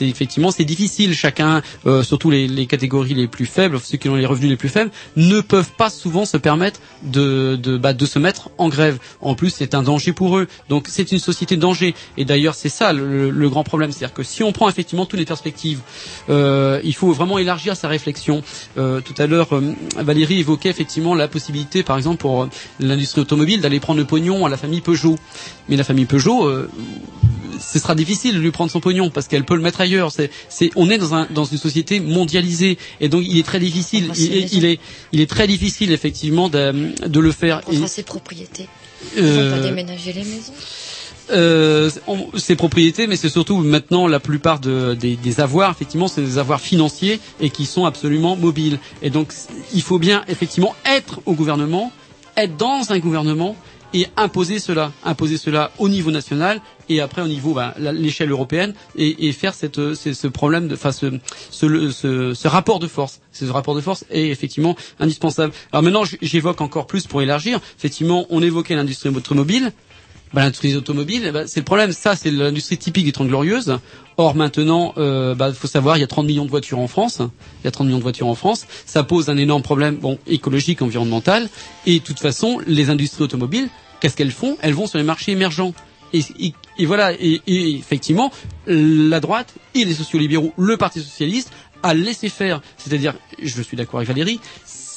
[0.02, 1.14] effectivement c'est difficile.
[1.14, 4.58] Chacun, euh, surtout les, les catégories les plus faibles, ceux qui ont les revenus les
[4.58, 8.68] plus faibles, ne peuvent pas souvent se permettre de de, bah, de se mettre en
[8.68, 8.98] grève.
[9.22, 10.48] En plus, c'est un danger pour eux.
[10.68, 11.96] Donc c'est une société de danger.
[12.18, 15.20] Et d'ailleurs, c'est ça le, le grand problème, c'est-à-dire que si on prend effectivement toutes
[15.20, 15.80] les perspectives,
[16.30, 18.42] euh, il faut vraiment élargir sa réflexion.
[18.78, 19.62] Euh, tout à l'heure, euh,
[19.98, 22.50] Valérie évoquait effectivement la possibilité, par exemple, pour euh,
[22.80, 25.18] l'industrie automobile, d'aller prendre le pognon à la famille Peugeot.
[25.68, 26.70] Mais la famille Peugeot, euh,
[27.60, 30.12] ce sera difficile de lui prendre son pognon parce qu'elle peut le mettre ailleurs.
[30.12, 33.60] C'est, c'est, on est dans, un, dans une société mondialisée et donc il est très
[33.60, 34.08] difficile.
[34.08, 34.80] Contre ses Il, est- il est,
[35.12, 37.62] il est très difficile effectivement de, de le faire.
[37.72, 38.68] Et- ses propriétés.
[39.16, 40.54] Ils vont Euh, pas déménager les maisons.
[41.32, 46.08] euh, on- c'est propriété, mais c'est surtout maintenant la plupart de- des, des avoirs, effectivement,
[46.08, 48.80] c'est des avoirs financiers et qui sont absolument mobiles.
[49.02, 49.32] Et donc,
[49.74, 51.92] il faut bien effectivement être au gouvernement,
[52.36, 53.56] être dans un gouvernement
[53.94, 58.74] et imposer cela, imposer cela au niveau national et après au niveau ben, l'échelle européenne
[58.96, 61.18] et, et faire cette, euh, ce, problème, de, enfin ce,
[61.52, 63.22] ce, ce, ce rapport de force.
[63.32, 65.54] Ce rapport de force est effectivement indispensable.
[65.72, 67.60] Alors maintenant, j'évoque encore plus pour élargir.
[67.78, 69.72] Effectivement, on évoquait l'industrie automobile.
[70.34, 71.92] Ben, l'industrie automobile, ben, c'est le problème.
[71.92, 73.78] Ça, c'est l'industrie typique des Trente Glorieuses.
[74.18, 77.20] Or, maintenant, il bah, faut savoir, il y a 30 millions de voitures en France.
[77.20, 78.68] Il y a 30 millions de voitures en France.
[78.86, 81.50] Ça pose un énorme problème bon, écologique, environnemental.
[81.88, 83.70] Et de toute façon, les industries automobiles,
[84.02, 84.58] qu'est-ce qu'elles font?
[84.62, 85.74] Elles vont sur les marchés émergents.
[86.80, 88.32] Et voilà, et, effectivement,
[88.66, 91.52] la droite et les sociolibéraux, le Parti socialiste,
[91.84, 92.62] a laissé faire.
[92.78, 94.40] C'est-à-dire, je suis d'accord avec Valérie,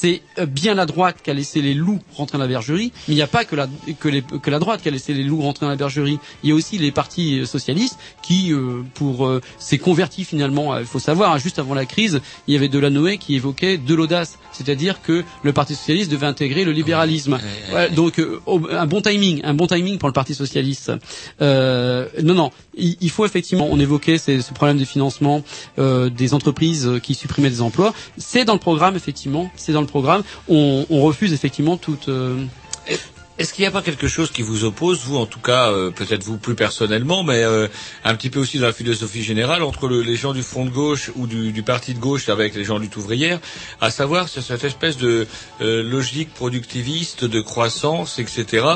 [0.02, 3.14] c'est euh, bien la droite qui a laissé les loups rentrer dans la bergerie, mais
[3.14, 3.68] il n'y a pas que la,
[4.00, 6.18] que, les- que la droite qui a laissé les loups rentrer dans la bergerie.
[6.42, 10.74] Il y a aussi les partis euh, socialistes qui, euh, pour euh, s'est converti finalement.
[10.74, 13.78] euh, Il faut savoir, hein, juste avant la crise, il y avait Delanoë qui évoquait
[13.78, 17.38] de l'audace, c'est-à-dire que le Parti socialiste devait intégrer le libéralisme.
[17.72, 18.40] Ouais, donc euh,
[18.72, 20.90] un bon timing, un bon timing pour le Parti socialiste.
[21.40, 25.42] Euh, non, non, il, il faut effectivement, on évoquait ces- ce problème de financement
[25.78, 27.94] euh, des entreprises euh, qui supprimaient des emplois.
[28.18, 29.86] C'est dans le programme effectivement, c'est dans le
[30.48, 32.08] On, refuse effectivement toute.
[32.08, 32.44] euh,
[33.38, 35.90] Est-ce qu'il n'y a pas quelque chose qui vous oppose, vous en tout cas, euh,
[35.90, 37.66] peut-être vous plus personnellement, mais euh,
[38.04, 40.70] un petit peu aussi dans la philosophie générale, entre le- les gens du front de
[40.70, 43.40] gauche ou du, du parti de gauche avec les gens lutte ouvrière,
[43.80, 45.26] à savoir cette espèce de
[45.60, 48.66] logique productiviste, de croissance, etc.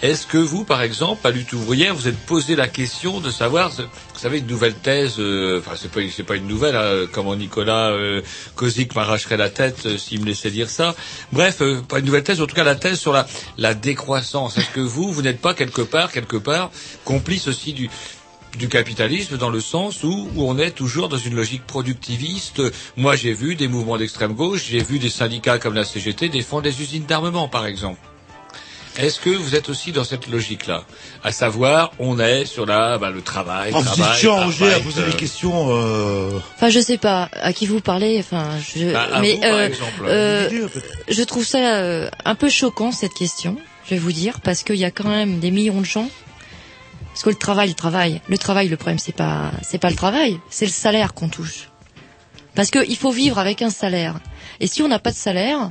[0.00, 3.70] Est-ce que vous, par exemple, à lutte ouvrière, vous êtes posé la question de savoir,
[3.70, 7.90] vous savez, une nouvelle thèse, euh, enfin c'est pas pas une nouvelle, hein, comment Nicolas
[7.90, 8.22] euh,
[8.94, 10.94] m'arracherait la tête euh, s'il me laissait dire ça.
[11.32, 13.12] Bref, euh, pas une nouvelle thèse, en tout cas la thèse sur
[13.56, 14.56] la décroissance.
[14.56, 16.70] Est-ce que vous, vous n'êtes pas quelque part, quelque part,
[17.04, 17.90] complice aussi du
[18.56, 22.62] du capitalisme dans le sens où, où on est toujours dans une logique productiviste?
[22.96, 26.62] Moi, j'ai vu des mouvements d'extrême gauche, j'ai vu des syndicats comme la CGT défendre
[26.62, 27.98] des usines d'armement, par exemple.
[28.98, 30.82] Est-ce que vous êtes aussi dans cette logique-là
[31.22, 34.80] À savoir, on est sur la, bah, le travail, Oh, vous travail, êtes changé à
[34.80, 35.68] poser euh, des questions.
[35.70, 36.30] Euh...
[36.56, 38.18] Enfin, je sais pas à qui vous parlez.
[38.18, 38.92] Enfin, je.
[38.92, 40.04] Bah, à mais vous, par euh, exemple.
[40.04, 40.68] euh,
[41.08, 43.56] je trouve ça euh, un peu choquant cette question.
[43.84, 46.08] Je vais vous dire parce qu'il y a quand même des millions de gens.
[47.10, 49.96] Parce que le travail, le travail, le travail, le problème c'est pas, c'est pas le
[49.96, 51.68] travail, c'est le salaire qu'on touche.
[52.56, 54.18] Parce qu'il faut vivre avec un salaire.
[54.60, 55.70] Et si on n'a pas de salaire,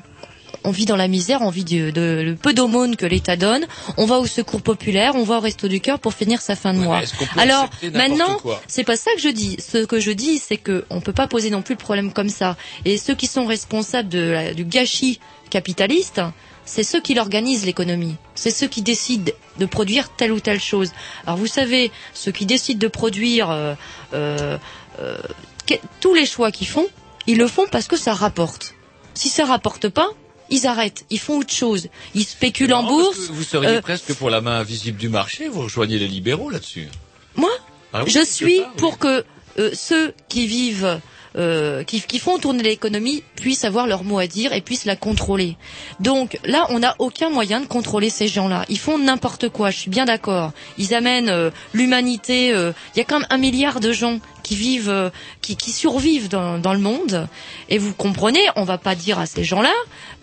[0.64, 3.66] on vit dans la misère, on vit de, de- le peu d'aumônes que l'État donne,
[3.98, 6.74] on va au secours populaire, on va au resto du cœur pour finir sa fin
[6.74, 7.00] de mois.
[7.42, 9.58] Alors maintenant, c'est pas ça que je dis.
[9.60, 12.30] Ce que je dis, c'est que on peut pas poser non plus le problème comme
[12.30, 12.58] ça.
[12.86, 15.20] Et ceux qui sont responsables de la- du gâchis
[15.50, 16.22] capitaliste,
[16.66, 18.16] c'est ceux qui l'organisent l'économie.
[18.36, 20.92] C'est ceux qui décident de produire telle ou telle chose.
[21.26, 23.74] Alors vous savez, ceux qui décident de produire euh,
[24.14, 24.58] euh,
[25.00, 25.18] euh,
[25.66, 26.86] que- tous les choix qu'ils font,
[27.26, 28.74] ils le font parce que ça rapporte.
[29.14, 30.10] Si ça rapporte pas,
[30.50, 31.88] ils arrêtent, ils font autre chose.
[32.16, 33.30] Ils spéculent en bourse.
[33.30, 36.88] Vous seriez Euh, presque pour la main invisible du marché, vous rejoignez les libéraux là-dessus.
[37.36, 37.50] Moi,
[37.94, 38.78] Ah oui, je suis part, oui.
[38.78, 39.24] pour que
[39.60, 41.00] euh, ceux qui vivent,
[41.36, 44.96] euh, qui, qui font tourner l'économie, puissent avoir leur mot à dire et puissent la
[44.96, 45.56] contrôler.
[46.00, 48.66] Donc là, on n'a aucun moyen de contrôler ces gens-là.
[48.70, 49.70] Ils font n'importe quoi.
[49.72, 50.52] Je suis bien d'accord.
[50.78, 52.52] Ils amènent euh, l'humanité.
[52.54, 55.10] euh, Il y a quand même un milliard de gens qui vivent, euh,
[55.42, 57.28] qui, qui survivent dans, dans le monde.
[57.68, 59.74] Et vous comprenez, on va pas dire à ces gens-là,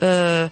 [0.03, 0.49] euh,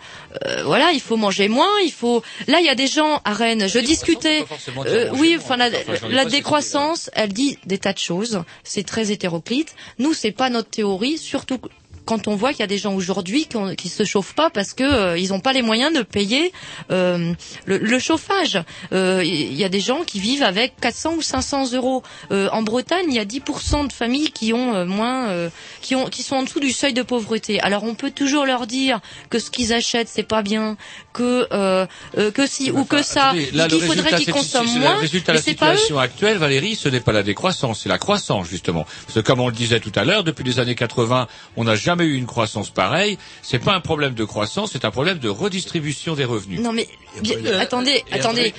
[0.46, 2.22] euh, voilà, il faut manger moins, il faut.
[2.48, 3.66] Là, il y a des gens à Rennes.
[3.68, 4.44] Je discutais.
[4.86, 5.70] euh, oui, enfin la,
[6.10, 8.42] la décroissance, elle dit des tas de choses.
[8.62, 9.74] C'est très hétéroclite.
[9.98, 11.58] Nous, c'est pas notre théorie, surtout
[12.04, 14.74] quand on voit qu'il y a des gens aujourd'hui qui, qui se chauffent pas parce
[14.74, 16.52] que euh, ils n'ont pas les moyens de payer
[16.90, 17.32] euh,
[17.66, 18.62] le, le chauffage.
[18.92, 22.02] Euh, Il y a des gens qui vivent avec 400 ou 500 euros.
[22.30, 25.50] Euh, en Bretagne, il y a 10% de familles qui ont euh, moins, euh,
[25.80, 27.60] qui ont, qui sont en dessous du seuil de pauvreté.
[27.60, 29.00] Alors on peut toujours leur dire
[29.30, 30.76] que ce qu'ils achètent c'est pas bien,
[31.12, 31.86] que euh,
[32.18, 34.94] euh, que si ou que ça, qu'il faudrait qu'ils consomment moins.
[34.94, 37.98] Le résultat de la pas situation actuelle, Valérie, ce n'est pas la décroissance, c'est la
[37.98, 38.84] croissance, justement.
[39.06, 41.26] Parce que comme on le disait tout à l'heure, depuis les années 80,
[41.56, 43.18] on n'a jamais eu une croissance pareille.
[43.42, 46.60] C'est pas un problème de croissance, c'est un problème de redistribution des revenus.
[46.60, 46.88] Non mais
[47.22, 48.52] bien- Euh, attendez, attendez.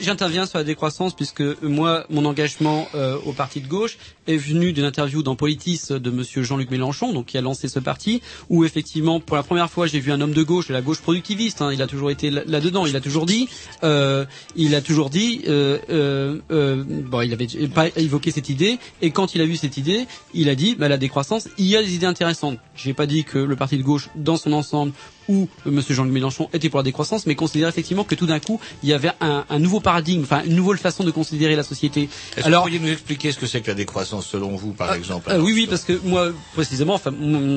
[0.00, 4.36] J'interviens sur la décroissance puisque euh, moi, mon engagement euh, au parti de gauche est
[4.36, 8.22] venu d'une interview dans Politis de Monsieur Jean-Luc Mélenchon, donc qui a lancé ce parti,
[8.48, 11.00] où effectivement, pour la première fois, j'ai vu un homme de gauche, de la gauche
[11.00, 11.60] productiviste.
[11.62, 12.86] hein, il a toujours été là- là-dedans.
[12.86, 13.48] Il a toujours dit,
[13.82, 14.24] euh,
[14.56, 19.10] il a toujours dit, euh, euh, euh, bon, il avait pas évoqué cette idée, et
[19.10, 21.82] quand il a vu cette idée, il a dit, bah, la décroissance, il y a
[21.82, 22.43] des idées intéressantes.
[22.74, 24.92] J'ai pas dit que le parti de gauche, dans son ensemble,
[25.28, 28.40] où euh, Monsieur Jean-Luc Mélenchon était pour la décroissance, mais considérait effectivement que tout d'un
[28.40, 31.62] coup, il y avait un, un nouveau paradigme, enfin une nouvelle façon de considérer la
[31.62, 32.08] société.
[32.36, 34.92] Est-ce que vous pourriez nous expliquer ce que c'est que la décroissance selon vous, par
[34.94, 37.12] exemple Euh, oui, oui, parce que moi, précisément, enfin,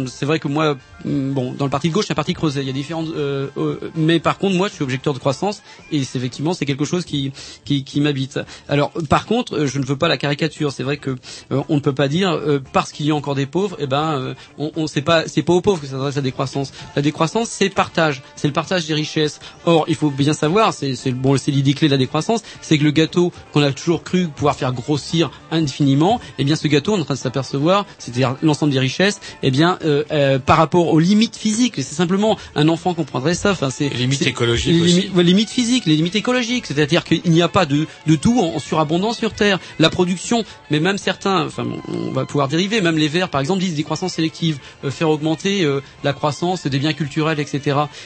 [0.07, 2.61] c'est vrai que moi, bon, dans le parti de gauche, c'est un parti creusé.
[2.61, 5.61] Il y a différentes, euh, euh, mais par contre, moi, je suis objecteur de croissance,
[5.91, 7.31] et c'est effectivement, c'est quelque chose qui,
[7.65, 8.39] qui, qui m'habite.
[8.67, 10.71] Alors, par contre, je ne veux pas la caricature.
[10.71, 11.11] C'est vrai que
[11.51, 13.87] euh, on ne peut pas dire euh, parce qu'il y a encore des pauvres, eh
[13.87, 16.71] ben, on, on c'est pas, c'est pas aux pauvres que s'adresse la décroissance.
[16.95, 19.39] La décroissance, c'est le partage, c'est le partage des richesses.
[19.65, 22.83] Or, il faut bien savoir, c'est, bon, c'est l'idée clé de la décroissance, c'est que
[22.83, 26.97] le gâteau qu'on a toujours cru pouvoir faire grossir indéfiniment, eh bien, ce gâteau, on
[26.97, 30.89] est en train de s'apercevoir, c'est-à-dire l'ensemble des richesses, eh bien, euh, euh, par rapport
[30.89, 33.51] aux limites physiques, c'est simplement un enfant comprendrait ça.
[33.51, 37.47] Enfin, c'est Les limites écologiques les limites, physiques, les limites écologiques, c'est-à-dire qu'il n'y a
[37.47, 39.59] pas de, de tout en, en surabondance sur Terre.
[39.79, 43.61] La production, mais même certains, enfin, on va pouvoir dériver, même les Verts, par exemple,
[43.61, 47.46] disent des croissances sélectives, euh, faire augmenter euh, la croissance des biens culturels, etc.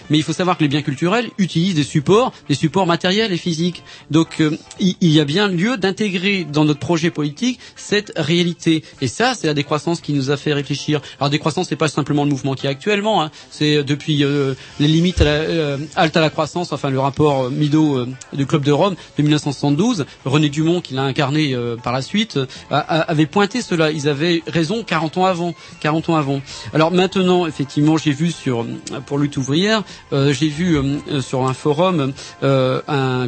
[0.10, 3.38] Mais il faut savoir que les biens culturels utilisent des supports, des supports matériels et
[3.38, 3.84] physiques.
[4.10, 8.84] Donc, euh, il, y a bien lieu d'intégrer dans notre projet politique cette réalité.
[9.02, 11.02] Et ça, c'est la décroissance qui nous a fait réfléchir.
[11.20, 13.22] Alors, décroissance, c'est pas simplement le mouvement qui est actuellement.
[13.24, 13.32] Hein.
[13.50, 17.00] C'est euh, depuis euh, les limites à la, euh, halte à la croissance, enfin le
[17.00, 20.06] rapport euh, Mido du Club de Rome de 1972.
[20.26, 22.40] René Dumont, qui l'a incarné par la suite,
[22.70, 23.92] avait pointé cela.
[23.92, 25.54] Ils avaient raison 40 ans avant.
[25.82, 26.42] 40 ans avant.
[26.74, 28.66] Alors maintenant, effectivement, j'ai vu sur
[29.06, 32.12] pour lutte ouvrière, euh, j'ai vu euh, sur un forum
[32.44, 33.28] euh, un,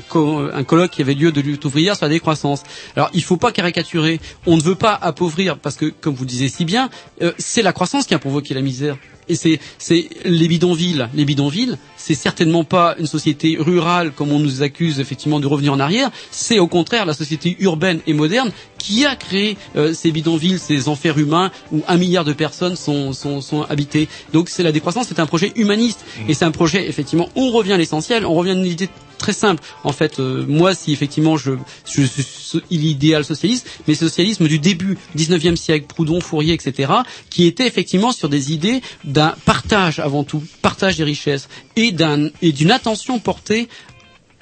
[0.53, 2.63] un colloque qui avait lieu de lutte ouvrière sur la décroissance.
[2.97, 4.19] Alors il faut pas caricaturer.
[4.45, 6.89] On ne veut pas appauvrir parce que, comme vous disiez si bien,
[7.37, 8.97] c'est la croissance qui a provoqué la misère.
[9.29, 11.07] Et c'est les bidonvilles.
[11.13, 15.73] Les bidonvilles, c'est certainement pas une société rurale comme on nous accuse effectivement de revenir
[15.73, 16.11] en arrière.
[16.31, 20.87] C'est au contraire la société urbaine et moderne qui a créé euh, ces bidonvilles, ces
[20.89, 24.09] enfers humains où un milliard de personnes sont sont, sont habitées.
[24.33, 27.29] Donc c'est la décroissance, c'est un projet humaniste et c'est un projet effectivement.
[27.35, 28.25] On revient à l'essentiel.
[28.25, 28.89] On revient à une idée
[29.23, 29.63] très simple.
[29.85, 31.51] En fait, euh, moi, si effectivement je,
[31.85, 36.91] je suis l'idéal socialiste, mais socialisme du début 19e siècle, Proudhon, Fourier, etc.,
[37.29, 41.47] qui était effectivement sur des idées d'un partage avant tout, partage des richesses
[41.77, 43.69] et d'un et d'une attention portée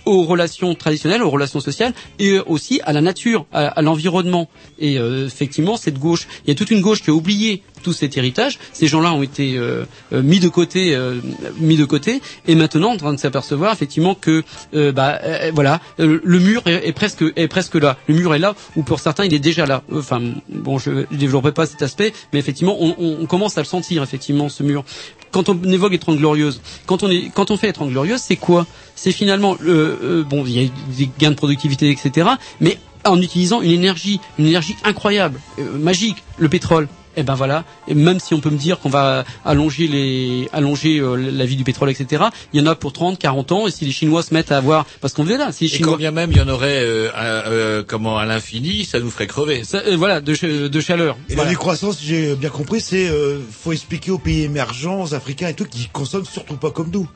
[0.06, 4.50] aux relations traditionnelles, aux relations sociales et aussi à la nature, à, à l'environnement.
[4.80, 7.94] Et euh, effectivement, cette gauche, il y a toute une gauche qui a oublié tout
[7.94, 8.60] cet héritage.
[8.74, 11.20] Ces gens-là ont été euh, euh, mis de côté, euh,
[11.60, 14.44] mis de côté, et maintenant en train de s'apercevoir effectivement que,
[14.76, 17.98] euh, bah, euh, voilà, le mur est, est presque est presque là.
[18.08, 19.82] Le mur est là, ou pour certains, il est déjà là.
[19.92, 23.66] Enfin, bon, je développerai pas cet aspect, mais effectivement, on, on- on commence à le
[23.68, 24.84] sentir effectivement ce mur.
[25.32, 28.22] Quand on évoque les Trente Glorieuses, quand on est, quand on fait les Trente Glorieuses,
[28.22, 28.68] c'est quoi?
[28.96, 32.30] C'est finalement, le, euh, bon, il y a des gains de productivité, etc.
[32.60, 36.88] Mais en utilisant une énergie, une énergie incroyable, euh, magique, le pétrole.
[37.18, 37.64] Et ben voilà.
[37.88, 41.56] Et même si on peut me dire qu'on va allonger les, allonger euh, la vie
[41.58, 42.24] du pétrole, etc.
[42.54, 43.68] Il y en a pour 30, 40 ans.
[43.68, 45.92] Et si les Chinois se mettent à avoir, parce qu'on verra, si les Et Chinois
[45.94, 49.10] quand bien même il y en aurait euh, un- euh, comment à l'infini, ça nous
[49.12, 49.64] ferait crever.
[49.64, 51.18] Ça, euh, voilà, de, de chaleur.
[51.30, 51.50] Et Voilà.
[51.50, 55.54] la décroissance, j'ai bien compris, c'est euh, faut expliquer aux pays émergents, aux Africains et
[55.54, 57.08] tout, qui consomment surtout pas comme nous.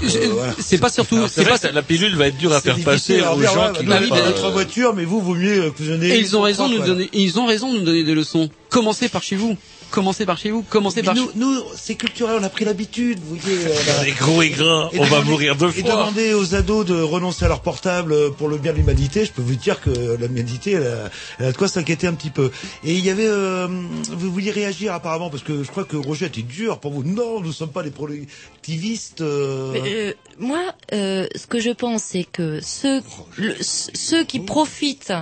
[0.00, 0.54] Voilà.
[0.58, 1.58] C'est pas surtout, c'est pas.
[1.72, 4.08] la pilule va être dure à faire passer aux gens ouais, qui bah, n'ont oui,
[4.08, 4.22] pas.
[4.22, 6.08] notre euh, voiture, mais vous, vaut mieux que vous donnez.
[6.08, 8.14] Et ils ont raison de nous donner, et ils ont raison de nous donner des
[8.14, 8.50] leçons.
[8.68, 9.56] commencez par chez vous.
[9.90, 10.62] Commencez par chez vous.
[10.62, 11.14] Commencez par.
[11.14, 13.58] nous, nous c'est culturel, on a pris l'habitude, vous voyez.
[13.66, 15.90] euh, On est gros et gras, Et on va mourir deux Et fois.
[15.90, 19.32] demander aux ados de renoncer à leur portable euh, pour le bien de l'humanité, je
[19.32, 22.50] peux vous dire que l'humanité, elle, a- elle a de quoi s'inquiéter un petit peu.
[22.84, 23.66] Et il y avait, euh,
[24.10, 27.02] vous vouliez réagir apparemment, parce que je crois que Roger était dur pour vous.
[27.02, 29.20] Non, nous ne sommes pas des productivistes.
[29.20, 30.60] euh, Mais, euh, moi,
[30.92, 33.02] euh, ce que je pense, c'est que ceux,
[33.36, 35.12] le- ceux qui profitent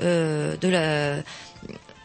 [0.00, 1.16] euh, de la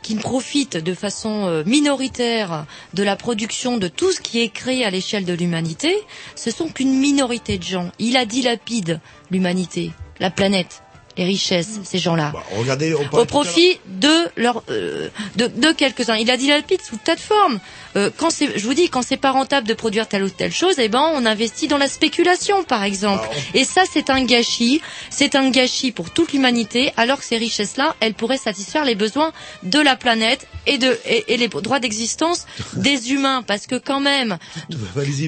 [0.01, 4.85] qui profitent de façon euh, minoritaire de la production de tout ce qui est créé
[4.85, 5.95] à l'échelle de l'humanité,
[6.35, 7.91] ce sont qu'une minorité de gens.
[7.99, 8.99] Il a dilapide
[9.31, 10.83] l'humanité, la planète,
[11.19, 16.15] les richesses, ces gens-là Regardez, on au profit de leur euh, de, de quelques-uns.
[16.15, 17.59] Il a dit dilapide sous tas de formes.
[17.95, 20.53] Euh, quand c'est, je vous dis, quand c'est pas rentable de produire telle ou telle
[20.53, 23.27] chose, eh ben on investit dans la spéculation, par exemple.
[23.53, 24.81] Et ça, c'est un gâchis.
[25.09, 29.31] C'est un gâchis pour toute l'humanité, alors que ces richesses-là, elles pourraient satisfaire les besoins
[29.63, 33.99] de la planète et de et, et les droits d'existence des humains, parce que quand
[33.99, 34.37] même,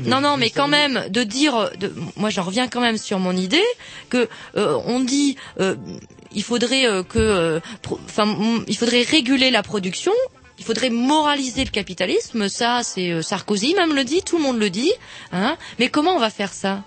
[0.06, 3.36] non, non, mais quand même, de dire, de, moi j'en reviens quand même sur mon
[3.36, 3.62] idée
[4.10, 5.76] que euh, on dit, euh,
[6.34, 7.60] il faudrait euh, que, euh,
[8.06, 8.36] enfin,
[8.68, 10.12] il faudrait réguler la production.
[10.60, 14.60] Il faudrait moraliser le capitalisme, ça c'est euh, Sarkozy même le dit, tout le monde
[14.60, 14.92] le dit.
[15.32, 16.84] Hein mais comment on va faire ça?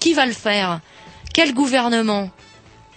[0.00, 0.80] Qui va le faire?
[1.34, 2.30] Quel gouvernement?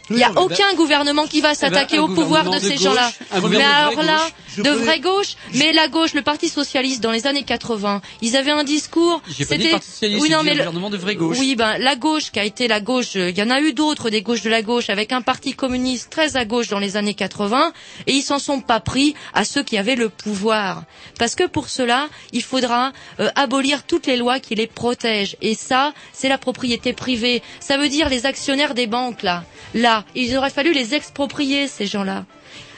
[0.10, 3.12] Il n'y a aucun gouvernement qui va ben, s'attaquer au pouvoir de ces gens-là.
[3.50, 4.28] Mais alors là,
[4.58, 8.52] de vraie gauche, mais la gauche, le Parti socialiste dans les années 80, ils avaient
[8.52, 9.22] un discours.
[9.46, 9.72] C'était-
[10.20, 11.38] oui, non, mais le- gouvernement de vraie gauche.
[11.40, 13.74] Oui, ben la gauche qui a été la gauche, euh, il y en a eu
[13.74, 16.98] d'autres des gauches de la gauche avec un parti communiste très à gauche dans les
[16.98, 17.74] années 80
[18.08, 20.84] et ils s'en sont pas pris à ceux qui avaient le pouvoir.
[21.18, 25.56] Parce que pour cela, il faudra euh, abolir toutes les lois qui les protègent et
[25.56, 27.42] ça, c'est la propriété privée.
[27.60, 29.44] Ça veut dire les actionnaires des banques là.
[29.74, 32.26] Là, il aurait fallu les exproprier ces gens-là.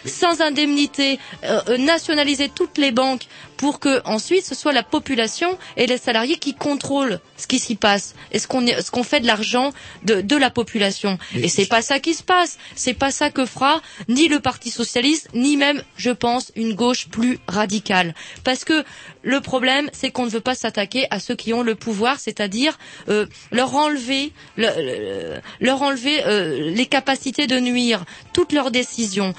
[0.05, 3.23] Sans indemnité, euh, euh, nationaliser toutes les banques
[3.57, 7.75] pour que ensuite ce soit la population et les salariés qui contrôlent ce qui s'y
[7.75, 9.71] passe et ce qu'on est- ce qu'on fait de l'argent
[10.03, 11.17] de, de la population.
[11.35, 12.57] Et c'est pas ça qui se passe.
[12.75, 17.07] C'est pas ça que fera ni le Parti socialiste ni même, je pense, une gauche
[17.09, 18.13] plus radicale.
[18.43, 18.83] Parce que
[19.23, 22.77] le problème, c'est qu'on ne veut pas s'attaquer à ceux qui ont le pouvoir, c'est-à-dire
[23.09, 29.33] euh, leur enlever, le- le- leur enlever euh, les capacités de nuire, toutes leurs décisions,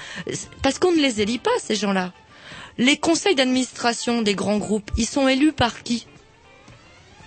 [0.61, 2.11] parce qu'on ne les élit pas ces gens-là.
[2.79, 6.07] Les conseils d'administration des grands groupes, ils sont élus par qui?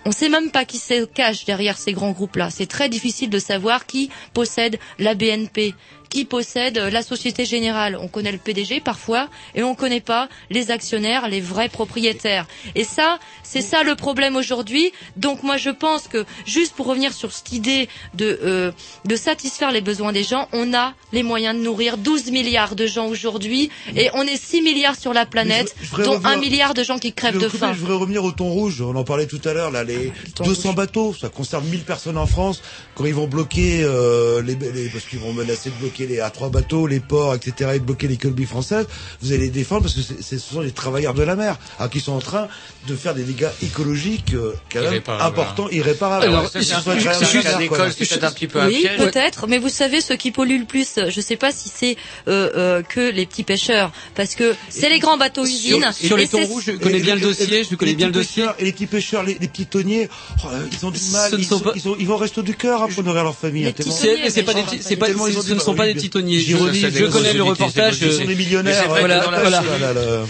[0.07, 2.49] On ne sait même pas qui se cache derrière ces grands groupes-là.
[2.49, 5.75] C'est très difficile de savoir qui possède la BNP,
[6.13, 7.97] qui possède euh, la Société Générale.
[7.99, 12.47] On connaît le PDG parfois et on ne connaît pas les actionnaires, les vrais propriétaires.
[12.75, 14.93] Et ça, c'est ça le problème aujourd'hui.
[15.17, 18.73] Donc moi je pense que juste pour revenir sur cette idée de, euh,
[19.07, 22.87] de satisfaire les besoins des gens, on a les moyens de nourrir 12 milliards de
[22.87, 26.75] gens aujourd'hui et on est 6 milliards sur la planète, je dont revenir- 1 milliard
[26.75, 27.73] de gens qui crèvent de faim.
[27.73, 28.83] Je voudrais revenir au thon rouge.
[28.83, 29.71] On en parlait tout à l'heure.
[29.71, 30.13] Là, les
[30.45, 32.61] 200 bateaux, ça concerne 1000 personnes en France.
[32.95, 36.51] Quand ils vont bloquer euh, les, les- parce qu'ils vont menacer de bloquer les A3
[36.51, 38.87] bateaux, les ports, etc., et de bloquer les colonies françaises,
[39.21, 41.57] vous allez les défendre parce que c'est- c'est- ce sont les travailleurs de la mer,
[41.79, 42.49] alors qui sont en train
[42.89, 45.25] de faire des dégâts écologiques euh, quand même Irréparables.
[45.41, 46.25] importants, irréparables.
[46.25, 46.51] Alors,
[47.19, 47.81] c'est juste peut-être
[48.25, 51.23] un petit peu oui, peut-être, mais vous savez, ce qui pollue le plus, je ne
[51.23, 51.97] sais pas si c'est
[52.29, 55.81] euh, euh, que les petits pêcheurs, parce que c'est les grands bateaux usines.
[56.09, 58.45] sur les thons rouges, je connais bien le dossier, je connais bien le dossier.
[58.59, 60.09] Et les petits pêcheurs, les, les petits tonniers,
[60.45, 61.31] oh, ils ont du mal.
[61.39, 63.65] Ils, sont pas- ils, sont- ils vont rester du cœur hein, pour nourrir leur famille.
[63.67, 63.93] hein, tellement-
[64.31, 66.41] C'est pas des petits- c'est pas, ce ne sont pas des petits tonniers.
[66.41, 66.57] Je,
[67.07, 67.95] connais le reportage.
[67.97, 69.63] Ce sont des millionnaires, dans la voilà,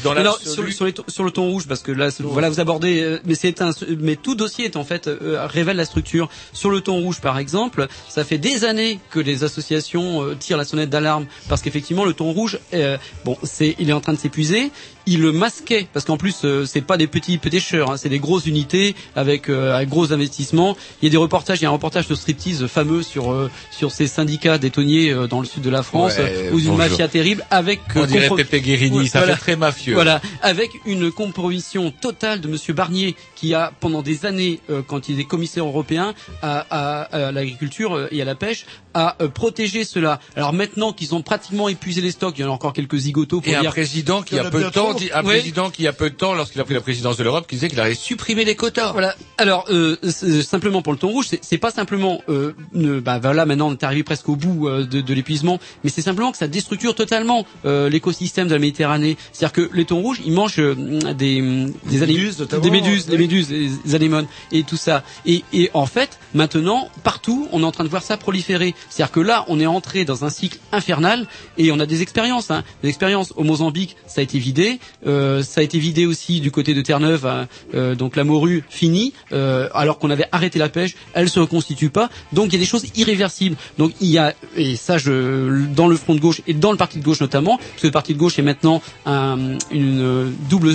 [0.02, 0.22] voilà.
[0.22, 3.20] Dans sur, sur les, sur le ton rouge, parce que là, voilà, vous abordez, euh,
[3.24, 6.28] mais c'est un, mais tout dossier est en fait euh, révèle la structure.
[6.52, 10.56] Sur le ton rouge, par exemple, ça fait des années que les associations euh, tirent
[10.56, 14.12] la sonnette d'alarme parce qu'effectivement, le ton rouge, euh, bon, c'est, il est en train
[14.12, 14.70] de s'épuiser.
[15.06, 18.18] Il le masquait parce qu'en plus, euh, c'est pas des petits pêcheurs, hein, c'est des
[18.20, 20.76] grosses unités avec euh, un gros investissement.
[21.00, 23.50] Il y a des reportages, il y a un reportage de striptease fameux sur euh,
[23.70, 26.76] sur ces syndicats des tonniers euh, dans le sud de la France Ouais, où une
[26.76, 29.34] mafia terrible avec On dirait comprom- Pepe Guérini, ça Voilà.
[29.34, 29.94] fait très mafieux.
[29.94, 35.08] Voilà, avec une compromission totale de Monsieur Barnier, qui a pendant des années, euh, quand
[35.08, 38.66] il est commissaire européen à, à- à l'agriculture euh, et à la pêche,
[38.96, 40.20] euh, protégé cela.
[40.36, 43.40] Alors maintenant qu'ils ont pratiquement épuisé les stocks, il y en a encore quelques zigotos
[43.40, 43.70] pour Et un dire.
[43.70, 46.60] président qui a peu de temps, dit- un président qui a peu de temps, lorsqu'il
[46.60, 48.92] a pris la présidence de l'Europe, qui disait qu'il allait supprimer les quotas.
[48.92, 49.14] Voilà.
[49.38, 53.18] Alors euh, c'est- simplement pour le thon rouge, c'est- c'est pas simplement, euh, ne- bah
[53.20, 56.30] voilà, maintenant on est arrivé presque au bout euh, de, de l'épuisement, mais c'est simplement
[56.32, 59.16] que ça déstructure totalement euh, l'écosystème de la Méditerranée.
[59.32, 60.74] C'est-à-dire que les thons rouges, ils mangent euh,
[61.14, 61.40] des
[61.86, 63.12] des, méduses, des méduses, ouais.
[63.12, 65.02] les méduses, les anémones et tout ça.
[65.26, 68.74] Et, et en fait, maintenant partout, on est en train de voir ça proliférer.
[68.90, 71.26] C'est-à-dire que là, on est entré dans un cycle infernal
[71.58, 74.78] et on a des expériences, hein, des expériences au Mozambique, ça a été vidé.
[75.06, 78.64] Euh, ça a été vidé aussi du côté de Terre-Neuve, hein, euh, donc la morue
[78.68, 82.10] finie, euh, alors qu'on avait arrêté la pêche, elle se reconstitue pas.
[82.32, 83.56] Donc il y a des choses irréversibles.
[83.78, 86.76] Donc il y a et ça je dans le front de gauche et dans le
[86.78, 90.74] parti de gauche notamment, parce que le parti de gauche est maintenant un- une double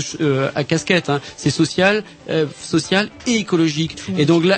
[0.55, 2.03] à casquette, hein, c'est social,
[2.61, 3.97] social et écologique.
[4.17, 4.57] Et donc là.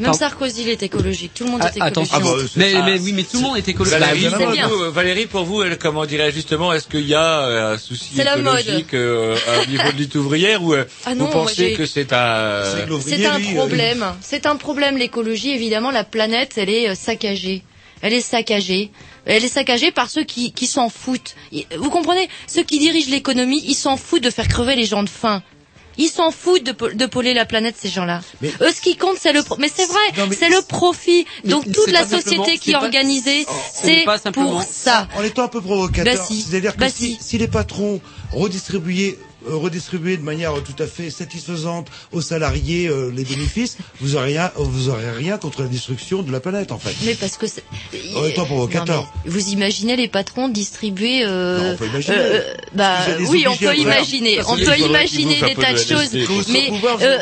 [0.00, 0.14] Même.
[0.14, 1.32] Sarkozy, il est écologique.
[1.34, 2.12] Tout le monde Ah, est écologique.
[2.14, 2.48] attention.
[2.56, 3.98] mais, mais oui, mais tout le monde est écologique.
[3.98, 4.68] Valérie, Bah pour bien.
[4.68, 7.78] vous, euh, Valérie, pour vous, elle, comment dirais justement, est-ce qu'il y a euh, un
[7.78, 11.86] souci écologique euh, au niveau de lutte ouvrière ou euh, Ah non, vous pensez que
[11.86, 12.62] c'est un
[13.00, 14.04] C'est un problème.
[14.20, 15.50] C'est un problème l'écologie.
[15.50, 17.62] Évidemment, la planète, elle est saccagée.
[18.02, 18.90] Elle est saccagée.
[19.26, 21.36] Elle est saccagée par ceux qui, qui s'en foutent.
[21.76, 22.28] Vous comprenez?
[22.46, 25.42] Ceux qui dirigent l'économie, ils s'en foutent de faire crever les gens de faim.
[26.00, 28.20] Ils s'en foutent de, po- de polluer la planète, ces gens-là.
[28.62, 29.42] Eux, ce qui compte, c'est le...
[29.42, 30.00] pro- Mais c'est vrai,
[30.34, 31.26] c'est le profit.
[31.44, 33.40] Donc toute la société qui est organisée,
[33.84, 35.08] n'est c'est pour ça.
[35.16, 38.00] En étant un peu provocateur, Bah si, c'est-à-dire que bah si, les patrons
[38.32, 44.16] redistribuaient redistribuer de manière euh, tout à fait satisfaisante aux salariés euh, les bénéfices, vous
[44.16, 46.94] aurez rien, vous aurez rien contre la destruction de la planète en fait.
[47.04, 47.64] Mais parce que c'est...
[48.16, 49.02] En étant provocateur.
[49.02, 52.16] Non, mais vous imaginez les patrons distribuer euh, Non, on peut imaginer.
[52.74, 52.96] bah
[53.28, 53.74] oui, on peut le faire.
[53.74, 57.18] imaginer, Parce on peut imaginer des tas de de choses, mais euh,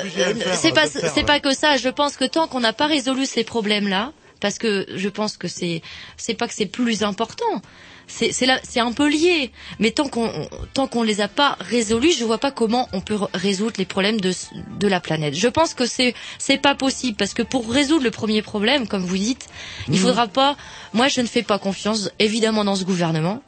[0.55, 1.77] c'est pas c'est pas que ça.
[1.77, 5.49] Je pense que tant qu'on n'a pas résolu ces problèmes-là, parce que je pense que
[5.49, 5.83] c'est
[6.17, 7.63] c'est pas que c'est plus important.
[8.11, 10.31] C'est c'est là c'est un peu lié, mais tant qu'on
[10.75, 13.85] tant qu'on les a pas résolus, je vois pas comment on peut re- résoudre les
[13.85, 14.33] problèmes de
[14.81, 15.35] de la planète.
[15.35, 19.05] Je pense que c'est c'est pas possible parce que pour résoudre le premier problème, comme
[19.05, 19.47] vous dites,
[19.89, 20.01] il Mhm.
[20.01, 20.57] faudra pas.
[20.95, 23.43] Moi, je ne fais pas confiance évidemment dans ce gouvernement.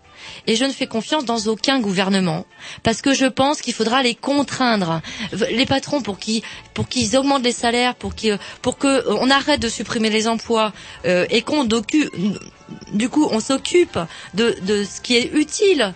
[0.46, 2.44] Et je ne fais confiance dans aucun gouvernement
[2.82, 5.00] parce que je pense qu'il faudra les contraindre,
[5.50, 6.42] les patrons pour qu'ils
[6.74, 10.28] pour qu'ils augmentent les salaires, pour qu'ils pour que euh, on arrête de supprimer les
[10.28, 10.74] emplois
[11.06, 12.10] euh, et qu'on docu-
[12.92, 13.98] du coup on s'occupe
[14.34, 15.94] de de ce qui est utile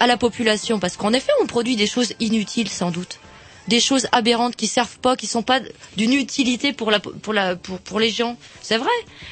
[0.00, 0.78] à la population.
[0.80, 3.20] Parce qu'en effet on produit des choses inutiles sans doute
[3.68, 5.60] des choses aberrantes qui servent pas qui sont pas
[5.96, 8.36] d'une utilité pour la pour la pour pour les gens.
[8.60, 8.90] C'est vrai.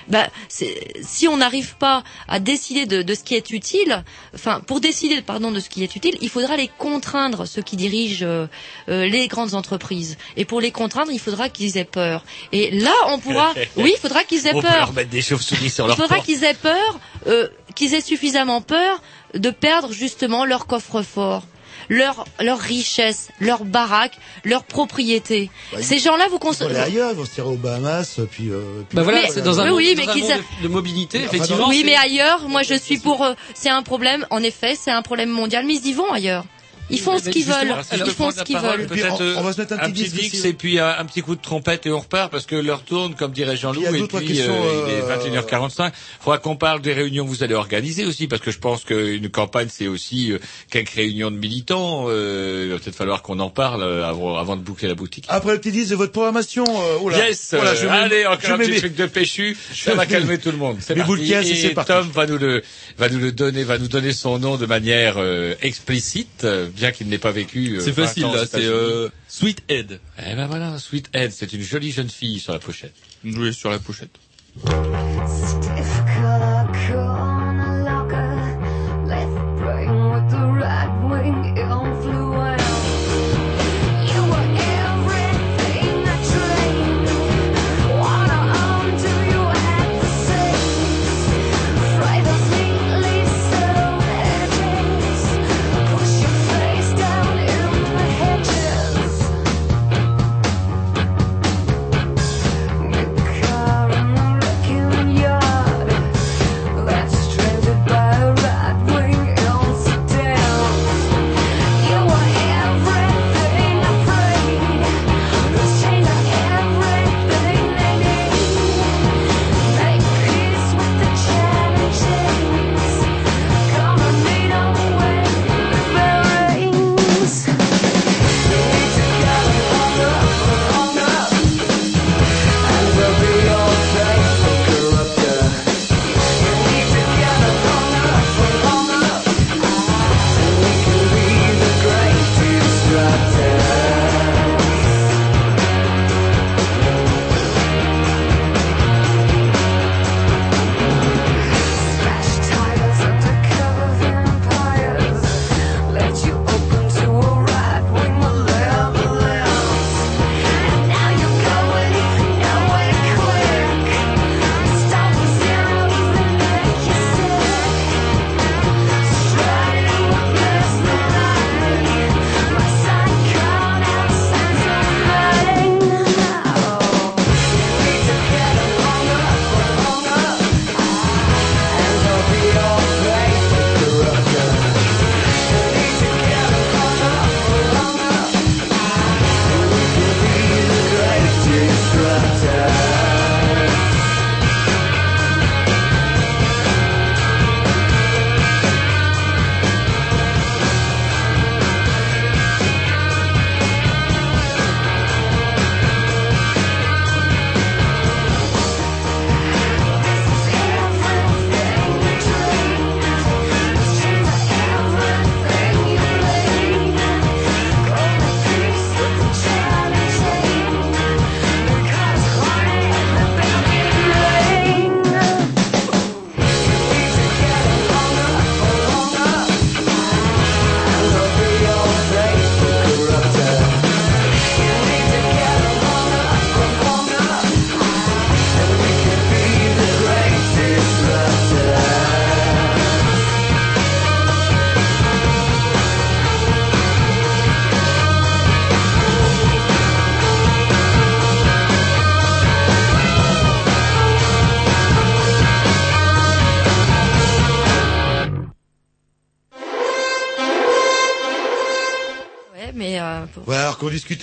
[0.09, 4.05] Bah si on n'arrive pas à décider de, de ce qui est utile
[4.35, 7.77] enfin pour décider pardon de ce qui est utile il faudra les contraindre ceux qui
[7.77, 8.47] dirigent euh,
[8.89, 10.17] euh, les grandes entreprises.
[10.37, 12.25] Et pour les contraindre il faudra qu'ils aient peur.
[12.53, 14.79] Et là on pourra oui il faudra qu'ils aient On peut peur.
[14.79, 16.27] leur mettre des chauves-souris sur il leur faudra porte.
[16.27, 19.03] qu'ils aient peur, euh, qu'ils aient suffisamment peur
[19.35, 21.45] de perdre justement leur coffre-fort.
[21.93, 25.51] Leur, leur richesse, leur baraque, leur propriété.
[25.73, 26.77] Bah, Ces gens-là, vous aller consommez.
[26.79, 28.49] ailleurs, ils vont se tirer aux Bahamas, puis.
[28.51, 30.23] Euh, puis Bah voilà, Mais- c'est dans un oui, oui, monde, mais dans un qu'ils
[30.23, 31.69] monde a- de, de mobilité, Enfin, effectivement.
[31.69, 33.25] oui, c'est- mais ailleurs, moi je suis pour.
[33.25, 36.45] euh, c'est un problème, en effet, c'est un problème mondial, mais ils y vont ailleurs.
[36.91, 37.75] Ils font ce qu'ils veulent.
[37.93, 38.87] Ils font ce qu'ils veulent.
[38.87, 41.37] Peut-être on- on va se mettre un petit disque et puis un, un petit coup
[41.37, 44.27] de trompette et on repart parce que l'heure tourne, comme dirait Jean-Loup, Il et puis
[44.27, 45.89] questions, euh, il est euh, 21h45.
[45.89, 48.85] Il faudra qu'on parle des réunions que vous allez organiser aussi parce que je pense
[48.85, 50.39] qu'une campagne c'est aussi euh,
[50.71, 52.07] quelques réunions de militants.
[52.09, 55.25] Euh, il va peut-être falloir qu'on en parle euh, avant, avant de boucler la boutique.
[55.29, 57.87] Après le petit disque de votre programmation, euh, oh là, yes, oh là, euh, je
[57.87, 60.57] allez, je encore un mets petit truc de péchu, je ça va calmer tout le
[60.59, 60.77] monde.
[60.81, 61.11] C'est parti.
[61.69, 61.75] et.
[61.87, 62.63] Tom va nous le,
[62.99, 66.93] va nous le donner, va nous donner son nom de manière euh, explicite, euh, bien
[66.93, 67.77] qu'il n'ait pas vécu.
[67.77, 70.01] euh, C'est 20 facile ans là, c'est euh, Sweet Head.
[70.19, 72.95] Eh ben voilà, Sweet Head, c'est une jolie jeune fille sur la pochette.
[73.23, 74.11] Oui, sur la pochette.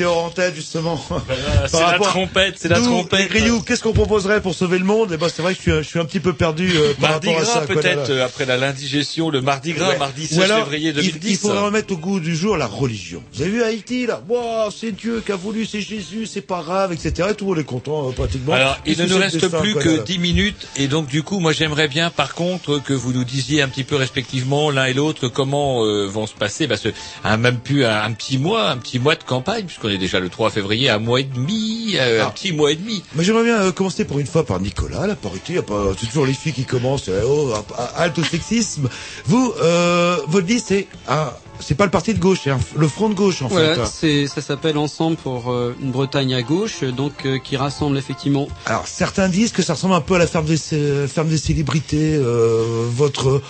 [0.05, 0.99] Hors antenne, justement.
[1.67, 3.31] c'est la trompette, c'est la trompette.
[3.31, 5.11] Ryu, qu'est-ce qu'on proposerait pour sauver le monde?
[5.13, 6.93] Eh ben, c'est vrai que je suis, un- je suis un petit peu perdu euh,
[6.99, 7.61] par Mardi rapport à gras ça.
[7.67, 9.97] peut-être euh, après la l'indigestion, le mardi gras, Ouais.
[9.97, 11.29] mardi Ou 16 alors, février il- 2010.
[11.31, 13.16] Il faudrait remettre au goût du jour la religion.
[13.37, 16.61] Vous avez vu Haïti, là Wow, c'est Dieu qui a voulu, c'est Jésus, c'est pas
[16.63, 17.29] grave, etc.
[17.31, 18.53] Et tout le monde est content, euh, pratiquement.
[18.53, 21.07] Alors, il ne nous reste destin, plus quoi, que là, là 10 minutes et donc
[21.07, 24.71] du coup, moi j'aimerais bien par contre que vous nous disiez un petit peu respectivement
[24.71, 26.89] l'un et l'autre comment euh, vont se passer parce que
[27.23, 30.19] un, même plus un, un petit mois, un petit mois de campagne puisqu'on est déjà
[30.19, 32.27] le 3 février, un mois et demi, euh, Ah.
[32.27, 33.03] un petit mois et demi.
[33.15, 35.53] Mais j'aimerais bien euh, commencer pour une fois par Nicolas, la parité.
[35.53, 37.09] y a pas- C'est toujours les filles qui commencent.
[37.09, 37.53] euh, oh,
[37.95, 38.89] halte au sexisme.
[39.25, 43.09] Vous, euh, votre liste, c'est un, c'est pas le parti de gauche, c'est le front
[43.09, 43.85] de gauche en Voilà, fait.
[43.91, 48.47] c'est ça s'appelle Ensemble pour euh, une Bretagne à gauche, donc euh, qui rassemble effectivement.
[48.65, 51.37] Alors certains disent que ça ressemble un peu à la ferme des, cé- ferme des
[51.37, 52.15] célébrités.
[52.15, 53.41] euh, votre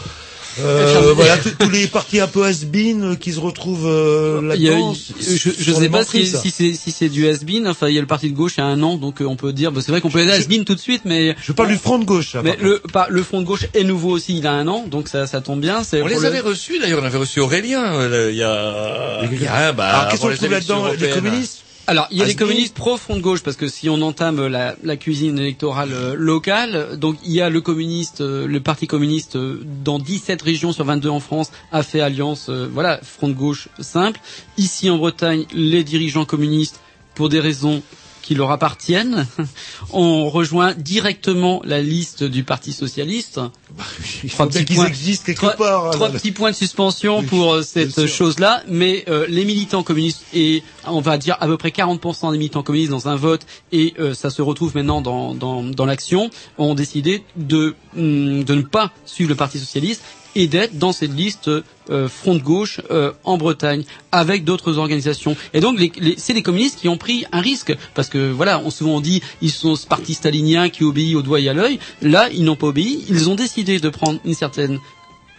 [0.59, 4.67] euh, voilà tous les partis un peu has-been euh, qui se retrouvent euh, Il y
[4.67, 4.93] a- là-dedans.
[5.19, 7.67] je je sais les pas si, si c'est si c'est du has-been.
[7.67, 9.25] Enfin, il y a le parti de gauche il y a un an, donc euh,
[9.25, 9.71] on peut dire.
[9.71, 11.99] bah, c'est vrai qu'on peut être has-been tout de suite, mais je parle du front
[11.99, 12.33] de gauche.
[12.33, 14.37] là, Mais le pas, le front de gauche est nouveau aussi.
[14.37, 15.83] Il a un an, donc ça ça tombe bien.
[15.83, 19.21] C'est On les le- avait reçus d'ailleurs, on avait reçu Aurélien euh, il y a
[19.31, 21.13] il y a bah, Alors, qu'est-ce qu'on les trouve là-dedans, les européennes.
[21.15, 21.63] communistes?
[21.89, 22.47] Alors, il y a les Has-been.
[22.47, 26.15] communistes pro front de gauche parce que si on entame la, la cuisine électorale euh,
[26.17, 30.73] locale, donc il y a le communiste, euh, le parti communiste euh, dans 17 régions
[30.73, 34.19] sur 22 en France a fait alliance, euh, voilà, front de gauche simple.
[34.57, 36.81] Ici en Bretagne, les dirigeants communistes,
[37.15, 37.81] pour des raisons
[38.27, 39.25] qui leur appartiennent,
[39.93, 43.39] ont rejoint directement la liste du Parti socialiste.
[44.23, 47.53] il faut bien qu'ils existent quelque trois, part, hein, trois petits points de suspension pour
[47.53, 51.69] euh, cette chose-là, mais euh, les militants communistes et on va dire à peu près
[51.69, 55.63] 40% des militants communistes dans un vote et euh, ça se retrouve maintenant dans, dans,
[55.63, 60.01] dans l'action ont décidé de hum, de ne pas suivre le Parti socialiste
[60.37, 61.49] et d'être dans cette liste
[61.89, 65.35] euh, front de gauche euh, en Bretagne avec d'autres organisations.
[65.55, 65.79] Et donc
[66.17, 69.49] c'est les communistes qui ont pris un risque parce que voilà, on souvent dit ils
[69.49, 71.79] sont ce parti stalinien qui obéit au doigt et à l'œil.
[72.03, 73.03] Là, ils n'ont pas obéi.
[73.09, 74.79] Ils ont décidé de prendre une certaine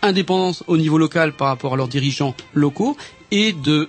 [0.02, 2.96] indépendance au niveau local par rapport à leurs dirigeants locaux
[3.30, 3.88] et de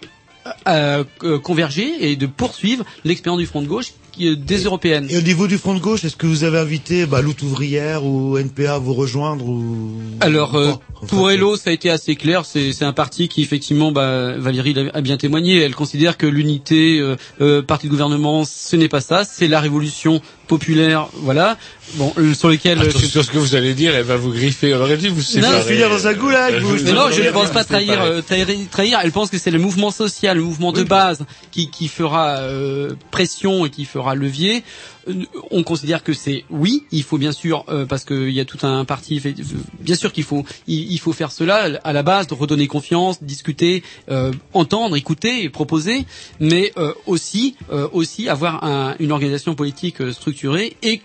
[0.68, 1.04] euh,
[1.42, 5.08] converger et de poursuivre l'expérience du front de gauche des européennes.
[5.10, 8.06] Et au niveau du front de gauche, est-ce que vous avez invité bah, Lutte ouvrière
[8.06, 10.74] ou NPA à vous rejoindre ou Alors euh,
[11.08, 12.46] pour Hello, ça a été assez clair.
[12.46, 15.60] C'est un parti qui effectivement, bah, Valérie l'a- a bien témoigné.
[15.60, 19.24] Elle considère que l'unité euh, euh, parti de gouvernement, ce n'est pas ça.
[19.24, 21.58] C'est la révolution populaire, voilà.
[21.94, 24.76] Bon, euh, sur lesquels Attention à ce que vous allez dire, elle va vous griffer.
[24.76, 25.54] On aurait dû vous séparer.
[26.54, 29.00] Euh, Mais non, je ne pense pas trahir, euh, trahir, trahir.
[29.04, 32.92] Elle pense que c'est le mouvement social, le mouvement de base qui, qui fera euh,
[33.12, 34.64] pression et qui fera levier.
[35.52, 38.66] On considère que c'est oui, il faut bien sûr euh, parce qu'il y a tout
[38.66, 39.22] un parti.
[39.80, 43.84] Bien sûr qu'il faut, il, faut faire cela à la base, de redonner confiance, discuter,
[44.10, 46.06] euh, entendre, écouter proposer,
[46.40, 47.56] mais euh, aussi,
[47.92, 51.02] aussi avoir un- une organisation politique structurée et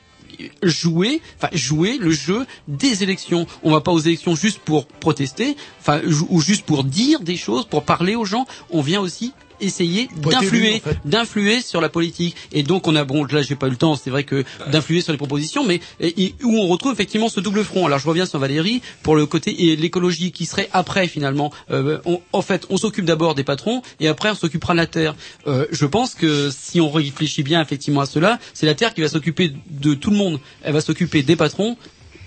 [0.63, 3.47] jouer, enfin jouer le jeu des élections.
[3.63, 7.67] On va pas aux élections juste pour protester, enfin ou juste pour dire des choses,
[7.67, 8.47] pour parler aux gens.
[8.71, 10.99] On vient aussi essayer d'influer, en fait.
[11.05, 12.37] d'influer sur la politique.
[12.53, 15.01] Et donc on a bon là j'ai pas eu le temps, c'est vrai que d'influer
[15.01, 17.87] sur les propositions, mais et- et où on retrouve effectivement ce double front.
[17.87, 21.53] Alors je reviens sur Valérie pour le côté et l'écologie qui serait après finalement.
[21.71, 24.87] Euh, on- en fait, on s'occupe d'abord des patrons et après on s'occupera de la
[24.87, 25.15] terre.
[25.47, 29.01] Euh, je pense que si on réfléchit bien effectivement à cela, c'est la terre qui
[29.01, 30.41] va s'occuper de tout le monde.
[30.63, 31.77] Elle va s'occuper des patrons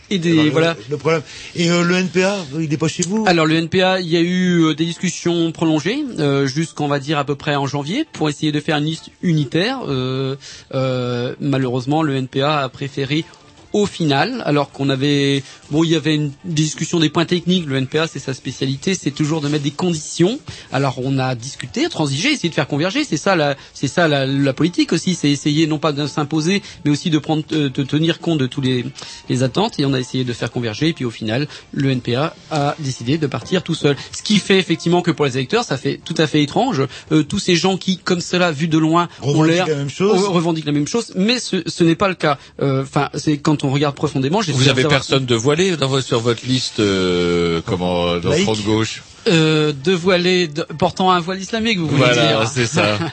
[0.09, 0.75] et des Alors, le- voilà.
[0.89, 1.21] Le problème.
[1.55, 4.21] Et euh, le NPA, il est pas chez vous Alors le NPA, il y a
[4.21, 8.29] eu euh, des discussions prolongées euh, jusqu'on va dire à peu près en janvier pour
[8.29, 9.79] essayer de faire une liste unitaire.
[9.87, 10.35] Euh,
[10.73, 13.25] euh, malheureusement, le NPA a préféré
[13.73, 17.65] au final, alors qu'on avait, bon, il y avait une discussion des points techniques.
[17.65, 20.39] Le NPA, c'est sa spécialité, c'est toujours de mettre des conditions.
[20.71, 23.03] Alors, on a discuté, transigé, essayé de faire converger.
[23.03, 25.15] C'est ça, la, c'est ça la, la politique aussi.
[25.15, 28.47] C'est essayer non pas de s'imposer, mais aussi de prendre, euh, de tenir compte de
[28.47, 28.85] tous les,
[29.29, 29.79] les attentes.
[29.79, 30.89] Et on a essayé de faire converger.
[30.89, 33.95] Et puis au final, le NPA a décidé de partir tout seul.
[34.11, 36.81] Ce qui fait effectivement que pour les électeurs, ça fait tout à fait étrange.
[37.11, 39.89] Euh, tous ces gens qui, comme cela, vu de loin, ont Revendiquent l'air la même
[39.89, 40.21] chose.
[40.21, 42.37] re- revendiquent la même chose, mais ce, ce n'est pas le cas.
[42.61, 44.39] Euh, Enfin, c'est quand on regarde profondément.
[44.41, 48.35] Vous avez savoir- personne de voilé dans votre, sur votre liste, euh, comment, dans le
[48.37, 49.03] front de gauche?
[49.29, 52.97] Euh, de voilés de- portant un voile islamique, vous voulez Voilà, dire c'est ça.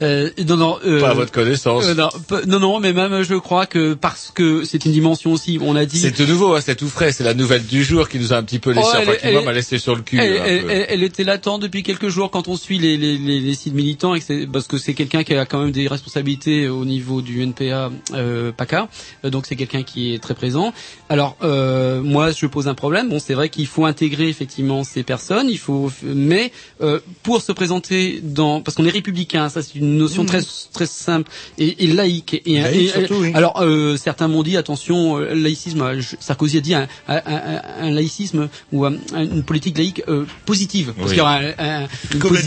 [0.00, 1.84] Euh, non, non, euh, Pas à votre connaissance.
[1.86, 2.08] euh, non,
[2.46, 5.58] non, non, mais même je crois que parce que c'est une dimension aussi.
[5.60, 5.98] On a dit.
[5.98, 8.36] C'est tout nouveau, hein, c'est tout frais, c'est la nouvelle du jour qui nous a
[8.36, 10.20] un petit peu laissé, Oh, elle enfin qui m'a laissé sur le cul.
[10.20, 10.36] Elle,
[10.70, 13.74] elle- elle- était latente depuis quelques jours quand on suit les, les, les, les sites
[13.74, 17.20] militants et que parce que c'est quelqu'un qui a quand même des responsabilités au niveau
[17.20, 18.86] du NPA euh, PACA,
[19.24, 20.72] Euh, donc c'est quelqu'un qui est très présent.
[21.08, 23.08] Alors euh, moi je pose un problème.
[23.08, 25.50] Bon c'est vrai qu'il faut intégrer effectivement ces personnes.
[25.52, 26.50] Il faut, mais
[26.80, 30.28] euh, pour se présenter dans, parce qu'on est républicain, ça c'est une notion Mhm.
[30.28, 30.40] très
[30.72, 32.34] très simple et, et laïque.
[32.34, 33.32] Et, et- Laïque, et- surtout, oui.
[33.34, 35.82] alors euh, certains m'ont dit attention, euh, laïcisme.
[35.82, 40.24] euh, Sarkozy a dit un, un- un- un laïcisme ou un- une politique laïque euh,
[40.46, 41.14] positive, parce Oui.
[41.14, 42.42] qu'il y aura un, un- une Comme la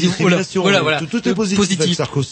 [0.56, 2.30] voilà, voilà, tout- tout est Euh, positif avec Sarkozy,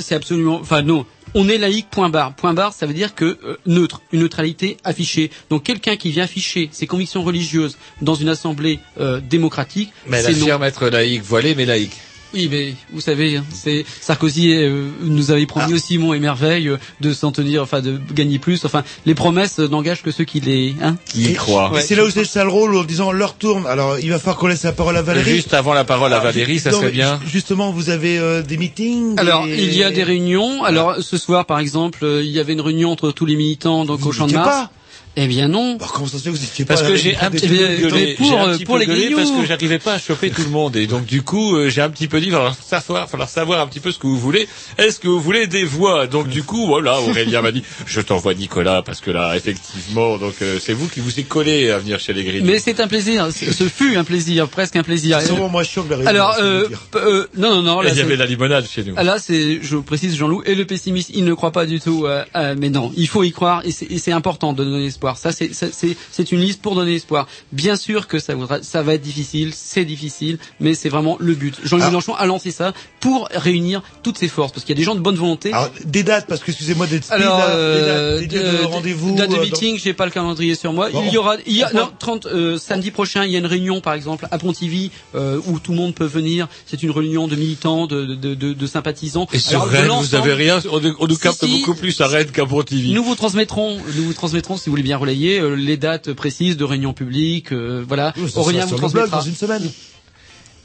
[0.00, 1.06] c'est absolument, enfin non.
[1.34, 2.34] On est laïque, point barre.
[2.34, 5.30] Point barre, ça veut dire que euh, neutre, une neutralité affichée.
[5.50, 10.32] Donc quelqu'un qui vient afficher ses convictions religieuses dans une assemblée euh, démocratique, Mais c'est
[10.32, 10.44] la non.
[10.46, 11.96] firme être laïque, voilée, mais laïque.
[12.34, 16.68] Oui, mais vous savez, hein, c'est Sarkozy euh, nous avait promis aussi mon et merveille
[16.68, 18.64] euh, de s'en tenir, enfin de gagner plus.
[18.66, 21.72] Enfin, les promesses euh, n'engagent que ceux qui les, hein, Qui y croient.
[21.80, 23.66] C'est là où c'est ça le rôle en disant leur tourne.
[23.66, 25.30] Alors il va falloir qu'on laisse la parole à Valérie.
[25.36, 27.18] Juste avant la parole à Valérie, ça Non, serait bien.
[27.24, 29.18] ju- Justement, vous avez euh, des meetings.
[29.18, 30.64] Alors, des- il y a des réunions.
[30.64, 33.84] Alors, ce soir, par exemple, euh, il y avait une réunion entre tous les militants
[33.86, 34.46] donc au Champ de Mars.
[34.48, 34.70] pas
[35.16, 35.78] Eh bien non.
[35.78, 37.56] comment ça se fait que vous étiez Parce pas que là j'ai un petit des-
[37.58, 39.94] peu gueulé, pour, j'ai un euh, petit pour peu les gueulé parce que j'arrivais pas
[39.94, 42.26] à choper tout le monde et donc du coup euh, j'ai un petit peu dit
[42.26, 44.48] il va falloir savoir, falloir savoir un petit peu ce que vous voulez.
[44.78, 46.06] Est-ce que vous voulez des voix?
[46.06, 50.34] Donc du coup voilà Aurélien m'a dit je t'envoie Nicolas parce que là effectivement donc
[50.42, 52.46] euh, c'est vous qui vous êtes collé à venir chez les Grignoux.
[52.46, 53.28] Mais c'est un plaisir.
[53.32, 55.18] Ce fut un plaisir, presque un plaisir.
[55.20, 57.80] C'est sûrement moins chiant que Alors, euh, euh, non, non, non.
[57.80, 58.94] Là, il y avait la limonade chez nous.
[58.96, 62.04] Ah, Là, c'est, je précise Jean-Loup, et le pessimiste, il ne croit pas du tout.
[62.06, 65.07] euh, euh, mais non, il faut y croire, et c'est important de donner espoir.
[65.16, 67.26] Ça, c'est, une liste pour donner espoir.
[67.52, 71.54] Bien sûr que ça, va être difficile, c'est difficile, mais c'est vraiment le but.
[71.64, 74.80] Jean-Luc Alors- Mélenchon a lancé ça pour réunir toutes ses forces, parce qu'il y a
[74.80, 75.52] des gens de bonne volonté.
[75.52, 78.64] Alors, des dates, parce que excusez-moi d'être Alors, euh, des dates, des lieux de de-
[78.64, 79.14] rendez-vous.
[79.16, 80.90] date de euh, dans- meeting, j'ai pas le calendrier sur moi.
[80.90, 81.02] Bon.
[81.06, 83.38] Il y aura, il y a, Pourquoi non, 30, euh, samedi prochain, il y a
[83.38, 86.48] une réunion, par exemple, à Pontivy, euh, où tout le monde peut venir.
[86.66, 89.26] C'est une réunion de militants, de, de, de, de sympathisants.
[89.32, 91.58] Et sur Alors, Rennes, vous avez rien On, on nous capte si.
[91.60, 92.92] beaucoup plus à Rennes qu'à Pontivy.
[92.92, 96.56] Nous vous transmettrons, nous vous transmettrons, si vous voulez bien relayer, euh, les dates précises
[96.56, 97.52] de réunions publiques.
[97.52, 99.18] euh, voilà, Oui, Aurélien vous transmettra.
[99.18, 99.70] dans une semaine.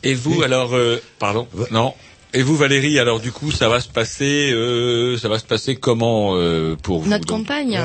[0.03, 1.93] Et vous alors euh, pardon non.
[2.33, 5.75] Et vous Valérie alors du coup ça va se passer euh, ça va se passer
[5.75, 7.79] comment euh, pour vous Notre donc campagne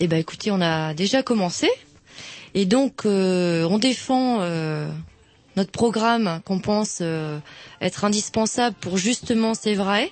[0.00, 1.68] Eh ben, écoutez, on a déjà commencé.
[2.54, 4.88] Et donc, euh, on défend euh,
[5.56, 7.38] notre programme qu'on pense euh,
[7.80, 10.10] être indispensable pour justement, c'est vrai,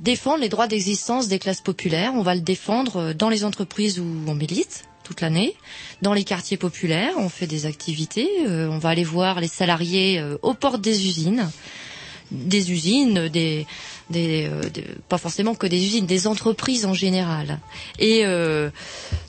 [0.00, 2.12] défendre les droits d'existence des classes populaires.
[2.14, 5.54] On va le défendre euh, dans les entreprises où on milite toute l'année,
[6.00, 10.18] dans les quartiers populaires, on fait des activités, euh, on va aller voir les salariés
[10.18, 11.50] euh, aux portes des usines,
[12.30, 13.66] des usines, des,
[14.08, 17.60] des, euh, des- pas forcément que des usines, des entreprises en général.
[17.98, 18.70] Et euh,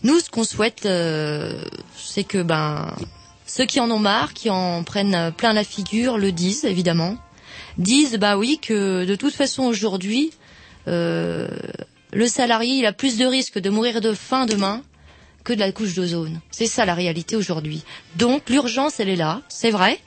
[0.04, 1.62] nous, ce qu'on souhaite, euh,
[1.98, 2.96] c'est que ben
[3.46, 7.18] ceux qui en ont marre, qui en prennent plein la figure, le disent évidemment,
[7.78, 10.45] disent bah oui que de toute façon aujourd'hui, euh,
[10.88, 14.82] le salarié il a plus de risques de mourir de faim demain
[15.44, 16.40] que de la couche d'ozone.
[16.50, 17.84] C'est ça la réalité aujourd'hui.
[18.16, 20.00] Donc l'urgence elle est là, c'est vrai.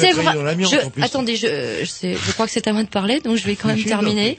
[0.00, 0.32] C'est vrai.
[0.64, 1.02] Je-.
[1.02, 1.46] Attendez, je,
[1.84, 4.38] je, je crois que c'est à moi de parler, donc je vais quand même terminer.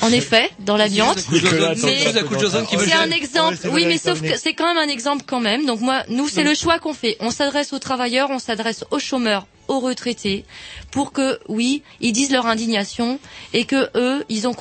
[0.00, 1.18] En effet, dans l'amiante.
[1.18, 3.58] C'est un exemple.
[3.70, 5.66] Oui, mais sauf que c'est quand même un exemple quand même.
[5.66, 7.16] Donc moi, nous, c'est le choix qu'on fait.
[7.20, 10.44] On s'adresse aux travailleurs, on s'adresse aux chômeurs, aux retraités,
[10.90, 13.18] pour que, oui, ils disent leur indignation
[13.52, 14.56] et que eux, ils ont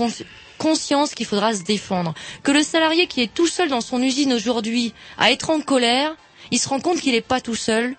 [0.57, 2.13] conscience qu'il faudra se défendre.
[2.43, 6.15] Que le salarié qui est tout seul dans son usine aujourd'hui à être en colère,
[6.51, 7.95] il se rend compte qu'il n'est pas tout seul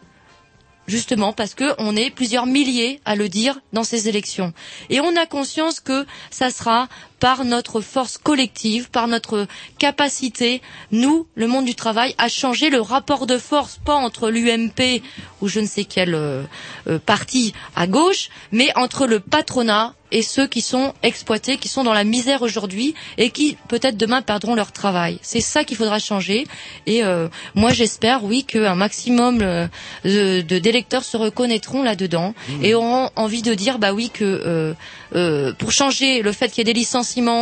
[0.86, 4.52] justement parce que on est plusieurs milliers à le dire dans ces élections.
[4.90, 6.88] Et on a conscience que ça sera
[7.22, 9.46] par notre force collective, par notre
[9.78, 15.00] capacité, nous, le monde du travail, à changer le rapport de force, pas entre l'UMP
[15.40, 16.42] ou je ne sais quel euh,
[16.88, 21.82] euh, parti à gauche, mais entre le patronat et ceux qui sont exploités, qui sont
[21.84, 25.18] dans la misère aujourd'hui et qui peut-être demain perdront leur travail.
[25.22, 26.46] C'est ça qu'il faudra changer.
[26.86, 29.66] Et euh, moi j'espère, oui, qu'un maximum euh,
[30.04, 34.74] de, d'électeurs se reconnaîtront là-dedans et auront envie de dire, bah oui, que euh,
[35.14, 36.78] euh, pour changer le fait qu'il y ait des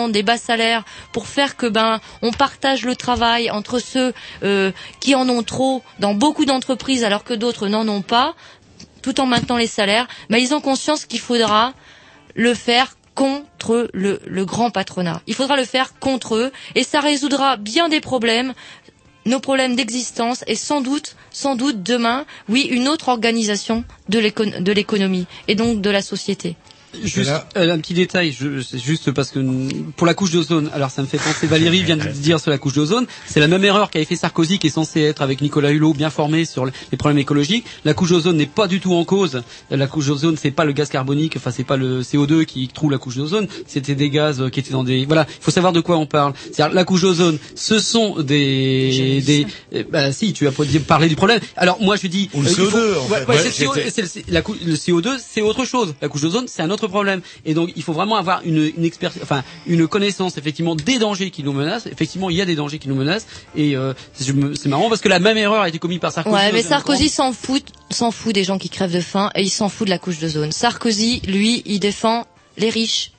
[0.09, 5.15] des bas salaires, pour faire que ben on partage le travail entre ceux euh, qui
[5.15, 8.35] en ont trop dans beaucoup d'entreprises alors que d'autres n'en ont pas,
[9.03, 11.73] tout en maintenant les salaires, ben ils ont conscience qu'il faudra
[12.35, 15.21] le faire contre le, le grand patronat.
[15.27, 18.55] Il faudra le faire contre eux et ça résoudra bien des problèmes,
[19.27, 24.19] nos problèmes d'existence et sans doute, sans doute demain, oui, une autre organisation de
[24.73, 26.57] l'économie et donc de la société.
[27.05, 29.39] Juste euh, un petit détail, je- c'est juste parce que
[29.97, 32.59] pour la couche d'ozone, alors ça me fait penser, Valérie vient de dire sur la
[32.59, 35.71] couche d'ozone, c'est la même erreur qu'avait fait Sarkozy qui est censé être avec Nicolas
[35.71, 37.65] Hulot bien formé sur les problèmes écologiques.
[37.85, 39.43] La couche d'ozone n'est pas du tout en cause.
[39.71, 42.91] La couche d'ozone, c'est pas le gaz carbonique, enfin c'est pas le CO2 qui trouve
[42.91, 45.07] la couche d'ozone, c'était des gaz euh, qui étaient dans des...
[45.07, 46.33] Voilà, il faut savoir de quoi on parle.
[46.53, 49.23] C'est-à-dire la couche d'ozone, ce sont des...
[49.25, 50.53] des euh, bah si, tu as
[50.87, 51.41] parlé du problème.
[51.57, 52.29] Alors moi je dis...
[52.35, 52.67] Ou le euh, il CO2,
[52.99, 53.27] en ouais, fait.
[53.27, 55.65] ouais, Ouais, c'est le CO2, c'était- c'est le, c'est la cou- le CO2, c'est autre
[55.65, 55.95] chose.
[56.03, 57.21] La couche d'ozone, c'est un autre problème.
[57.45, 61.31] Et donc, il faut vraiment avoir une, une expert, enfin, une connaissance effectivement des dangers
[61.31, 61.87] qui nous menacent.
[61.87, 63.27] Effectivement, il y a des dangers qui nous menacent.
[63.57, 66.35] Et euh, c'est marrant parce que la même erreur a été commise par Sarkozy.
[66.35, 69.51] Ouais, mais Sarkozy s'en fout, s'en fout des gens qui crèvent de faim et il
[69.51, 70.53] s'en fout de la couche de zone.
[70.53, 72.27] Sarkozy, lui, il défend
[72.57, 73.13] les riches.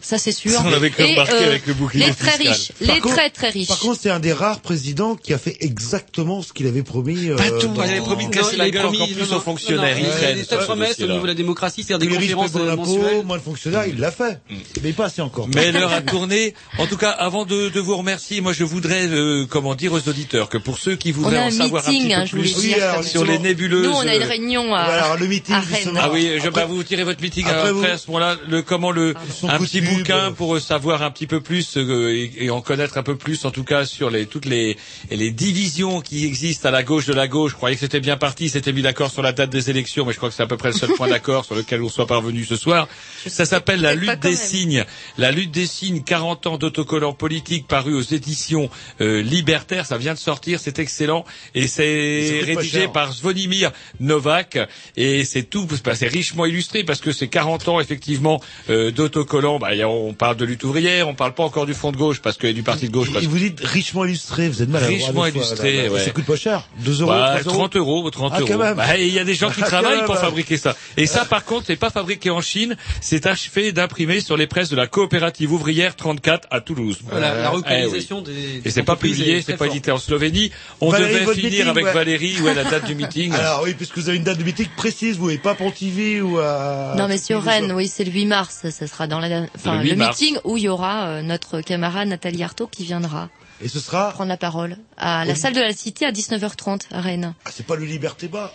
[0.00, 0.52] Ça, c'est sûr.
[0.52, 2.52] Ça, on Et, euh, avec le bouclier Les très fiscal.
[2.52, 2.72] riches.
[2.86, 3.68] Par Les contre- très très riches.
[3.68, 7.28] Par contre, c'est un des rares présidents qui a fait exactement ce qu'il avait promis.
[7.36, 9.32] Pas euh, tout, dans- il avait promis de casser il la gueule promis- encore plus
[9.32, 9.96] aux fonctionnaires.
[9.96, 11.82] non, Il non, traîne des sur tas de ce promesses au niveau de la démocratie,
[11.82, 13.24] c'est-à-dire des les riches conférences paient moins euh, mensuelles.
[13.26, 14.40] moins de fonctionnaires, il l'a fait.
[14.82, 15.48] Mais pas assez encore.
[15.54, 16.54] Mais l'heure a tourné.
[16.78, 20.08] En tout cas, avant de, de vous remercier, moi je voudrais, euh, comment dire aux
[20.08, 22.80] auditeurs, que pour ceux qui voudraient en savoir meeting, un hein, petit peu voulais plus
[22.94, 23.86] comme sur les nébuleuses.
[23.86, 25.54] Nous, on a une réunion à, Voilà, le meeting.
[25.96, 28.90] Ah oui, je, bah, vous tirez votre meeting Après vous- à ce moment-là, le comment
[28.90, 29.14] le
[29.48, 33.02] un petit bouquin pour savoir un petit peu plus euh, et, et en connaître un
[33.02, 34.76] peu plus, en tout cas sur les toutes les
[35.10, 37.52] les divisions qui existent à la gauche de la gauche.
[37.52, 40.12] Je croyais que c'était bien parti, c'était mis d'accord sur la date des élections, mais
[40.12, 42.06] je crois que c'est à peu près le seul point d'accord sur lequel on soit
[42.06, 42.88] parvenu ce soir.
[43.26, 44.36] Ça s'appelle la lutte des même.
[44.36, 44.84] signes.
[45.16, 48.70] La lutte des signes, 40 ans d'autocollant politique paru aux éditions
[49.00, 49.86] euh, Libertaires.
[49.86, 51.24] Ça vient de sortir, c'est excellent
[51.54, 54.58] et c'est rédigé par Zvonimir Novak
[54.96, 58.40] et c'est tout, bah, c'est richement illustré parce que c'est 40 ans effectivement
[58.70, 59.58] euh, d'autocollants.
[59.58, 61.96] Bah, y a- on parle de lutte ouvrière, on parle pas encore du front de
[61.96, 63.12] gauche parce que du parti de gauche.
[63.12, 66.00] Parce Et vous dites richement illustré, vous êtes mal à Richement illustré, ouais.
[66.04, 66.68] Ça coûte pas cher.
[66.84, 67.58] 2 euros, bah, 3 euros.
[67.68, 68.58] 30 euros, 30 Ah, quand euros.
[68.62, 68.74] même.
[68.76, 70.76] Bah, et Il y a des gens qui Ah, travaillent pour fabriquer ça.
[70.96, 74.68] Et ça, par contre, c'est pas fabriqué en Chine, c'est achevé d'imprimer sur les presses
[74.68, 76.98] de la coopérative ouvrière 34 à Toulouse.
[77.10, 78.06] Voilà, la Eh oui.
[78.24, 80.50] des- Et c'est pas publié, est c'est pas édité en Slovénie.
[80.80, 81.92] On Valérie, devait finir meeting, avec ouais.
[81.92, 83.32] Valérie, ouais, la date du meeting.
[83.34, 86.38] Alors oui, puisque vous avez une date de meeting précise, vous n'êtes pas Pontivy ou
[86.38, 86.94] à...
[86.96, 88.64] Non, mais sur Rennes, oui, c'est le 8 mars.
[88.70, 90.20] Ça sera dans la, enfin, Le le, 8 mars.
[90.20, 93.28] meeting où il y aura euh, notre camarade Nathalie Arthaud qui viendra.
[93.60, 95.38] Et ce sera prendre la parole à la Oui.
[95.38, 97.34] salle de la Cité à 19h30 à Rennes.
[97.44, 98.54] Ah, c'est pas le Liberté Bas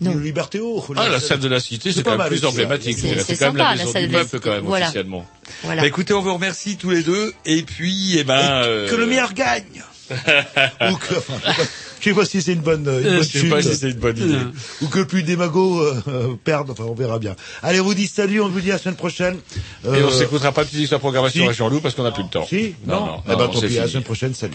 [0.00, 0.12] Non.
[0.14, 0.84] Le Liberté Haut.
[0.96, 2.48] Ah, la salle de la cité, c'est pas quand même mal plus ça.
[2.48, 2.98] emblématique.
[2.98, 4.50] C'est- C'est c'est quand même la sympa, la maison salle du de la peuple, quand
[4.50, 4.86] même, Voilà.
[4.86, 5.26] officiellement.
[5.62, 5.80] Voilà.
[5.82, 7.32] Bah, écoutez, on vous remercie tous les deux.
[7.46, 8.38] Et puis, eh ben...
[8.64, 9.64] euh, Que le meilleur gagne
[10.10, 11.34] Ou que, enfin,
[12.10, 13.48] je sais pas- je sais pas si c'est une bonne, une Euh, bonne je sais
[13.48, 14.38] pas si c'est une bonne idée.
[14.82, 17.34] Ou que plus des magots euh, euh, perdent, enfin on verra bien.
[17.62, 19.36] Allez, on vous dit salut, on vous dit à la semaine prochaine.
[19.84, 21.48] Et on s'écoutera pas plus sur la programmation si.
[21.48, 22.46] à Jean-Loup parce qu'on n'a plus le temps.
[22.48, 24.54] Si Non, non, Eh ben non, tant pis, à la semaine prochaine, salut.